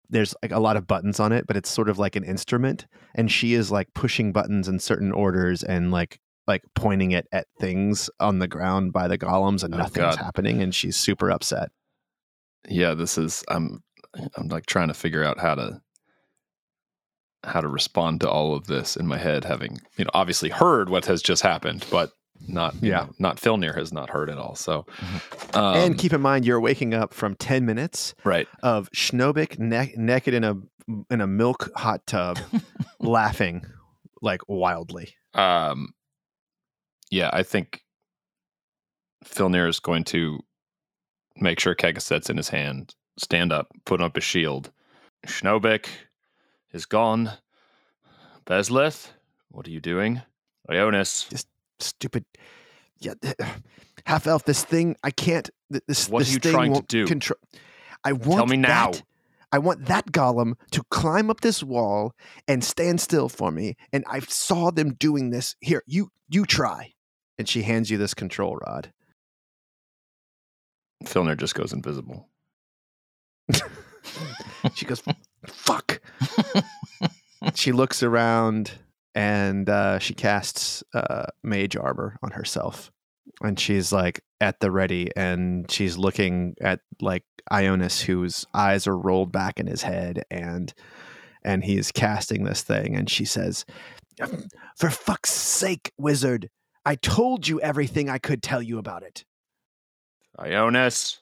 there's 0.08 0.34
like 0.42 0.52
a 0.52 0.58
lot 0.58 0.76
of 0.76 0.86
buttons 0.86 1.20
on 1.20 1.32
it 1.32 1.46
but 1.46 1.56
it's 1.56 1.70
sort 1.70 1.88
of 1.88 1.98
like 1.98 2.16
an 2.16 2.24
instrument 2.24 2.86
and 3.14 3.30
she 3.30 3.54
is 3.54 3.70
like 3.70 3.92
pushing 3.94 4.32
buttons 4.32 4.68
in 4.68 4.78
certain 4.78 5.12
orders 5.12 5.62
and 5.62 5.90
like 5.90 6.20
like 6.50 6.62
pointing 6.74 7.12
it 7.12 7.26
at 7.32 7.46
things 7.60 8.10
on 8.18 8.38
the 8.40 8.48
ground 8.48 8.92
by 8.92 9.06
the 9.08 9.16
golems 9.18 9.62
and 9.64 9.74
Oh, 9.74 9.78
nothing's 9.78 10.16
God. 10.16 10.24
happening 10.26 10.60
and 10.62 10.74
she's 10.74 10.96
super 10.96 11.30
upset. 11.30 11.68
Yeah 12.68 12.94
this 12.94 13.16
is 13.16 13.42
i'm 13.48 13.82
i'm 14.36 14.48
like 14.48 14.66
trying 14.66 14.88
to 14.88 14.94
figure 14.94 15.24
out 15.24 15.38
how 15.40 15.54
to 15.54 15.80
how 17.44 17.60
to 17.60 17.68
respond 17.68 18.20
to 18.20 18.28
all 18.28 18.54
of 18.54 18.66
this 18.66 18.96
in 18.96 19.06
my 19.06 19.16
head 19.16 19.44
having 19.44 19.78
you 19.96 20.04
know 20.04 20.10
obviously 20.12 20.50
heard 20.50 20.90
what 20.90 21.06
has 21.06 21.22
just 21.22 21.42
happened 21.42 21.86
but 21.90 22.12
not 22.48 22.74
Yeah. 22.82 23.02
know, 23.04 23.10
not 23.18 23.36
Filnir 23.36 23.74
has 23.76 23.92
not 23.92 24.08
heard 24.10 24.30
it 24.30 24.38
all. 24.38 24.54
So 24.56 24.86
um, 25.54 25.74
and 25.76 25.98
keep 25.98 26.12
in 26.14 26.20
mind 26.22 26.46
you're 26.46 26.60
waking 26.60 26.94
up 26.94 27.12
from 27.14 27.34
10 27.36 27.66
minutes 27.66 28.14
right. 28.24 28.48
of 28.62 28.90
Schnobik 28.92 29.58
ne- 29.58 29.94
naked 29.96 30.32
in 30.34 30.44
a 30.44 30.54
in 31.10 31.20
a 31.20 31.26
milk 31.26 31.70
hot 31.76 32.06
tub 32.06 32.38
laughing 32.98 33.64
like 34.22 34.40
wildly. 34.48 35.14
Um 35.34 35.92
yeah 37.10 37.30
i 37.32 37.42
think 37.42 37.82
Filnir 39.24 39.68
is 39.68 39.80
going 39.80 40.04
to 40.04 40.40
make 41.36 41.60
sure 41.60 41.74
Kegaset's 41.74 42.30
in 42.30 42.36
his 42.38 42.48
hand 42.48 42.94
stand 43.18 43.52
up 43.52 43.68
put 43.84 44.00
up 44.00 44.14
his 44.16 44.24
shield. 44.24 44.70
Schnobik 45.26 45.86
is 46.72 46.86
gone. 46.86 47.32
Bezleth 48.46 49.08
what 49.50 49.66
are 49.66 49.70
you 49.70 49.80
doing? 49.80 50.22
Ionis. 50.70 51.28
This 51.28 51.44
stupid 51.80 52.24
yeah 52.98 53.14
half 54.06 54.26
elf 54.26 54.44
this 54.44 54.64
thing 54.64 54.96
i 55.04 55.10
can't 55.10 55.50
this 55.86 56.08
What 56.08 56.26
are 56.26 56.30
you 56.32 56.38
thing 56.38 56.52
trying 56.52 56.70
to 56.70 56.72
won't 56.74 56.88
do? 56.88 57.06
control 57.06 57.38
i 58.04 58.12
want 58.12 58.38
Tell 58.38 58.46
me 58.46 58.56
now. 58.56 58.90
that- 58.92 59.02
i 59.52 59.58
want 59.58 59.86
that 59.86 60.12
golem 60.12 60.54
to 60.70 60.82
climb 60.90 61.28
up 61.30 61.40
this 61.40 61.62
wall 61.62 62.14
and 62.48 62.62
stand 62.64 63.00
still 63.00 63.28
for 63.28 63.50
me 63.50 63.76
and 63.92 64.04
i 64.08 64.20
saw 64.20 64.70
them 64.70 64.94
doing 64.94 65.30
this. 65.30 65.56
Here 65.60 65.82
you 65.86 66.10
you 66.28 66.44
try 66.46 66.92
and 67.40 67.48
she 67.48 67.62
hands 67.62 67.90
you 67.90 67.96
this 67.96 68.12
control 68.12 68.56
rod. 68.56 68.92
Filnir 71.06 71.38
just 71.38 71.54
goes 71.54 71.72
invisible. 71.72 72.28
She 74.74 74.84
goes 74.84 75.02
fuck. 75.46 76.02
She 77.54 77.72
looks 77.72 78.02
around 78.02 78.72
and 79.14 79.68
uh, 79.70 79.98
she 79.98 80.12
casts 80.12 80.84
uh, 80.92 81.26
mage 81.42 81.76
armor 81.76 82.18
on 82.22 82.32
herself. 82.32 82.90
And 83.42 83.58
she's 83.58 83.90
like 83.90 84.20
at 84.42 84.60
the 84.60 84.70
ready 84.70 85.08
and 85.16 85.70
she's 85.70 85.96
looking 85.96 86.56
at 86.60 86.80
like 87.00 87.24
ionis 87.50 88.02
whose 88.02 88.46
eyes 88.52 88.86
are 88.86 88.98
rolled 88.98 89.32
back 89.32 89.58
in 89.58 89.66
his 89.66 89.82
head 89.82 90.24
and 90.30 90.74
and 91.42 91.64
he's 91.64 91.90
casting 91.90 92.44
this 92.44 92.62
thing 92.62 92.94
and 92.94 93.08
she 93.08 93.24
says 93.24 93.64
for 94.76 94.90
fuck's 94.90 95.30
sake 95.30 95.92
wizard 95.96 96.50
i 96.84 96.94
told 96.94 97.46
you 97.46 97.60
everything 97.60 98.08
i 98.08 98.18
could 98.18 98.42
tell 98.42 98.62
you 98.62 98.78
about 98.78 99.02
it 99.02 99.24
Ionis 100.38 101.18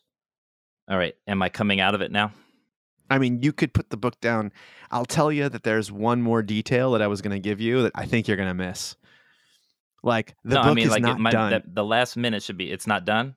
All 0.88 0.96
right. 0.96 1.14
Am 1.26 1.42
I 1.42 1.48
coming 1.48 1.80
out 1.80 1.94
of 1.94 2.00
it 2.00 2.10
now? 2.10 2.32
I 3.10 3.18
mean, 3.18 3.42
you 3.42 3.52
could 3.52 3.72
put 3.72 3.90
the 3.90 3.96
book 3.96 4.20
down. 4.20 4.52
I'll 4.90 5.06
tell 5.06 5.32
you 5.32 5.48
that 5.48 5.62
there's 5.62 5.90
one 5.90 6.22
more 6.22 6.42
detail 6.42 6.92
that 6.92 7.02
I 7.02 7.06
was 7.06 7.22
going 7.22 7.34
to 7.34 7.38
give 7.38 7.60
you 7.60 7.82
that 7.84 7.92
I 7.94 8.06
think 8.06 8.28
you're 8.28 8.36
going 8.36 8.48
to 8.48 8.54
miss. 8.54 8.96
Like 10.02 10.36
the 10.44 10.54
no, 10.54 10.62
book 10.62 10.70
I 10.70 10.74
mean 10.74 10.84
is 10.84 10.90
like 10.90 11.00
it 11.00 11.06
not 11.06 11.20
might, 11.20 11.32
done. 11.32 11.50
The, 11.50 11.62
the 11.66 11.84
last 11.84 12.16
minute 12.16 12.42
should 12.42 12.56
be. 12.56 12.70
It's 12.70 12.86
not 12.86 13.04
done. 13.04 13.34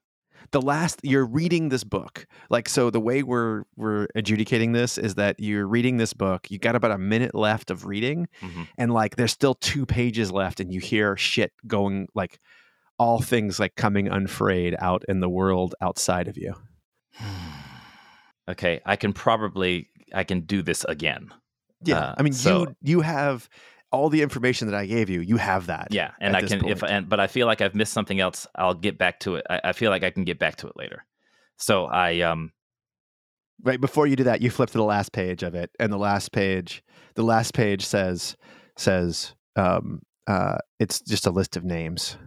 The 0.51 0.61
last 0.61 0.99
you're 1.03 1.25
reading 1.25 1.69
this 1.69 1.83
book. 1.83 2.25
Like 2.49 2.67
so, 2.67 2.89
the 2.89 2.99
way 2.99 3.23
we're 3.23 3.63
we're 3.75 4.07
adjudicating 4.15 4.71
this 4.71 4.97
is 4.97 5.15
that 5.15 5.39
you're 5.39 5.67
reading 5.67 5.97
this 5.97 6.13
book. 6.13 6.49
You 6.49 6.57
got 6.59 6.75
about 6.75 6.91
a 6.91 6.97
minute 6.97 7.35
left 7.35 7.69
of 7.71 7.85
reading, 7.85 8.27
Mhm. 8.41 8.67
and 8.77 8.93
like 8.93 9.15
there's 9.15 9.31
still 9.31 9.53
two 9.55 9.85
pages 9.85 10.31
left, 10.31 10.59
and 10.59 10.73
you 10.73 10.79
hear 10.79 11.15
shit 11.17 11.51
going 11.67 12.07
like 12.15 12.39
all 12.99 13.21
things 13.21 13.59
like 13.59 13.75
coming 13.75 14.07
unfrayed 14.07 14.75
out 14.79 15.03
in 15.07 15.19
the 15.21 15.29
world 15.29 15.73
outside 15.81 16.27
of 16.27 16.37
you. 16.37 16.53
Okay, 18.49 18.81
I 18.85 18.95
can 18.95 19.13
probably 19.13 19.89
I 20.13 20.23
can 20.23 20.41
do 20.41 20.61
this 20.61 20.83
again. 20.89 21.29
Yeah, 21.83 21.99
Uh, 21.99 22.15
I 22.17 22.21
mean, 22.23 22.33
so- 22.33 22.59
you 22.59 22.75
you 22.81 23.01
have 23.01 23.47
all 23.91 24.09
the 24.09 24.21
information 24.21 24.67
that 24.69 24.75
I 24.75 24.85
gave 24.85 25.09
you. 25.09 25.21
You 25.21 25.37
have 25.37 25.67
that. 25.67 25.89
Yeah, 25.91 26.11
and 26.19 26.35
I 26.35 26.41
can 26.41 26.67
if 26.67 26.83
and 26.83 27.09
but 27.09 27.19
I 27.19 27.27
feel 27.27 27.47
like 27.47 27.61
I've 27.61 27.75
missed 27.75 27.93
something 27.93 28.19
else. 28.19 28.47
I'll 28.55 28.73
get 28.73 28.97
back 28.97 29.19
to 29.21 29.35
it. 29.35 29.45
I, 29.49 29.61
I 29.65 29.73
feel 29.73 29.89
like 29.91 30.03
I 30.03 30.09
can 30.09 30.23
get 30.23 30.39
back 30.39 30.57
to 30.57 30.67
it 30.67 30.77
later. 30.77 31.05
So 31.57 31.85
I 31.85 32.21
um 32.21 32.51
Right 33.63 33.79
before 33.79 34.07
you 34.07 34.15
do 34.15 34.23
that, 34.23 34.41
you 34.41 34.49
flip 34.49 34.71
to 34.71 34.77
the 34.77 34.83
last 34.83 35.11
page 35.11 35.43
of 35.43 35.53
it, 35.53 35.69
and 35.79 35.93
the 35.93 35.97
last 35.97 36.31
page, 36.31 36.83
the 37.13 37.23
last 37.23 37.53
page 37.53 37.85
says 37.85 38.35
says 38.77 39.35
um 39.55 40.01
uh 40.25 40.57
it's 40.79 40.99
just 41.01 41.27
a 41.27 41.31
list 41.31 41.55
of 41.57 41.63
names. 41.63 42.17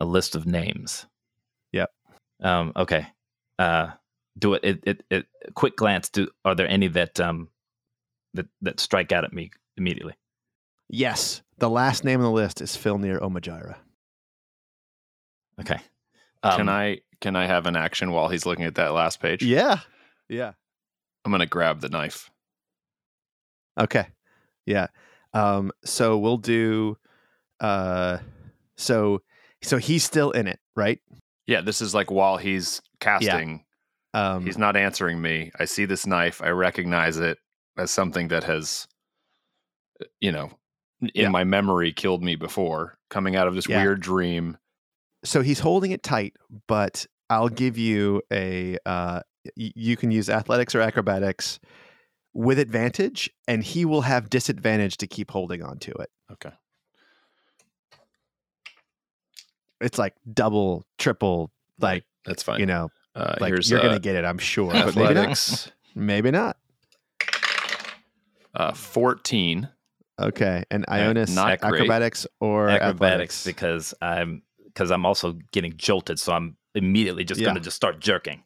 a 0.00 0.04
list 0.04 0.34
of 0.34 0.46
names. 0.46 1.06
Yep. 1.72 1.90
Um. 2.42 2.72
Okay. 2.76 3.06
Uh. 3.58 3.92
Do 4.38 4.54
it. 4.54 4.64
It. 4.64 4.80
It. 4.84 5.04
it 5.10 5.26
quick 5.54 5.76
glance. 5.76 6.08
Do 6.08 6.28
are 6.44 6.54
there 6.54 6.68
any 6.68 6.88
that 6.88 7.20
um 7.20 7.48
that 8.34 8.46
that 8.62 8.80
strike 8.80 9.12
out 9.12 9.24
at 9.24 9.32
me 9.32 9.50
immediately? 9.76 10.14
Yes, 10.88 11.42
the 11.58 11.70
last 11.70 12.04
name 12.04 12.20
on 12.20 12.24
the 12.24 12.30
list 12.30 12.60
is 12.60 12.76
Filnir 12.76 13.20
Omajira. 13.20 13.76
Okay. 15.60 15.80
Um, 16.42 16.56
can 16.56 16.68
I 16.68 17.00
can 17.20 17.34
I 17.36 17.46
have 17.46 17.66
an 17.66 17.76
action 17.76 18.10
while 18.12 18.28
he's 18.28 18.46
looking 18.46 18.64
at 18.64 18.74
that 18.76 18.92
last 18.92 19.20
page? 19.20 19.42
Yeah, 19.42 19.80
yeah. 20.28 20.52
I'm 21.24 21.32
gonna 21.32 21.46
grab 21.46 21.80
the 21.80 21.88
knife. 21.88 22.30
Okay. 23.78 24.06
Yeah. 24.64 24.88
Um 25.32 25.72
so 25.84 26.18
we'll 26.18 26.36
do 26.36 26.96
uh 27.60 28.18
so 28.76 29.22
so 29.62 29.78
he's 29.78 30.04
still 30.04 30.30
in 30.30 30.46
it, 30.46 30.60
right? 30.76 31.00
Yeah, 31.46 31.62
this 31.62 31.80
is 31.80 31.94
like 31.94 32.10
while 32.10 32.36
he's 32.36 32.80
casting. 33.00 33.64
Yeah. 34.14 34.34
Um 34.34 34.44
He's 34.44 34.58
not 34.58 34.76
answering 34.76 35.20
me. 35.20 35.50
I 35.58 35.64
see 35.64 35.84
this 35.84 36.06
knife. 36.06 36.40
I 36.42 36.50
recognize 36.50 37.16
it 37.18 37.38
as 37.76 37.90
something 37.90 38.28
that 38.28 38.44
has, 38.44 38.86
uh, 40.00 40.06
you 40.20 40.32
know, 40.32 40.50
in 41.00 41.10
Yeah. 41.14 41.28
my 41.28 41.44
memory 41.44 41.92
killed 41.92 42.22
me 42.22 42.36
before, 42.36 42.98
coming 43.10 43.36
out 43.36 43.46
of 43.48 43.54
this 43.54 43.68
Yeah. 43.68 43.82
weird 43.82 44.00
dream. 44.00 44.58
so 45.24 45.42
he's 45.42 45.58
holding 45.60 45.90
it 45.90 46.02
tight, 46.04 46.34
but 46.68 47.04
I'll 47.30 47.48
give 47.48 47.76
you 47.78 48.22
a 48.32 48.78
uh 48.86 49.22
y- 49.56 49.72
you 49.74 49.96
can 49.96 50.10
use 50.12 50.28
athletics 50.30 50.74
or 50.74 50.80
acrobatics 50.80 51.58
with 52.32 52.58
advantage 52.60 53.28
and 53.48 53.64
he 53.64 53.84
will 53.84 54.02
have 54.02 54.30
disadvantage 54.30 54.96
to 54.98 55.06
keep 55.08 55.30
holding 55.32 55.62
on 55.62 55.78
to 55.78 55.90
it. 55.92 56.10
Okay. 56.30 56.50
It's 59.80 59.98
like 59.98 60.14
double, 60.32 60.84
triple 60.98 61.50
like, 61.80 62.04
That's 62.24 62.42
fine. 62.42 62.60
you 62.60 62.66
know, 62.66 62.90
uh, 63.14 63.34
like 63.40 63.50
you're 63.68 63.78
uh, 63.78 63.82
going 63.82 63.94
to 63.94 64.00
get 64.00 64.14
it, 64.16 64.24
I'm 64.24 64.38
sure. 64.38 64.72
But 64.72 64.94
maybe 64.96 65.14
not. 65.14 65.16
athletics. 65.16 65.70
Maybe 65.94 66.30
not. 66.30 66.56
uh, 68.54 68.72
14. 68.72 69.68
Okay. 70.20 70.64
And 70.70 70.84
uh, 70.88 70.92
Right, 70.92 71.16
Ionis 71.16 71.34
not 71.34 71.60
great. 71.60 71.74
acrobatics 71.80 72.26
or 72.40 72.68
acrobatics 72.68 73.02
athletics? 73.02 73.44
because 73.44 73.94
I'm 74.00 74.42
because 74.64 74.90
I'm 74.90 75.04
also 75.06 75.32
getting 75.52 75.74
jolted, 75.76 76.18
so 76.18 76.32
I'm 76.32 76.56
immediately 76.74 77.24
just 77.24 77.40
Yeah. 77.40 77.48
gonna 77.48 77.60
just 77.60 77.76
start 77.76 78.00
jerking. 78.00 78.42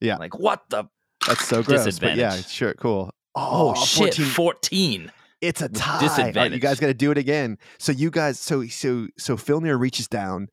Yeah. 0.00 0.16
Like 0.16 0.38
what 0.38 0.68
the? 0.70 0.84
That's 1.26 1.44
so 1.46 1.62
gross. 1.62 1.98
But 1.98 2.16
yeah, 2.16 2.36
sure, 2.36 2.74
cool. 2.74 3.12
Oh, 3.34 3.70
oh, 3.76 3.84
shit! 3.84 4.14
14 4.14 4.24
Fourteen. 4.26 5.12
It's 5.40 5.62
a 5.62 5.68
tie. 5.68 6.32
Right, 6.34 6.50
you 6.50 6.58
guys 6.58 6.80
got 6.80 6.88
to 6.88 6.94
do 6.94 7.10
it 7.12 7.18
again. 7.18 7.58
So 7.78 7.92
you 7.92 8.10
guys, 8.10 8.40
so 8.40 8.66
so 8.66 9.06
so 9.18 9.36
Filnir 9.36 9.78
reaches 9.78 10.08
down 10.08 10.48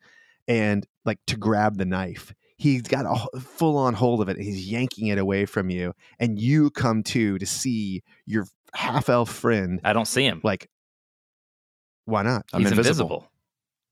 and 0.47 0.85
like 1.05 1.17
to 1.27 1.37
grab 1.37 1.77
the 1.77 1.85
knife. 1.85 2.33
He's 2.57 2.83
got 2.83 3.05
a 3.05 3.39
full 3.39 3.77
on 3.77 3.93
hold 3.95 4.21
of 4.21 4.29
it. 4.29 4.37
And 4.37 4.45
he's 4.45 4.69
yanking 4.69 5.07
it 5.07 5.17
away 5.17 5.45
from 5.45 5.69
you, 5.69 5.93
and 6.19 6.39
you 6.39 6.69
come 6.69 7.01
to 7.03 7.37
to 7.39 7.45
see 7.45 8.03
your 8.25 8.45
half 8.75 9.09
elf 9.09 9.31
friend. 9.31 9.79
I 9.83 9.93
don't 9.93 10.07
see 10.07 10.23
him. 10.25 10.41
Like, 10.43 10.69
why 12.05 12.21
not? 12.23 12.45
I'm 12.53 12.61
He's 12.61 12.71
invisible. 12.71 13.05
invisible. 13.05 13.31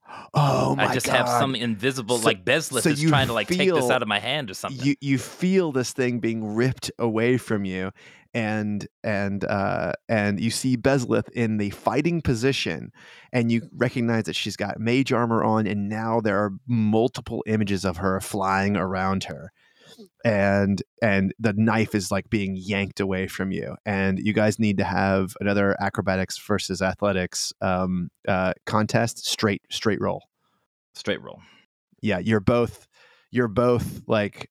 Oh 0.35 0.75
my 0.75 0.87
I 0.89 0.93
just 0.93 1.07
god! 1.07 1.15
have 1.15 1.29
some 1.29 1.55
invisible, 1.55 2.17
So- 2.19 2.25
like 2.25 2.45
Bezlith 2.45 2.83
so 2.83 2.89
is 2.89 3.01
trying 3.01 3.27
to 3.27 3.33
like 3.33 3.47
take 3.47 3.71
this 3.73 3.89
out 3.89 4.01
of 4.03 4.07
my 4.07 4.19
hand 4.19 4.51
or 4.51 4.53
something. 4.53 4.85
you 4.85 4.95
you 5.01 5.17
feel 5.17 5.71
this 5.71 5.91
thing 5.91 6.19
being 6.19 6.53
ripped 6.55 6.91
away 6.99 7.37
from 7.37 7.65
you 7.65 7.91
and 8.35 8.87
and 9.03 9.43
uh 9.45 9.93
and 10.09 10.39
you 10.39 10.51
see 10.51 10.75
Bezlith 10.77 11.29
in 11.31 11.57
the 11.57 11.69
fighting 11.71 12.21
position 12.21 12.91
and 13.31 13.51
you 13.51 13.61
recognize 13.75 14.25
that 14.25 14.35
she's 14.35 14.55
got 14.55 14.79
mage 14.79 15.11
armor 15.11 15.43
on 15.43 15.65
and 15.65 15.89
now 15.89 16.19
there 16.21 16.37
are 16.37 16.51
multiple 16.67 17.43
images 17.47 17.83
of 17.85 17.97
her 17.97 18.19
flying 18.21 18.75
around 18.77 19.23
her 19.25 19.51
and 20.25 20.81
and 21.01 21.33
the 21.39 21.53
knife 21.53 21.93
is 21.95 22.11
like 22.11 22.29
being 22.29 22.55
yanked 22.55 22.99
away 22.99 23.27
from 23.27 23.51
you 23.51 23.75
and 23.85 24.19
you 24.19 24.33
guys 24.33 24.59
need 24.59 24.77
to 24.77 24.83
have 24.83 25.35
another 25.39 25.75
acrobatics 25.81 26.37
versus 26.37 26.81
athletics 26.81 27.51
um 27.61 28.09
uh 28.27 28.53
contest 28.65 29.25
straight 29.25 29.61
straight 29.69 29.99
roll 30.01 30.23
Straight 30.95 31.21
roll. 31.21 31.41
yeah 32.01 32.19
you're 32.19 32.39
both 32.39 32.87
you're 33.31 33.47
both 33.47 34.01
like 34.07 34.49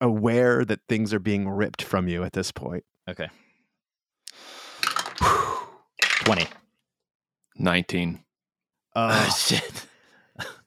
aware 0.00 0.64
that 0.64 0.80
things 0.88 1.14
are 1.14 1.18
being 1.20 1.48
ripped 1.48 1.82
from 1.82 2.08
you 2.08 2.22
at 2.24 2.32
this 2.32 2.52
point 2.52 2.84
Okay. 3.08 3.28
Twenty. 6.24 6.46
19. 7.56 8.22
uh, 8.94 9.26
oh 9.28 9.32
shit. 9.36 9.86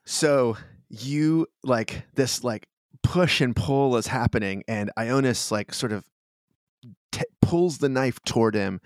so 0.06 0.58
you 0.90 1.48
like 1.64 2.04
this 2.14 2.44
like 2.44 2.68
push 3.06 3.42
and 3.42 3.56
pull 3.56 3.96
is 3.98 4.08
happening 4.08 4.64
and 4.68 4.92
ionis 4.98 5.52
like 5.52 5.74
sort 5.74 5.92
of 5.92 6.04
t- 7.12 7.22
pulls 7.42 7.78
the 7.80 7.90
knife 7.90 8.20
toward 8.26 8.56
him 8.56 8.80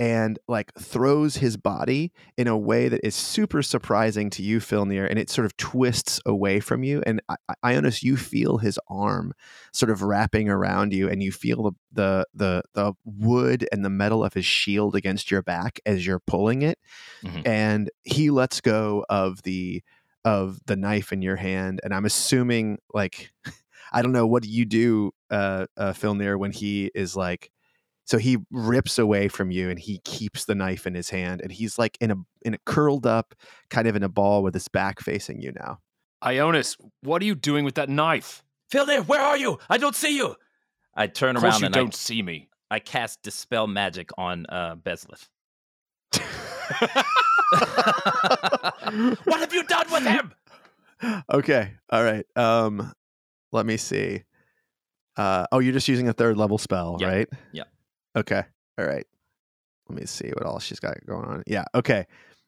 and 0.00 0.40
like 0.48 0.72
throws 0.76 1.36
his 1.36 1.56
body 1.56 2.12
in 2.36 2.48
a 2.48 2.58
way 2.58 2.88
that 2.88 3.00
is 3.06 3.14
super 3.14 3.62
surprising 3.62 4.28
to 4.28 4.42
you, 4.42 4.58
Filnir, 4.58 5.06
and 5.08 5.20
it 5.20 5.30
sort 5.30 5.44
of 5.44 5.56
twists 5.56 6.20
away 6.26 6.58
from 6.58 6.82
you. 6.82 7.00
And 7.06 7.20
I- 7.28 7.36
Ionis, 7.64 8.02
you 8.02 8.16
feel 8.16 8.58
his 8.58 8.76
arm 8.88 9.34
sort 9.72 9.90
of 9.90 10.02
wrapping 10.02 10.48
around 10.48 10.92
you, 10.92 11.08
and 11.08 11.22
you 11.22 11.30
feel 11.30 11.62
the, 11.62 11.72
the 11.92 12.26
the 12.34 12.62
the 12.74 12.92
wood 13.04 13.68
and 13.70 13.84
the 13.84 13.88
metal 13.90 14.24
of 14.24 14.34
his 14.34 14.44
shield 14.44 14.96
against 14.96 15.30
your 15.30 15.42
back 15.42 15.78
as 15.86 16.04
you're 16.04 16.18
pulling 16.18 16.62
it, 16.62 16.76
Mhm. 17.22 17.46
and 17.46 17.90
he 18.02 18.30
lets 18.30 18.60
go 18.60 19.06
of 19.08 19.42
the 19.44 19.80
of 20.24 20.58
the 20.66 20.74
knife 20.74 21.12
in 21.12 21.22
your 21.22 21.36
hand. 21.36 21.78
And 21.84 21.94
I'm 21.94 22.04
assuming, 22.06 22.78
like, 22.92 23.30
I 23.94 24.02
don't 24.02 24.12
know, 24.12 24.26
what 24.26 24.42
do 24.42 24.48
you 24.48 24.64
do, 24.64 25.12
uh, 25.30 25.66
uh, 25.76 25.92
Filnir, 25.92 26.38
when 26.38 26.52
he 26.52 26.90
is 26.94 27.16
like 27.16 27.50
so 28.06 28.18
he 28.18 28.38
rips 28.50 28.98
away 28.98 29.28
from 29.28 29.50
you 29.50 29.70
and 29.70 29.78
he 29.78 29.98
keeps 30.04 30.44
the 30.44 30.54
knife 30.54 30.86
in 30.86 30.94
his 30.94 31.08
hand 31.08 31.40
and 31.40 31.50
he's 31.50 31.78
like 31.78 31.96
in 32.00 32.10
a 32.10 32.16
in 32.42 32.54
a 32.54 32.58
curled 32.66 33.06
up 33.06 33.34
kind 33.70 33.88
of 33.88 33.96
in 33.96 34.02
a 34.02 34.08
ball 34.08 34.42
with 34.42 34.54
his 34.54 34.68
back 34.68 35.00
facing 35.00 35.40
you 35.40 35.52
now. 35.52 35.78
Ionis, 36.22 36.76
what 37.02 37.22
are 37.22 37.24
you 37.24 37.34
doing 37.34 37.64
with 37.64 37.74
that 37.76 37.88
knife? 37.88 38.42
Phil, 38.70 38.86
there. 38.86 39.02
Where 39.02 39.20
are 39.20 39.36
you? 39.36 39.58
I 39.68 39.78
don't 39.78 39.96
see 39.96 40.16
you. 40.16 40.36
I 40.94 41.06
turn 41.06 41.36
Of 41.36 41.44
around 41.44 41.60
you 41.60 41.66
and 41.66 41.74
don't 41.74 41.94
see 41.94 42.22
me. 42.22 42.48
I, 42.70 42.76
I 42.76 42.78
cast 42.78 43.22
dispel 43.22 43.66
magic 43.66 44.10
on 44.16 44.46
uh, 44.48 44.76
Bezlith. 44.76 45.28
what 49.24 49.40
have 49.40 49.52
you 49.52 49.64
done 49.64 49.86
with 49.90 50.04
him? 50.04 50.32
okay. 51.32 51.72
All 51.90 52.02
right. 52.02 52.24
Um 52.36 52.92
let 53.54 53.64
me 53.66 53.76
see. 53.78 54.22
Uh 55.16 55.46
oh, 55.52 55.60
you're 55.60 55.72
just 55.72 55.88
using 55.88 56.08
a 56.08 56.12
third 56.12 56.36
level 56.36 56.58
spell, 56.58 56.98
Yeah. 57.00 57.08
right? 57.08 57.28
Yeah. 57.52 57.64
Okay. 58.16 58.42
All 58.78 58.84
right. 58.86 59.06
Let 59.88 59.98
me 60.00 60.06
see 60.06 60.28
what 60.34 60.44
else 60.46 60.64
she's 60.64 60.80
got 60.80 60.94
going 61.06 61.24
on. 61.24 61.42
Yeah, 61.46 61.64
okay. 61.74 62.06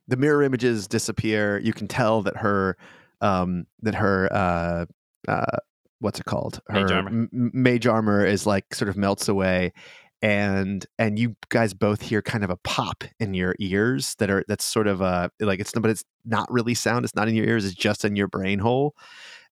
The 0.09 0.17
mirror 0.17 0.43
images 0.43 0.87
disappear. 0.89 1.59
You 1.59 1.73
can 1.73 1.87
tell 1.89 2.23
that 2.23 2.37
her 2.39 2.77
um 3.21 3.67
that 3.83 3.95
her 3.95 4.29
uh 4.33 4.87
uh 5.29 5.57
what's 6.01 6.19
it 6.21 6.27
called? 6.27 6.61
Her 6.69 6.81
Mage 6.83 6.91
armor. 6.93 7.09
m- 7.11 7.51
mage 7.55 7.87
armor 7.87 8.25
is 8.27 8.47
like 8.47 8.75
sort 8.75 8.89
of 8.89 8.97
melts 8.97 9.29
away 9.29 9.73
and 10.23 10.87
and 10.99 11.19
you 11.19 11.37
guys 11.51 11.73
both 11.75 12.01
hear 12.03 12.23
kind 12.23 12.43
of 12.43 12.51
a 12.51 12.57
pop 12.59 13.05
in 13.21 13.33
your 13.35 13.55
ears 13.61 14.15
that 14.19 14.31
are 14.31 14.45
that's 14.49 14.65
sort 14.65 14.87
of 14.87 15.03
uh 15.03 15.29
like 15.41 15.61
it's 15.61 15.73
but 15.73 15.91
it's 15.91 16.05
not 16.25 16.51
really 16.51 16.75
sound 16.75 17.05
it's 17.05 17.15
not 17.15 17.29
in 17.29 17.35
your 17.35 17.47
ears 17.47 17.65
it's 17.67 17.75
just 17.75 18.05
in 18.05 18.17
your 18.17 18.27
brain 18.29 18.59
hole 18.59 18.95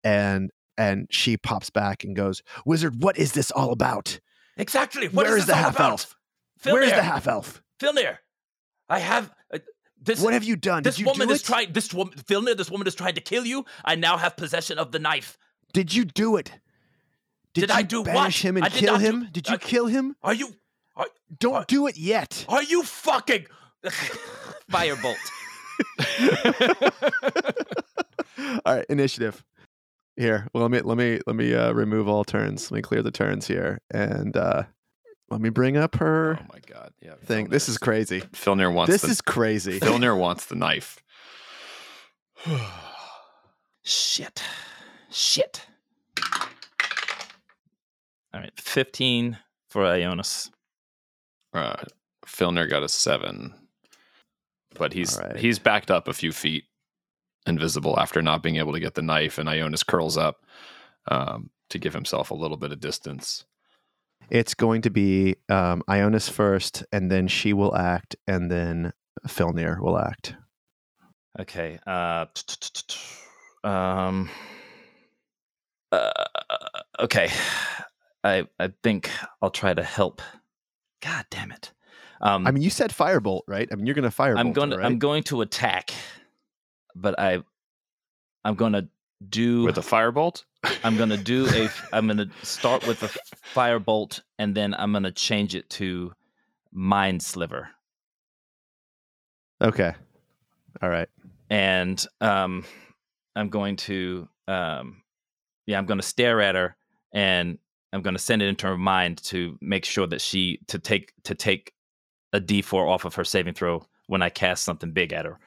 and 0.03 0.51
and 0.77 1.07
she 1.11 1.37
pops 1.37 1.69
back 1.69 2.03
and 2.03 2.15
goes 2.15 2.41
wizard 2.65 3.01
what 3.03 3.17
is 3.17 3.33
this 3.33 3.51
all 3.51 3.71
about 3.71 4.19
Exactly. 4.57 5.07
What 5.07 5.25
Where 5.25 5.37
is 5.37 5.43
is 5.43 5.47
the 5.47 5.55
half 5.55 5.79
elf 5.79 6.15
where's 6.63 6.91
the 6.91 7.03
half 7.03 7.27
elf 7.27 7.61
Filnir, 7.79 8.17
I 8.89 8.99
have 8.99 9.33
uh, 9.53 9.59
this. 10.01 10.21
what 10.21 10.33
have 10.33 10.43
you 10.43 10.55
done 10.55 10.83
this 10.83 10.95
did 10.95 11.01
you 11.01 11.07
woman 11.07 11.27
do 11.29 11.33
is 11.33 11.41
trying. 11.41 11.71
This 11.73 11.93
woman, 11.93 12.13
Filnir, 12.17 12.55
this 12.55 12.69
woman 12.69 12.85
is 12.85 12.93
trying 12.93 13.15
to 13.15 13.21
kill 13.21 13.45
you. 13.45 13.65
I 13.85 13.95
now 13.95 14.17
have 14.17 14.35
possession 14.37 14.77
of 14.77 14.91
the 14.91 14.99
knife. 14.99 15.37
did 15.73 15.93
you 15.95 16.05
do 16.05 16.35
it 16.37 16.51
Did 17.53 17.69
you 17.69 17.75
I 17.75 17.81
do 17.81 18.01
what? 18.01 18.13
banish 18.13 18.41
him 18.43 18.57
and 18.57 18.65
I 18.65 18.69
did 18.69 18.79
kill 18.79 18.93
not 18.93 18.99
do- 18.99 19.05
him 19.07 19.27
did 19.31 19.47
you 19.47 19.55
I- 19.55 19.57
kill 19.57 19.85
him 19.87 20.15
Are 20.21 20.33
you? 20.33 20.53
don't 21.39 21.53
What? 21.53 21.67
do 21.69 21.87
it 21.87 21.97
yet 21.97 22.45
Are 22.49 22.61
you 22.63 22.83
fucking? 22.83 23.45
Firebolt. 24.71 25.15
all 28.65 28.75
right 28.75 28.85
initiative 28.89 29.43
here. 30.21 30.47
Well, 30.53 30.61
let 30.63 30.71
me 30.71 30.79
let 30.81 30.97
me 30.97 31.19
let 31.27 31.35
me 31.35 31.53
uh, 31.53 31.71
remove 31.73 32.07
all 32.07 32.23
turns. 32.23 32.71
Let 32.71 32.77
me 32.77 32.81
clear 32.81 33.01
the 33.01 33.11
turns 33.11 33.47
here, 33.47 33.81
and 33.91 34.35
uh, 34.37 34.63
let 35.29 35.41
me 35.41 35.49
bring 35.49 35.75
up 35.77 35.95
her 35.95 36.39
Oh 36.41 36.45
my 36.53 36.59
god. 36.65 36.91
Yeah. 37.01 37.15
thing. 37.25 37.49
This 37.49 37.67
is 37.67 37.77
crazy. 37.77 38.21
Filnir 38.33 38.73
wants 38.73 38.91
This 38.91 39.01
the, 39.01 39.09
is 39.09 39.21
crazy. 39.21 39.79
Filnir 39.79 40.17
wants 40.17 40.45
the 40.45 40.55
knife. 40.55 40.99
Shit. 43.83 44.41
Shit. 45.09 45.65
All 48.33 48.39
right, 48.39 48.53
15 48.57 49.37
for 49.69 49.83
Ionis. 49.83 50.49
Uh, 51.53 51.75
Filnir 52.25 52.69
got 52.69 52.81
a 52.83 52.87
seven, 52.87 53.53
but 54.75 54.93
he's 54.93 55.17
All 55.19 55.27
right. 55.27 55.35
he's 55.35 55.59
backed 55.59 55.91
up 55.91 56.07
a 56.07 56.13
few 56.13 56.31
feet, 56.31 56.63
invisible 57.45 57.99
after 57.99 58.21
not 58.21 58.43
being 58.43 58.57
able 58.57 58.73
to 58.73 58.79
get 58.79 58.95
the 58.95 59.01
knife, 59.01 59.37
and 59.37 59.49
Ionis 59.49 59.85
curls 59.85 60.17
up 60.17 60.45
um, 61.09 61.49
to 61.69 61.79
give 61.79 61.93
himself 61.93 62.31
a 62.31 62.35
little 62.35 62.57
bit 62.57 62.71
of 62.71 62.79
distance. 62.79 63.45
It's 64.29 64.53
going 64.53 64.81
to 64.83 64.89
be 64.89 65.35
um, 65.49 65.83
Ionis 65.89 66.29
first, 66.29 66.83
and 66.91 67.11
then 67.11 67.27
she 67.27 67.53
will 67.53 67.75
act, 67.75 68.15
and 68.27 68.49
then 68.49 68.93
Filnir 69.27 69.81
will 69.81 69.97
act. 69.97 70.35
Okay. 71.39 71.79
Uh, 71.85 72.25
um. 73.63 74.29
Uh, 75.91 76.11
okay. 76.99 77.29
I 78.23 78.47
I 78.59 78.71
think 78.83 79.09
I'll 79.41 79.49
try 79.49 79.73
to 79.73 79.83
help. 79.83 80.21
God 81.01 81.25
damn 81.29 81.51
it. 81.51 81.71
Um, 82.21 82.45
I 82.45 82.51
mean, 82.51 82.61
you 82.61 82.69
said 82.69 82.91
firebolt, 82.91 83.41
right? 83.47 83.67
I 83.71 83.75
mean, 83.75 83.87
you're 83.87 83.95
going 83.95 84.09
to 84.09 84.15
firebolt. 84.15 84.37
I'm 84.37 84.53
going 84.53 84.69
to 84.69 84.77
her, 84.77 84.83
I'm 84.83 84.99
going 84.99 85.23
to 85.23 85.41
attack, 85.41 85.91
but 86.95 87.19
I 87.19 87.43
I'm 88.43 88.55
going 88.55 88.73
to 88.73 88.87
do 89.29 89.63
With 89.63 89.77
a 89.77 89.81
firebolt, 89.81 90.43
I'm 90.83 90.97
going 90.97 91.09
to 91.17 91.17
do 91.17 91.47
a 91.49 91.69
I'm 91.93 92.07
to 92.17 92.29
start 92.43 92.87
with 92.87 93.03
a 93.03 93.09
firebolt 93.55 94.21
and 94.39 94.55
then 94.55 94.73
I'm 94.73 94.91
going 94.91 95.03
to 95.03 95.11
change 95.11 95.55
it 95.55 95.69
to 95.71 96.13
mind 96.71 97.21
sliver. 97.21 97.69
Okay. 99.61 99.93
All 100.81 100.89
right. 100.89 101.09
and 101.49 102.03
um, 102.21 102.63
I'm 103.35 103.49
going 103.49 103.75
to 103.77 104.27
um, 104.47 105.03
yeah, 105.67 105.77
I'm 105.77 105.85
to 105.99 106.05
stare 106.05 106.41
at 106.41 106.55
her 106.55 106.75
and 107.13 107.57
I'm 107.93 108.01
going 108.01 108.15
to 108.15 108.21
send 108.21 108.41
it 108.41 108.47
into 108.47 108.67
her 108.67 108.77
mind 108.77 109.21
to 109.25 109.57
make 109.61 109.85
sure 109.85 110.07
that 110.07 110.21
she 110.21 110.59
to 110.67 110.79
take 110.79 111.13
to 111.23 111.35
take 111.35 111.73
a 112.33 112.39
D4 112.39 112.87
off 112.89 113.05
of 113.05 113.15
her 113.15 113.23
saving 113.23 113.53
throw 113.53 113.85
when 114.07 114.21
I 114.21 114.29
cast 114.29 114.63
something 114.63 114.91
big 114.91 115.13
at 115.13 115.25
her. 115.25 115.39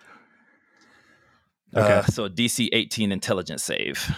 Okay. 1.76 1.92
Uh, 1.94 2.02
so 2.04 2.28
DC 2.28 2.68
18 2.72 3.10
intelligence 3.12 3.64
save. 3.64 4.10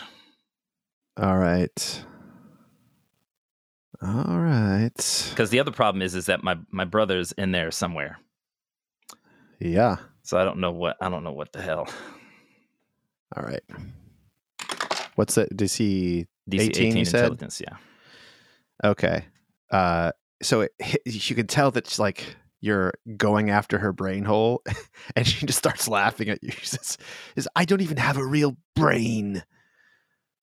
All 1.16 1.38
right. 1.38 2.04
All 4.02 4.38
right. 4.38 5.26
Because 5.30 5.50
the 5.50 5.60
other 5.60 5.70
problem 5.70 6.02
is 6.02 6.14
is 6.14 6.26
that 6.26 6.42
my 6.44 6.56
my 6.70 6.84
brother's 6.84 7.32
in 7.32 7.52
there 7.52 7.70
somewhere, 7.70 8.18
Yeah. 9.58 9.96
so 10.22 10.36
I 10.38 10.44
don't 10.44 10.58
know 10.58 10.72
what 10.72 10.96
I 11.00 11.08
don't 11.08 11.24
know 11.24 11.32
what 11.32 11.52
the 11.52 11.62
hell. 11.62 11.88
All 13.34 13.42
right. 13.42 13.62
What's 15.14 15.34
that? 15.36 15.48
He? 15.58 16.26
DC 16.48 16.60
18, 16.60 16.68
18, 16.68 16.96
you 16.96 17.04
said? 17.06 17.20
intelligence, 17.20 17.60
yeah. 17.60 17.76
Okay. 18.84 19.24
Uh, 19.70 20.12
so 20.42 20.60
it, 20.60 20.72
you 21.06 21.34
can 21.34 21.46
tell 21.46 21.70
that 21.70 21.98
like 21.98 22.36
you're 22.60 22.94
going 23.16 23.50
after 23.50 23.78
her 23.78 23.92
brain 23.92 24.24
hole, 24.24 24.62
and 25.16 25.26
she 25.26 25.46
just 25.46 25.58
starts 25.58 25.86
laughing 25.88 26.28
at 26.28 26.42
you. 26.42 26.50
She 26.52 26.66
says, 26.66 26.98
"Is 27.36 27.48
I 27.54 27.64
don't 27.64 27.82
even 27.82 27.96
have 27.98 28.16
a 28.16 28.24
real 28.24 28.56
brain, 28.74 29.42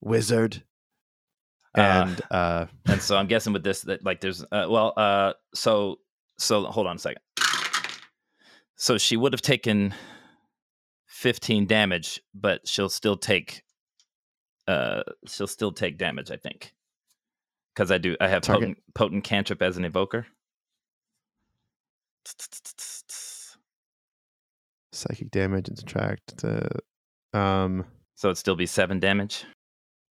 wizard." 0.01 0.63
Uh, 1.75 1.81
And 1.81 2.21
uh, 2.31 2.65
and 2.85 3.01
so 3.01 3.17
I'm 3.17 3.25
guessing 3.27 3.51
with 3.53 3.63
this 3.63 3.81
that 3.81 4.05
like 4.05 4.21
there's 4.21 4.43
uh, 4.43 4.67
well 4.69 4.93
uh 4.95 5.33
so 5.55 5.97
so 6.37 6.63
hold 6.65 6.85
on 6.87 6.97
a 6.97 6.99
second. 6.99 7.21
So 8.75 8.97
she 8.97 9.17
would 9.17 9.33
have 9.33 9.41
taken 9.41 9.93
15 11.07 11.65
damage, 11.67 12.21
but 12.33 12.67
she'll 12.67 12.89
still 12.89 13.17
take 13.17 13.63
uh 14.67 15.01
she'll 15.27 15.47
still 15.47 15.71
take 15.71 15.97
damage, 15.97 16.29
I 16.31 16.37
think. 16.37 16.73
Cuz 17.75 17.89
I 17.91 17.97
do 17.97 18.15
I 18.21 18.27
have 18.27 18.43
Target. 18.43 18.61
potent 18.61 18.77
potent 18.93 19.23
cantrip 19.23 19.61
as 19.63 19.77
an 19.77 19.85
evoker. 19.85 20.27
Psychic 24.91 25.31
damage 25.31 25.67
and 25.67 25.77
subtract. 25.77 26.37
The, 26.37 26.69
um, 27.37 27.85
So 28.15 28.27
it'd 28.29 28.37
still 28.37 28.55
be 28.55 28.65
7 28.65 28.99
damage. 28.99 29.45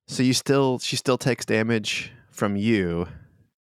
so 0.09 0.22
you 0.22 0.34
still 0.34 0.78
she 0.78 0.97
still 0.97 1.18
takes 1.18 1.44
damage 1.44 2.12
from 2.30 2.56
you, 2.56 3.06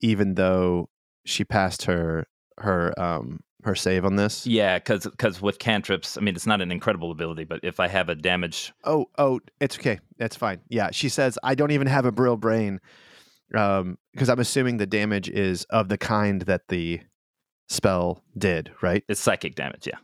even 0.01 0.35
though 0.35 0.89
she 1.27 1.45
passed 1.45 1.83
her 1.85 2.27
her 2.59 2.99
um 3.01 3.41
her 3.65 3.75
save 3.75 4.07
on 4.07 4.17
this. 4.17 4.47
Yeah, 4.47 4.79
cuz 4.79 5.07
cuz 5.19 5.43
with 5.43 5.59
cantrips, 5.59 6.17
I 6.17 6.21
mean 6.23 6.35
it's 6.35 6.47
not 6.47 6.63
an 6.63 6.73
incredible 6.73 7.11
ability, 7.13 7.45
but 7.45 7.61
if 7.63 7.79
I 7.79 7.89
have 7.89 8.09
a 8.09 8.15
damage 8.15 8.73
Oh, 8.85 9.07
oh, 9.19 9.41
it's 9.61 9.77
okay. 9.79 9.99
That's 10.19 10.37
fine. 10.37 10.61
Yeah, 10.71 10.89
she 10.93 11.09
says 11.11 11.39
I 11.43 11.55
don't 11.55 11.71
even 11.73 11.87
have 11.87 12.07
a 12.07 12.13
brill 12.13 12.37
brain, 12.39 12.81
um, 13.55 13.99
because 14.13 14.31
I'm 14.31 14.41
assuming 14.41 14.79
the 14.79 14.87
damage 14.87 15.29
is 15.29 15.65
of 15.71 15.89
the 15.91 15.99
kind 15.99 16.41
that 16.43 16.69
the 16.69 17.01
spell 17.71 18.23
did, 18.37 18.71
right? 18.83 19.03
it's 19.09 19.21
psychic 19.21 19.55
damage, 19.55 19.87
yeah. 19.87 19.99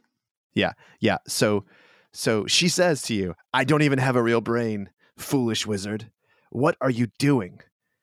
Yeah. 0.55 0.73
Yeah. 1.01 1.19
So, 1.27 1.67
so 2.15 2.47
she 2.47 2.71
says 2.71 3.03
to 3.03 3.15
you, 3.15 3.35
"I 3.53 3.65
don't 3.65 3.83
even 3.83 3.99
have 3.99 4.17
a 4.17 4.23
real 4.23 4.41
brain, 4.41 4.89
foolish 5.19 5.67
wizard. 5.67 6.11
What 6.51 6.77
are 6.81 6.89
you 6.89 7.09
doing? 7.19 7.61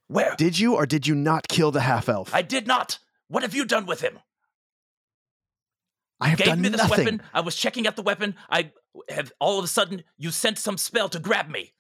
Where? 0.07 0.35
Did 0.37 0.59
you 0.59 0.75
or 0.75 0.85
did 0.85 1.07
you 1.07 1.15
not 1.15 1.47
kill 1.47 1.71
the 1.71 1.81
half 1.81 2.07
elf? 2.09 2.29
I 2.35 2.43
did 2.43 2.67
not. 2.67 2.99
What 3.29 3.41
have 3.41 3.55
you 3.55 3.65
done 3.65 3.87
with 3.87 4.01
him? 4.01 4.19
I 6.19 6.27
have 6.27 6.37
Gave 6.37 6.47
done 6.47 6.61
me 6.61 6.69
this 6.69 6.77
nothing. 6.77 7.05
weapon. 7.05 7.21
I 7.33 7.41
was 7.41 7.55
checking 7.55 7.87
out 7.87 7.95
the 7.95 8.03
weapon. 8.03 8.35
I 8.49 8.71
have 9.09 9.31
all 9.39 9.57
of 9.57 9.65
a 9.65 9.67
sudden 9.67 10.03
you 10.17 10.29
sent 10.29 10.59
some 10.59 10.77
spell 10.77 11.09
to 11.09 11.19
grab 11.19 11.49
me. 11.49 11.73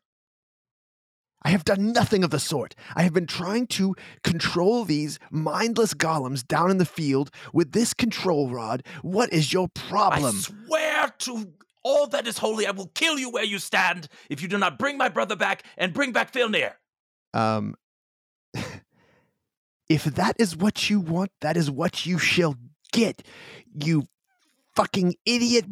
I 1.45 1.49
have 1.49 1.65
done 1.65 1.91
nothing 1.91 2.23
of 2.23 2.29
the 2.29 2.39
sort. 2.39 2.75
I 2.95 3.03
have 3.03 3.13
been 3.13 3.27
trying 3.27 3.67
to 3.67 3.95
control 4.23 4.85
these 4.85 5.19
mindless 5.29 5.93
golems 5.93 6.45
down 6.47 6.71
in 6.71 6.77
the 6.77 6.85
field 6.85 7.31
with 7.51 7.73
this 7.73 7.93
control 7.93 8.49
rod. 8.49 8.83
What 9.01 9.31
is 9.33 9.51
your 9.51 9.67
problem? 9.67 10.37
I 10.37 10.39
swear 10.67 11.13
to 11.19 11.53
all 11.83 12.07
that 12.07 12.27
is 12.27 12.37
holy, 12.37 12.65
I 12.65 12.71
will 12.71 12.91
kill 12.95 13.19
you 13.19 13.29
where 13.29 13.43
you 13.43 13.59
stand 13.59 14.07
if 14.29 14.41
you 14.41 14.47
do 14.47 14.57
not 14.57 14.79
bring 14.79 14.97
my 14.97 15.09
brother 15.09 15.35
back 15.35 15.63
and 15.77 15.93
bring 15.93 16.13
back 16.13 16.31
Filnir. 16.31 16.73
Um, 17.33 17.75
if 19.89 20.05
that 20.05 20.35
is 20.39 20.55
what 20.55 20.89
you 20.89 20.99
want, 20.99 21.31
that 21.41 21.57
is 21.57 21.69
what 21.69 22.05
you 22.05 22.17
shall 22.17 22.55
get. 22.93 23.21
You 23.73 24.05
fucking 24.75 25.15
idiot 25.25 25.65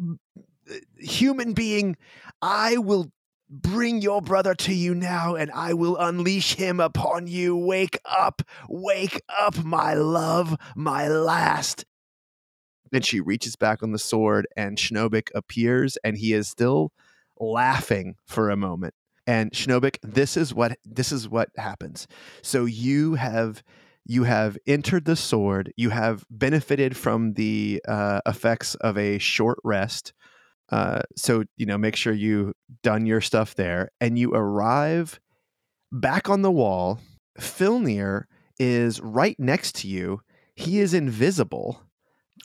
uh, 0.70 0.74
human 0.98 1.54
being. 1.54 1.96
I 2.42 2.76
will 2.76 3.10
bring 3.52 4.00
your 4.00 4.22
brother 4.22 4.54
to 4.54 4.74
you 4.74 4.94
now 4.94 5.34
and 5.34 5.50
I 5.52 5.74
will 5.74 5.96
unleash 5.96 6.54
him 6.54 6.80
upon 6.80 7.26
you. 7.26 7.56
Wake 7.56 7.98
up, 8.04 8.42
wake 8.68 9.20
up, 9.28 9.62
my 9.62 9.94
love, 9.94 10.56
my 10.74 11.06
last. 11.06 11.84
Then 12.90 13.02
she 13.02 13.20
reaches 13.20 13.56
back 13.56 13.82
on 13.82 13.92
the 13.92 13.98
sword 13.98 14.46
and 14.56 14.78
Schnobik 14.78 15.28
appears 15.34 15.98
and 16.02 16.16
he 16.16 16.32
is 16.32 16.48
still 16.48 16.92
laughing 17.38 18.16
for 18.26 18.50
a 18.50 18.56
moment 18.56 18.94
and 19.26 19.52
Schnobik, 19.52 19.98
this 20.02 20.36
is 20.36 20.52
what 20.54 20.78
this 20.84 21.12
is 21.12 21.28
what 21.28 21.50
happens. 21.56 22.06
So 22.42 22.64
you 22.64 23.14
have 23.14 23.62
you 24.04 24.24
have 24.24 24.58
entered 24.66 25.04
the 25.04 25.16
sword. 25.16 25.72
You 25.76 25.90
have 25.90 26.24
benefited 26.28 26.96
from 26.96 27.34
the 27.34 27.80
uh, 27.86 28.20
effects 28.26 28.74
of 28.76 28.98
a 28.98 29.18
short 29.18 29.58
rest. 29.62 30.12
Uh, 30.72 31.02
so 31.16 31.44
you 31.56 31.66
know, 31.66 31.76
make 31.76 31.94
sure 31.96 32.12
you 32.12 32.54
done 32.82 33.06
your 33.06 33.20
stuff 33.20 33.54
there, 33.54 33.90
and 34.00 34.18
you 34.18 34.32
arrive 34.34 35.20
back 35.92 36.30
on 36.30 36.42
the 36.42 36.50
wall. 36.50 36.98
Filnir 37.38 38.24
is 38.58 39.00
right 39.00 39.36
next 39.38 39.74
to 39.76 39.88
you. 39.88 40.20
He 40.54 40.80
is 40.80 40.94
invisible, 40.94 41.82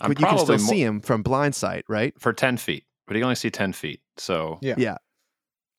I'm 0.01 0.09
but 0.09 0.19
you 0.19 0.25
can 0.25 0.37
still 0.37 0.57
mo- 0.57 0.63
see 0.63 0.81
him 0.83 0.99
from 0.99 1.23
blind 1.23 1.55
sight, 1.55 1.85
right? 1.87 2.13
for 2.19 2.33
ten 2.33 2.57
feet, 2.57 2.83
but 3.07 3.15
he 3.15 3.21
can 3.21 3.25
only 3.25 3.35
see 3.35 3.49
ten 3.49 3.73
feet. 3.73 4.01
So 4.17 4.59
Yeah. 4.61 4.75
Yeah. 4.77 4.97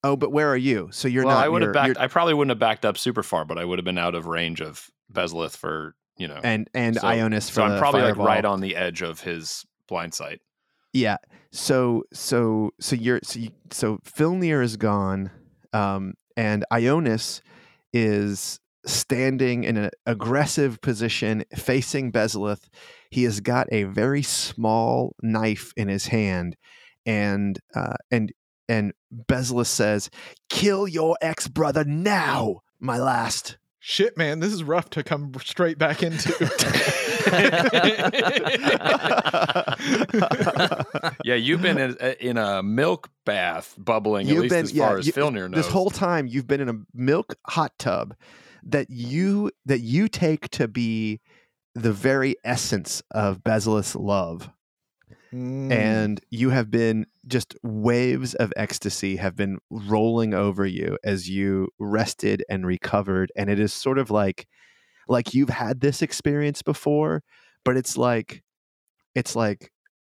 Oh, 0.05 0.17
but 0.17 0.31
where 0.31 0.49
are 0.49 0.57
you? 0.57 0.89
So 0.93 1.09
you're 1.09 1.25
well, 1.25 1.37
not. 1.37 1.45
I 1.45 1.49
would 1.49 1.63
have 1.63 1.73
backed. 1.73 1.87
you're- 1.89 2.01
I 2.03 2.07
probably 2.07 2.33
wouldn't 2.33 2.51
have 2.51 2.59
backed 2.59 2.85
up 2.85 2.97
super 2.97 3.23
far, 3.23 3.45
but 3.45 3.59
I 3.59 3.65
would 3.65 3.79
have 3.79 3.85
been 3.85 3.99
out 3.99 4.15
of 4.15 4.27
range 4.27 4.61
of 4.63 4.89
Bezlith 5.13 5.57
for 5.57 5.95
you 6.17 6.29
know. 6.29 6.41
and 6.43 6.71
and 6.73 6.97
so, 6.97 7.03
Ionis 7.03 7.49
for 7.49 7.55
so 7.55 7.63
I'm 7.65 7.73
the 7.73 7.79
probably 7.79 8.03
like 8.03 8.17
right 8.17 8.45
on 8.45 8.61
the 8.61 8.77
edge 8.77 9.03
of 9.03 9.21
his 9.21 9.67
blind 9.89 10.15
sight. 10.15 10.41
Yeah. 10.93 11.17
So 11.53 12.05
so 12.13 12.71
so 12.81 12.97
you're 12.97 13.21
so 13.23 13.41
you, 13.41 13.51
so 13.71 13.99
Filnir 14.05 14.63
is 14.63 14.77
gone, 14.77 15.31
um, 15.73 16.15
and 16.37 16.65
Ionis 16.73 17.41
is 17.93 18.61
standing 18.87 19.65
in 19.65 19.77
an 19.77 19.91
aggressive 20.07 20.81
position 20.81 21.45
facing 21.55 22.13
Bezalith. 22.13 22.69
He 23.11 23.25
has 23.25 23.41
got 23.41 23.67
a 23.73 23.85
very 23.85 24.23
small 24.23 25.15
knife 25.23 25.73
in 25.77 25.89
his 25.89 26.07
hand, 26.07 26.57
and 27.07 27.59
uh, 27.75 27.97
and 28.11 28.33
and 28.69 28.93
Basilisk 29.11 29.75
says, 29.75 30.11
"Kill 30.51 30.87
your 30.87 31.17
ex 31.23 31.49
brother 31.49 31.85
now, 31.85 32.61
my 32.79 32.99
last." 32.99 33.57
Shit, 33.91 34.19
man, 34.19 34.41
this 34.41 34.53
is 34.53 34.63
rough 34.63 34.91
to 34.91 35.03
come 35.03 35.33
straight 35.43 35.79
back 35.79 36.03
into. 36.03 36.29
yeah, 41.25 41.35
you've 41.35 41.63
been 41.63 41.79
in, 41.79 41.97
in 42.21 42.37
a 42.37 42.63
milk 42.63 43.09
bath, 43.25 43.75
bubbling 43.79 44.29
at 44.29 44.37
least 44.37 44.55
as 44.55 44.73
far 44.73 44.99
as 44.99 45.07
you- 45.07 45.15
Filnir 45.15 45.49
knows. 45.49 45.65
This 45.65 45.73
whole 45.73 45.89
time 45.89 46.27
you've 46.27 46.47
been 46.47 46.61
in 46.61 46.69
a 46.69 46.75
milk 46.93 47.35
hot 47.47 47.73
tub 47.79 48.15
that 48.65 48.91
you 48.91 49.51
that 49.65 49.81
you 49.81 50.09
take 50.09 50.51
to 50.51 50.69
be 50.69 51.21
the 51.75 51.93
very 51.93 52.37
essence 52.45 53.03
of 53.13 53.43
Basilisk's 53.43 53.97
love. 53.97 54.51
Mm. 55.33 55.71
and 55.71 56.21
you 56.31 56.49
have 56.49 56.71
been 56.71 57.07
just 57.27 57.55
waves 57.63 58.35
of 58.35 58.51
ecstasy 58.57 59.17
have 59.17 59.37
been 59.37 59.59
rolling 59.69 60.33
over 60.33 60.65
you 60.65 60.97
as 61.05 61.29
you 61.29 61.69
rested 61.79 62.43
and 62.49 62.67
recovered 62.67 63.31
and 63.37 63.51
it 63.51 63.61
is 63.61 63.71
sort 63.71 63.99
of 63.99 64.11
like 64.11 64.47
like 65.07 65.35
you've 65.35 65.51
had 65.51 65.81
this 65.81 66.01
experience 66.01 66.63
before 66.63 67.23
but 67.63 67.77
it's 67.77 67.99
like 67.99 68.43
it's 69.15 69.37
like 69.37 69.71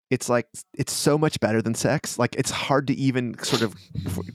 it's 0.09 0.29
like 0.29 0.47
it's 0.75 0.93
so 0.93 1.19
much 1.19 1.41
better 1.41 1.61
than 1.61 1.75
sex 1.75 2.19
like 2.19 2.35
it's 2.37 2.51
hard 2.51 2.87
to 2.87 2.95
even 2.95 3.37
sort 3.43 3.63
of 3.63 3.75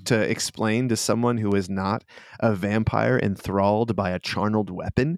to 0.06 0.20
explain 0.20 0.90
to 0.90 0.96
someone 0.96 1.38
who 1.38 1.56
is 1.56 1.70
not 1.70 2.04
a 2.40 2.54
vampire 2.54 3.20
enthralled 3.20 3.96
by 3.96 4.12
a 4.12 4.20
charneled 4.20 4.70
weapon 4.70 5.18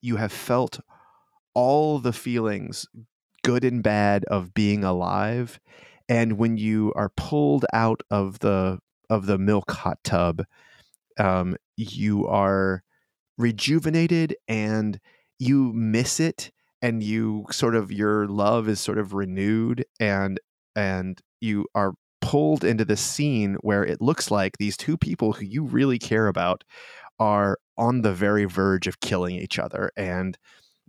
you 0.00 0.16
have 0.16 0.32
felt 0.32 0.78
all 1.54 1.98
the 1.98 2.12
feelings 2.12 2.86
good 3.42 3.64
and 3.64 3.82
bad 3.82 4.24
of 4.24 4.54
being 4.54 4.84
alive 4.84 5.60
and 6.08 6.38
when 6.38 6.56
you 6.56 6.92
are 6.96 7.10
pulled 7.16 7.64
out 7.72 8.02
of 8.10 8.38
the 8.40 8.78
of 9.10 9.26
the 9.26 9.38
milk 9.38 9.70
hot 9.70 9.98
tub 10.04 10.44
um, 11.18 11.56
you 11.76 12.26
are 12.26 12.82
rejuvenated 13.38 14.36
and 14.48 15.00
you 15.38 15.72
miss 15.72 16.20
it 16.20 16.50
and 16.80 17.02
you 17.02 17.44
sort 17.50 17.74
of 17.74 17.92
your 17.92 18.26
love 18.26 18.68
is 18.68 18.80
sort 18.80 18.98
of 18.98 19.12
renewed 19.12 19.84
and 20.00 20.40
and 20.74 21.20
you 21.40 21.66
are 21.74 21.94
pulled 22.20 22.64
into 22.64 22.84
the 22.84 22.96
scene 22.96 23.56
where 23.62 23.84
it 23.84 24.00
looks 24.00 24.30
like 24.30 24.56
these 24.58 24.76
two 24.76 24.96
people 24.96 25.32
who 25.32 25.44
you 25.44 25.64
really 25.64 25.98
care 25.98 26.28
about 26.28 26.62
are 27.18 27.58
on 27.76 28.02
the 28.02 28.12
very 28.12 28.44
verge 28.44 28.86
of 28.86 29.00
killing 29.00 29.34
each 29.34 29.58
other 29.58 29.90
and 29.96 30.38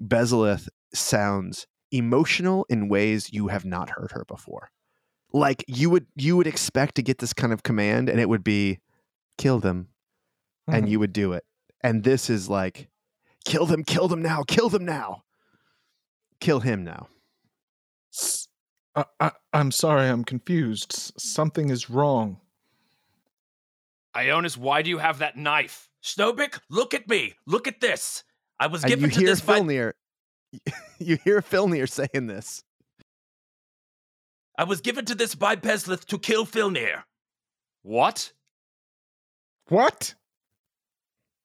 Bezalith 0.02 0.68
sounds 0.94 1.68
emotional 1.94 2.66
in 2.70 2.90
ways 2.90 3.32
you 3.32 3.48
have 3.50 3.64
not 3.66 3.90
heard 3.92 4.12
her 4.12 4.26
before. 4.26 4.72
Like 5.32 5.64
you 5.68 5.90
would 5.90 6.08
you 6.16 6.36
would 6.38 6.48
expect 6.48 6.96
to 6.96 7.02
get 7.02 7.20
this 7.20 7.34
kind 7.34 7.54
of 7.54 7.64
command 7.64 8.10
and 8.10 8.20
it 8.20 8.28
would 8.30 8.44
be 8.44 8.80
kill 9.38 9.60
them 9.60 9.90
and 10.68 10.86
Mhm. 10.86 10.90
you 10.90 11.00
would 11.00 11.14
do 11.14 11.34
it. 11.34 11.44
And 11.82 12.04
this 12.04 12.30
is 12.30 12.50
like 12.50 12.90
kill 13.46 13.66
them, 13.66 13.84
kill 13.84 14.08
them 14.08 14.22
now, 14.22 14.44
kill 14.44 14.70
them 14.70 14.86
now. 14.86 15.24
Kill 16.40 16.60
him 16.60 16.84
now. 16.84 17.08
S- 18.14 18.48
I, 18.96 19.06
I, 19.20 19.32
I'm 19.54 19.72
sorry, 19.72 20.08
I'm 20.08 20.24
confused. 20.24 20.92
S- 20.94 21.12
something 21.18 21.70
is 21.70 21.90
wrong. 21.90 22.40
Ionis, 24.16 24.58
why 24.58 24.82
do 24.82 24.90
you 24.90 25.00
have 25.00 25.20
that 25.20 25.36
knife? 25.38 25.90
Schnobik, 26.04 26.60
look 26.70 26.94
at 26.94 27.08
me. 27.08 27.34
Look 27.48 27.68
at 27.68 27.80
this. 27.82 28.24
I 28.60 28.68
was 28.68 28.84
And 28.84 28.90
given 28.90 29.06
you 29.06 29.12
to 29.12 29.20
hear 29.22 29.30
this 29.30 29.42
by 29.42 29.60
Filnir 29.60 29.94
you 31.00 31.18
hear 31.24 31.42
Filnir 31.42 31.90
saying 31.90 32.28
this. 32.28 32.64
I 34.58 34.66
was 34.66 34.82
given 34.82 35.06
to 35.06 35.16
this 35.16 35.36
by 35.36 35.56
Beslith 35.56 36.06
to 36.06 36.20
kill 36.20 36.46
Filnir. 36.46 37.04
What? 37.82 38.34
What? 39.68 40.16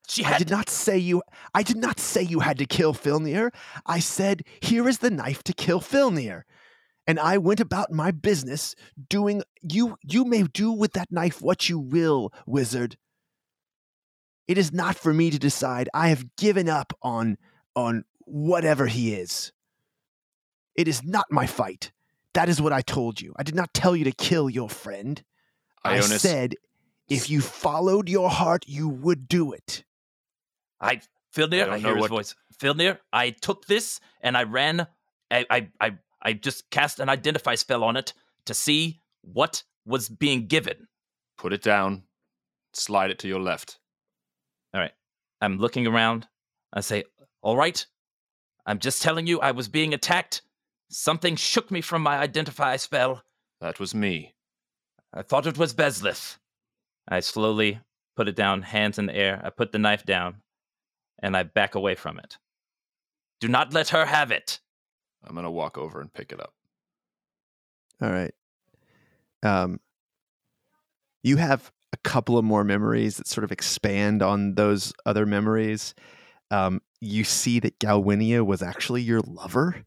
She 0.09 0.25
I 0.25 0.29
had 0.29 0.39
did 0.39 0.51
not 0.51 0.71
say 0.71 0.97
you 0.99 1.23
I 1.55 1.63
did 1.63 1.77
not 1.77 2.01
say 2.01 2.23
you 2.23 2.41
had 2.41 2.59
to 2.59 2.67
kill 2.67 2.95
Filnir. 2.95 3.51
I 3.87 4.01
said, 4.01 4.43
here 4.61 4.89
is 4.89 4.99
the 4.99 5.11
knife 5.11 5.43
to 5.45 5.53
kill 5.53 5.81
Filnir. 5.81 6.43
And 7.07 7.19
I 7.19 7.39
went 7.39 7.61
about 7.61 7.91
my 7.91 8.11
business 8.11 8.75
doing 9.09 9.43
you 9.63 9.97
you 10.03 10.25
may 10.25 10.43
do 10.45 10.73
with 10.73 10.93
that 10.95 11.11
knife 11.11 11.41
what 11.41 11.69
you 11.69 11.79
will, 11.79 12.33
wizard. 12.47 12.97
It 14.47 14.57
is 14.57 14.73
not 14.73 14.97
for 14.97 15.13
me 15.13 15.31
to 15.31 15.39
decide. 15.39 15.91
I 15.93 16.09
have 16.09 16.37
given 16.37 16.69
up 16.69 16.95
on 17.03 17.37
on 17.77 18.05
whatever 18.29 18.87
he 18.87 19.15
is. 19.15 19.53
It 20.75 20.89
is 20.89 21.03
not 21.03 21.27
my 21.31 21.47
fight. 21.47 21.93
That 22.35 22.49
is 22.49 22.61
what 22.61 22.73
I 22.73 22.83
told 22.83 23.21
you. 23.21 23.33
I 23.37 23.43
did 23.43 23.55
not 23.55 23.75
tell 23.75 23.97
you 23.97 24.05
to 24.05 24.13
kill 24.13 24.49
your 24.49 24.69
friend. 24.69 25.23
I 25.85 26.01
said 26.01 26.55
if 27.09 27.31
you 27.31 27.41
followed 27.41 28.09
your 28.09 28.29
heart, 28.31 28.65
you 28.69 28.89
would 28.89 29.29
do 29.29 29.53
it. 29.53 29.85
I 30.81 31.01
Filnir, 31.35 31.65
don't 31.67 31.75
I, 31.75 31.79
know 31.79 31.89
hear 31.89 31.95
his 31.97 32.01
what- 32.03 32.11
voice. 32.11 32.35
Filnir, 32.61 32.99
I 33.13 33.31
took 33.31 33.67
this 33.67 34.01
and 34.21 34.37
I 34.37 34.43
ran. 34.43 34.87
I, 35.31 35.47
I, 35.49 35.69
I, 35.81 35.99
I 36.23 36.33
just 36.33 36.71
cast 36.71 36.99
an 37.01 37.09
identify 37.09 37.55
spell 37.55 37.85
on 37.85 37.97
it 37.97 38.13
to 38.47 38.55
see 38.55 39.01
what 39.23 39.63
was 39.87 40.09
being 40.09 40.47
given. 40.47 40.89
put 41.37 41.53
it 41.53 41.63
down. 41.63 42.03
Slide 42.73 43.11
it 43.11 43.19
to 43.21 43.29
your 43.29 43.41
left. 43.41 43.79
All 44.75 44.81
right. 44.81 44.93
I'm 45.41 45.59
looking 45.59 45.87
around. 45.87 46.27
I 46.73 46.81
say, 46.81 47.05
"All 47.43 47.57
right, 47.57 47.87
I'm 48.69 48.79
just 48.79 49.01
telling 49.01 49.27
you, 49.27 49.41
I 49.41 49.53
was 49.53 49.67
being 49.67 49.95
attacked. 49.95 50.43
Something 50.91 51.37
shook 51.37 51.71
me 51.71 51.81
from 51.81 52.03
my 52.03 52.19
identify 52.19 52.77
spell. 52.77 53.23
That 53.63 53.81
was 53.81 53.95
me. 53.95 54.35
I 55.11 55.23
thought 55.23 55.47
it 55.47 55.57
was 55.57 55.73
Beslith. 55.73 56.37
I 57.09 57.21
slowly 57.21 57.81
put 58.15 58.29
it 58.29 58.37
down, 58.37 58.61
hands 58.61 58.99
in 58.99 59.07
the 59.07 59.17
air. 59.17 59.41
I 59.43 59.49
put 59.49 59.73
the 59.73 59.79
knife 59.79 60.05
down, 60.05 60.43
and 61.19 61.35
I 61.35 61.45
back 61.45 61.77
away 61.77 61.95
from 61.95 62.19
it. 62.19 62.37
Do 63.41 63.49
not 63.49 63.73
let 63.73 63.89
her 63.89 64.05
have 64.05 64.31
it. 64.31 64.61
I'm 65.25 65.35
gonna 65.35 65.51
walk 65.51 65.79
over 65.79 66.03
and 66.03 66.13
pick 66.13 66.31
it 66.31 66.41
up. 66.41 66.53
All 68.03 68.11
right. 68.11 68.35
Um, 69.43 69.81
you 71.23 71.39
have 71.39 71.73
a 71.95 71.97
couple 71.97 72.37
of 72.37 72.45
more 72.45 72.65
memories 72.65 73.17
that 73.17 73.29
sort 73.29 73.45
of 73.45 73.51
expand 73.51 74.23
on 74.23 74.57
those 74.57 74.93
other 75.07 75.25
memories. 75.25 75.95
Um, 76.51 76.81
you 77.01 77.25
see 77.25 77.61
that 77.61 77.79
Galwinia 77.79 78.45
was 78.45 78.63
actually 78.63 79.03
your 79.03 79.21
lover, 79.21 79.85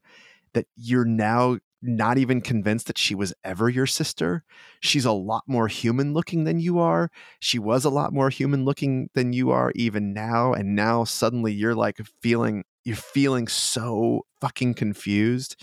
that 0.53 0.67
you're 0.75 1.05
now 1.05 1.57
not 1.81 2.17
even 2.17 2.41
convinced 2.41 2.87
that 2.87 2.97
she 2.97 3.15
was 3.15 3.33
ever 3.43 3.67
your 3.67 3.87
sister. 3.87 4.43
She's 4.81 5.05
a 5.05 5.11
lot 5.11 5.43
more 5.47 5.67
human 5.67 6.13
looking 6.13 6.43
than 6.43 6.59
you 6.59 6.79
are. 6.79 7.09
She 7.39 7.57
was 7.57 7.85
a 7.85 7.89
lot 7.89 8.13
more 8.13 8.29
human 8.29 8.65
looking 8.65 9.09
than 9.15 9.33
you 9.33 9.49
are 9.49 9.71
even 9.75 10.13
now. 10.13 10.53
And 10.53 10.75
now 10.75 11.03
suddenly 11.05 11.51
you're 11.53 11.75
like 11.75 11.99
feeling, 12.21 12.63
you're 12.83 12.95
feeling 12.95 13.47
so 13.47 14.25
fucking 14.41 14.75
confused. 14.75 15.55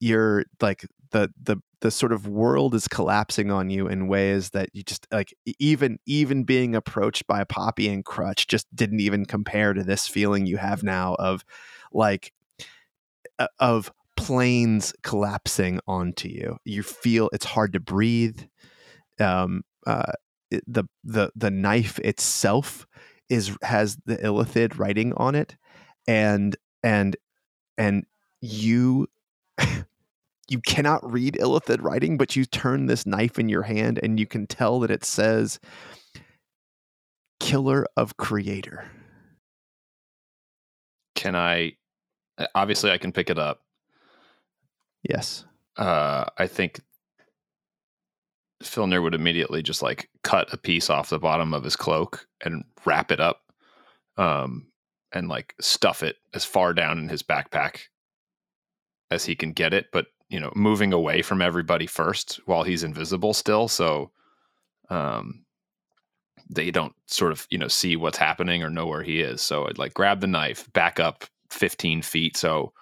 You're 0.00 0.44
like, 0.60 0.84
the 1.12 1.32
the 1.42 1.56
the 1.84 1.90
sort 1.90 2.12
of 2.12 2.26
world 2.26 2.74
is 2.74 2.88
collapsing 2.88 3.50
on 3.50 3.68
you 3.68 3.86
in 3.86 4.08
ways 4.08 4.48
that 4.50 4.70
you 4.72 4.82
just 4.82 5.06
like 5.12 5.34
even 5.58 5.98
even 6.06 6.42
being 6.42 6.74
approached 6.74 7.26
by 7.26 7.42
a 7.42 7.44
Poppy 7.44 7.90
and 7.90 8.06
Crutch 8.06 8.46
just 8.46 8.66
didn't 8.74 9.00
even 9.00 9.26
compare 9.26 9.74
to 9.74 9.84
this 9.84 10.08
feeling 10.08 10.46
you 10.46 10.56
have 10.56 10.82
now 10.82 11.14
of 11.18 11.44
like 11.92 12.32
of 13.58 13.92
planes 14.16 14.94
collapsing 15.02 15.78
onto 15.86 16.26
you. 16.26 16.56
You 16.64 16.82
feel 16.82 17.28
it's 17.34 17.44
hard 17.44 17.74
to 17.74 17.80
breathe. 17.80 18.40
Um, 19.20 19.62
uh, 19.86 20.12
the 20.66 20.84
the 21.04 21.32
the 21.36 21.50
knife 21.50 21.98
itself 21.98 22.86
is 23.28 23.54
has 23.60 23.98
the 24.06 24.16
illithid 24.16 24.78
writing 24.78 25.12
on 25.18 25.34
it, 25.34 25.54
and 26.08 26.56
and 26.82 27.14
and 27.76 28.06
you 28.40 29.06
you 30.48 30.60
cannot 30.60 31.10
read 31.10 31.34
illithid 31.40 31.82
writing, 31.82 32.16
but 32.16 32.36
you 32.36 32.44
turn 32.44 32.86
this 32.86 33.06
knife 33.06 33.38
in 33.38 33.48
your 33.48 33.62
hand 33.62 33.98
and 34.02 34.18
you 34.20 34.26
can 34.26 34.46
tell 34.46 34.80
that 34.80 34.90
it 34.90 35.04
says 35.04 35.58
killer 37.40 37.86
of 37.96 38.16
creator. 38.16 38.86
Can 41.14 41.34
I? 41.34 41.72
uh, 42.38 42.46
Obviously, 42.54 42.90
I 42.90 42.98
can 42.98 43.12
pick 43.12 43.30
it 43.30 43.38
up. 43.38 43.60
Yes. 45.02 45.44
Uh, 45.76 46.24
I 46.38 46.46
think 46.46 46.80
Filnir 48.62 49.02
would 49.02 49.14
immediately 49.14 49.62
just 49.62 49.82
like 49.82 50.08
cut 50.22 50.52
a 50.52 50.56
piece 50.56 50.88
off 50.90 51.10
the 51.10 51.18
bottom 51.18 51.52
of 51.52 51.64
his 51.64 51.76
cloak 51.76 52.26
and 52.44 52.64
wrap 52.84 53.10
it 53.12 53.20
up, 53.20 53.42
um, 54.16 54.68
and 55.12 55.28
like 55.28 55.54
stuff 55.60 56.02
it 56.02 56.16
as 56.32 56.44
far 56.44 56.72
down 56.72 56.98
in 56.98 57.08
his 57.08 57.22
backpack 57.22 57.80
as 59.10 59.24
he 59.24 59.34
can 59.36 59.52
get 59.52 59.74
it. 59.74 59.86
But 59.92 60.06
you 60.34 60.40
know, 60.40 60.50
moving 60.56 60.92
away 60.92 61.22
from 61.22 61.40
everybody 61.40 61.86
first 61.86 62.40
while 62.46 62.64
he's 62.64 62.82
invisible 62.82 63.32
still, 63.32 63.68
so 63.68 64.10
um, 64.90 65.44
they 66.50 66.72
don't 66.72 66.92
sort 67.06 67.30
of 67.30 67.46
you 67.50 67.56
know 67.58 67.68
see 67.68 67.94
what's 67.94 68.18
happening 68.18 68.60
or 68.64 68.68
know 68.68 68.84
where 68.88 69.04
he 69.04 69.20
is. 69.20 69.40
So 69.40 69.68
I'd 69.68 69.78
like 69.78 69.94
grab 69.94 70.20
the 70.20 70.26
knife, 70.26 70.66
back 70.72 70.98
up 70.98 71.24
fifteen 71.50 72.02
feet, 72.02 72.36
so 72.36 72.72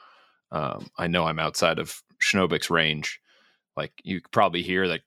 um, 0.51 0.89
I 0.97 1.09
know 1.09 1.27
I'm 1.27 1.39
outside 1.39 1.79
of 1.79 2.03
Schnobik's 2.23 2.71
range. 2.71 3.21
Like 3.77 3.93
you 4.03 4.23
probably 4.31 4.63
hear 4.63 4.87
like 4.87 5.03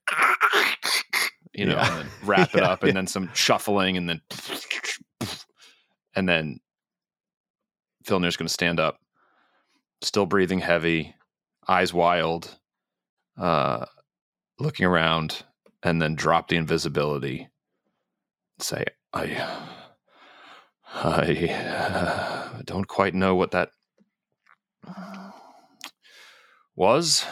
you 1.55 1.65
know, 1.65 1.75
Yeah. 1.77 2.03
wrap 2.23 2.53
it 2.53 2.61
Yeah, 2.61 2.69
up, 2.69 2.83
and 2.83 2.89
yeah. 2.89 2.93
then 2.93 3.07
some 3.07 3.31
shuffling, 3.33 3.97
and 3.97 4.07
then 4.07 4.21
and 6.15 6.29
then 6.29 6.59
Filnir's 8.05 8.37
going 8.37 8.47
to 8.47 8.53
stand 8.53 8.79
up, 8.79 8.99
still 10.01 10.27
breathing 10.27 10.59
heavy, 10.59 11.15
eyes 11.67 11.93
wild, 11.93 12.57
uh, 13.37 13.85
looking 14.59 14.85
around, 14.85 15.43
and 15.83 16.01
then 16.01 16.15
drop 16.15 16.47
the 16.47 16.55
invisibility. 16.55 17.49
Say, 18.59 18.85
I, 19.13 19.63
I 20.93 21.49
uh, 21.49 22.61
don't 22.65 22.87
quite 22.87 23.13
know 23.13 23.35
what 23.35 23.51
that 23.51 23.69
was. 26.75 27.25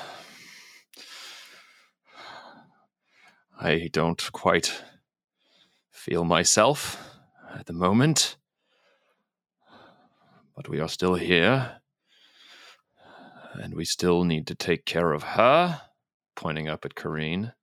I 3.59 3.89
don't 3.93 4.31
quite 4.33 4.83
feel 5.91 6.25
myself 6.25 6.97
at 7.57 7.65
the 7.65 7.73
moment, 7.73 8.35
but 10.55 10.67
we 10.67 10.79
are 10.79 10.89
still 10.89 11.15
here, 11.15 11.79
and 13.53 13.73
we 13.73 13.85
still 13.85 14.23
need 14.23 14.47
to 14.47 14.55
take 14.55 14.85
care 14.85 15.11
of 15.11 15.23
her, 15.23 15.81
pointing 16.35 16.67
up 16.67 16.85
at 16.85 16.95
Corrine. 16.95 17.53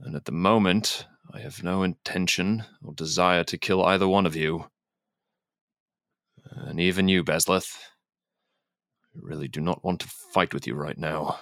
And 0.00 0.14
at 0.14 0.24
the 0.24 0.32
moment, 0.32 1.06
I 1.32 1.40
have 1.40 1.62
no 1.62 1.82
intention 1.82 2.64
or 2.82 2.92
desire 2.94 3.44
to 3.44 3.58
kill 3.58 3.84
either 3.84 4.08
one 4.08 4.26
of 4.26 4.36
you. 4.36 4.66
And 6.50 6.80
even 6.80 7.08
you, 7.08 7.24
Bezleth. 7.24 7.76
I 9.14 9.18
really 9.22 9.48
do 9.48 9.60
not 9.60 9.84
want 9.84 10.00
to 10.00 10.08
fight 10.08 10.54
with 10.54 10.66
you 10.66 10.74
right 10.74 10.98
now. 10.98 11.40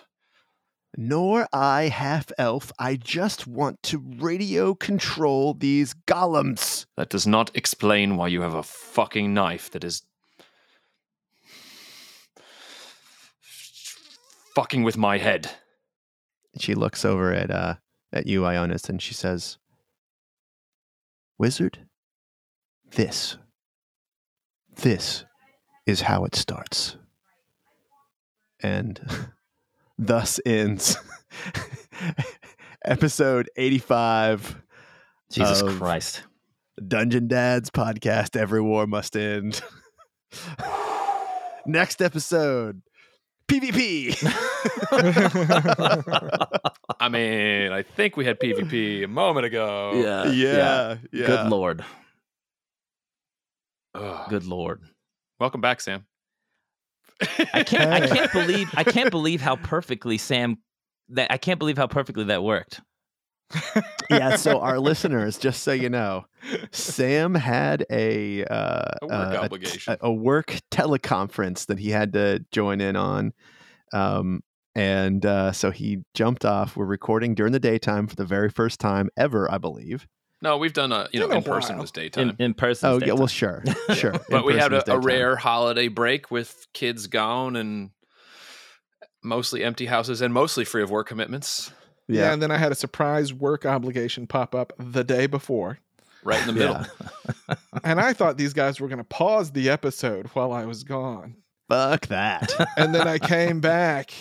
Nor 0.97 1.49
I, 1.53 1.89
half 1.89 2.31
elf. 2.39 2.71
I 2.79 2.95
just 2.97 3.47
want 3.47 3.83
to 3.85 4.03
radio 4.19 4.75
control 4.75 5.55
these 5.55 5.93
golems. 6.07 6.87
That 6.97 7.11
does 7.11 7.27
not 7.27 7.51
explain 7.55 8.17
why 8.17 8.29
you 8.29 8.43
have 8.43 8.55
a 8.55 8.63
fucking 8.63 9.35
knife 9.35 9.71
that 9.73 9.83
is 9.83 10.03
fucking 14.55 14.83
with 14.83 14.97
my 14.97 15.19
head. 15.19 15.51
She 16.59 16.75
looks 16.75 17.05
over 17.05 17.33
at 17.33 17.51
uh 17.51 17.75
at 18.13 18.27
you, 18.27 18.43
Ionis, 18.43 18.89
and 18.89 19.03
she 19.03 19.13
says, 19.13 19.59
Wizard, 21.39 21.87
this. 22.93 23.37
This 24.77 25.25
is 25.87 26.03
how 26.03 26.25
it 26.25 26.35
starts. 26.35 26.97
And 28.63 29.01
thus 29.99 30.41
ends 30.47 30.97
episode 32.85 33.51
85 33.57 34.63
Jesus 35.31 35.63
Christ. 35.79 36.23
Dungeon 36.87 37.29
Dads 37.29 37.71
podcast. 37.71 38.37
Every 38.37 38.61
war 38.61 38.87
must 38.87 39.17
end. 39.17 39.61
Next 41.67 42.03
episode 42.03 42.83
PvP. 43.49 44.17
I 47.01 47.09
mean, 47.09 47.73
I 47.73 47.83
think 47.83 48.17
we 48.17 48.25
had 48.25 48.39
PvP 48.41 49.05
a 49.05 49.09
moment 49.09 49.47
ago. 49.47 49.93
Yeah. 49.95 50.31
yeah, 50.31 50.97
yeah. 51.13 51.27
Good 51.27 51.51
lord. 51.51 51.85
Ugh. 53.95 54.29
Good 54.29 54.45
lord. 54.45 54.83
Welcome 55.39 55.61
back, 55.61 55.81
Sam. 55.81 56.07
I 57.53 57.63
can't 57.65 57.93
I 57.93 58.07
can't 58.15 58.33
believe 58.33 58.71
I 58.75 58.85
can't 58.85 59.11
believe 59.11 59.41
how 59.41 59.57
perfectly 59.57 60.19
Sam 60.19 60.59
that 61.11 61.31
I 61.31 61.37
can't 61.37 61.59
believe 61.59 61.77
how 61.77 61.87
perfectly 61.87 62.25
that 62.25 62.43
worked. 62.43 62.81
Yeah, 64.11 64.37
so 64.37 64.61
our 64.61 64.79
listeners, 64.79 65.39
just 65.39 65.63
so 65.63 65.73
you 65.73 65.89
know, 65.89 66.25
Sam 66.73 67.35
had 67.35 67.87
a 67.91 68.45
uh, 68.45 68.93
A 69.03 69.07
work 69.07 69.13
uh, 69.13 69.41
obligation. 69.45 69.97
a, 70.01 70.07
a 70.09 70.13
work 70.13 70.57
teleconference 70.71 71.67
that 71.67 71.79
he 71.79 71.91
had 71.91 72.13
to 72.15 72.45
join 72.51 72.81
in 72.81 72.97
on, 72.97 73.33
um, 73.93 74.43
and 74.75 75.25
uh, 75.25 75.53
so 75.53 75.71
he 75.71 75.99
jumped 76.15 76.45
off. 76.45 76.77
We're 76.77 76.85
recording 76.87 77.35
during 77.35 77.53
the 77.53 77.61
daytime 77.61 78.07
for 78.07 78.17
the 78.17 78.25
very 78.25 78.51
first 78.51 78.81
time 78.81 79.09
ever, 79.17 79.51
I 79.51 79.59
believe. 79.59 80.07
No, 80.43 80.59
we've 80.59 80.73
done 80.75 80.93
a 80.93 81.09
you 81.13 81.21
know 81.21 81.29
Been 81.29 81.37
a 81.37 81.39
in 81.39 81.45
person 81.45 81.77
while. 81.77 81.83
was 81.85 81.91
daytime. 81.91 82.31
In 82.31 82.37
in 82.39 82.55
person. 82.55 82.91
Oh 82.91 82.99
yeah, 83.05 83.13
well, 83.13 83.27
sure, 83.27 83.63
sure. 83.95 84.15
but 84.29 84.45
we 84.45 84.59
had 84.59 84.73
a, 84.73 84.93
a 84.93 84.99
rare 84.99 85.37
holiday 85.37 85.89
break 85.89 86.31
with 86.31 86.67
kids 86.75 87.07
gone 87.07 87.57
and 87.57 87.91
mostly 89.23 89.65
empty 89.65 89.87
houses 89.87 90.21
and 90.21 90.35
mostly 90.35 90.65
free 90.65 90.83
of 90.83 90.91
work 90.91 91.09
commitments 91.09 91.73
yeah. 92.09 92.23
Yeah, 92.23 92.33
and 92.33 92.43
then 92.43 92.51
I 92.51 92.57
had 92.59 92.73
a 92.73 92.75
surprise 92.75 93.33
work 93.33 93.65
obligation 93.67 94.27
pop 94.27 94.55
up 94.55 94.73
the 94.79 95.05
day 95.05 95.27
before. 95.27 95.79
right 96.25 96.41
in 96.41 96.47
the 96.49 96.53
middle. 96.53 96.75
Yeah. 97.49 97.55
And 97.85 98.01
I 98.01 98.13
thought 98.15 98.39
these 98.39 98.55
guys 98.55 98.81
were 98.81 98.89
going 98.89 98.99
to 98.99 99.05
pause 99.05 99.51
the 99.53 99.69
episode 99.69 100.29
while 100.29 100.53
I 100.53 100.65
was 100.65 100.85
gone. 100.85 101.37
fuck 101.69 102.07
that. 102.07 102.51
And 102.79 102.95
then 102.95 103.07
I 103.07 103.19
came 103.19 103.61
back. 103.61 104.13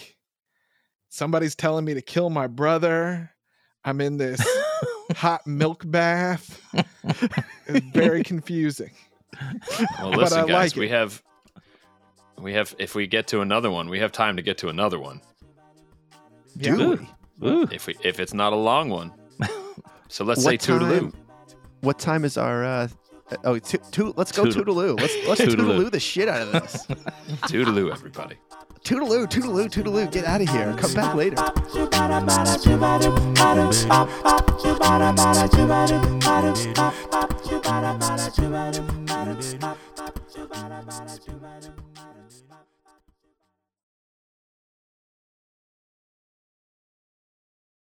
Somebody's 1.09 1.55
telling 1.55 1.85
me 1.85 1.93
to 1.93 2.01
kill 2.01 2.29
my 2.29 2.47
brother. 2.47 3.31
I'm 3.85 4.01
in 4.01 4.17
this 4.17 4.45
hot 5.15 5.45
milk 5.47 5.83
bath. 5.85 6.61
It's 7.67 7.85
very 7.93 8.23
confusing. 8.23 8.91
Well, 9.99 10.09
listen, 10.11 10.47
guys, 10.47 10.71
like 10.71 10.75
we 10.75 10.85
it. 10.87 10.91
have 10.91 11.21
we 12.39 12.53
have 12.53 12.75
if 12.79 12.95
we 12.95 13.07
get 13.07 13.27
to 13.27 13.41
another 13.41 13.69
one, 13.71 13.89
we 13.89 13.99
have 13.99 14.11
time 14.11 14.35
to 14.37 14.41
get 14.41 14.57
to 14.59 14.69
another 14.69 14.99
one. 14.99 15.21
Yeah. 16.55 16.75
Do 16.75 16.89
we? 16.91 17.07
Ooh. 17.43 17.67
If 17.71 17.87
we 17.87 17.95
if 18.03 18.19
it's 18.19 18.33
not 18.33 18.53
a 18.53 18.55
long 18.57 18.89
one. 18.89 19.11
So 20.09 20.23
let's 20.23 20.43
say 20.43 20.57
toodaloo. 20.57 21.11
time- 21.11 21.13
What 21.81 21.97
time 21.99 22.23
is 22.25 22.37
our? 22.37 22.63
Uh, 22.63 22.87
oh, 23.45 23.57
to, 23.57 23.77
to, 23.77 24.13
let's 24.15 24.31
go 24.31 24.43
Toodle- 24.45 24.63
toodaloo. 24.65 24.99
Let's 24.99 25.15
let's 25.27 25.41
Toodaloo. 25.41 25.79
toodaloo 25.79 25.91
the 25.91 25.99
shit 25.99 26.29
out 26.29 26.41
of 26.41 26.51
this. 26.51 26.85
Toodaloo, 27.49 27.91
everybody. 27.91 28.35
toodaloo, 28.83 29.25
toodaloo, 29.27 29.67
toodaloo. 29.69 30.11
Get 30.11 30.25
out 30.25 30.41
of 30.41 30.49
here. 30.49 30.75
Come 30.77 30.93
back 30.93 31.15
later. 31.15 31.37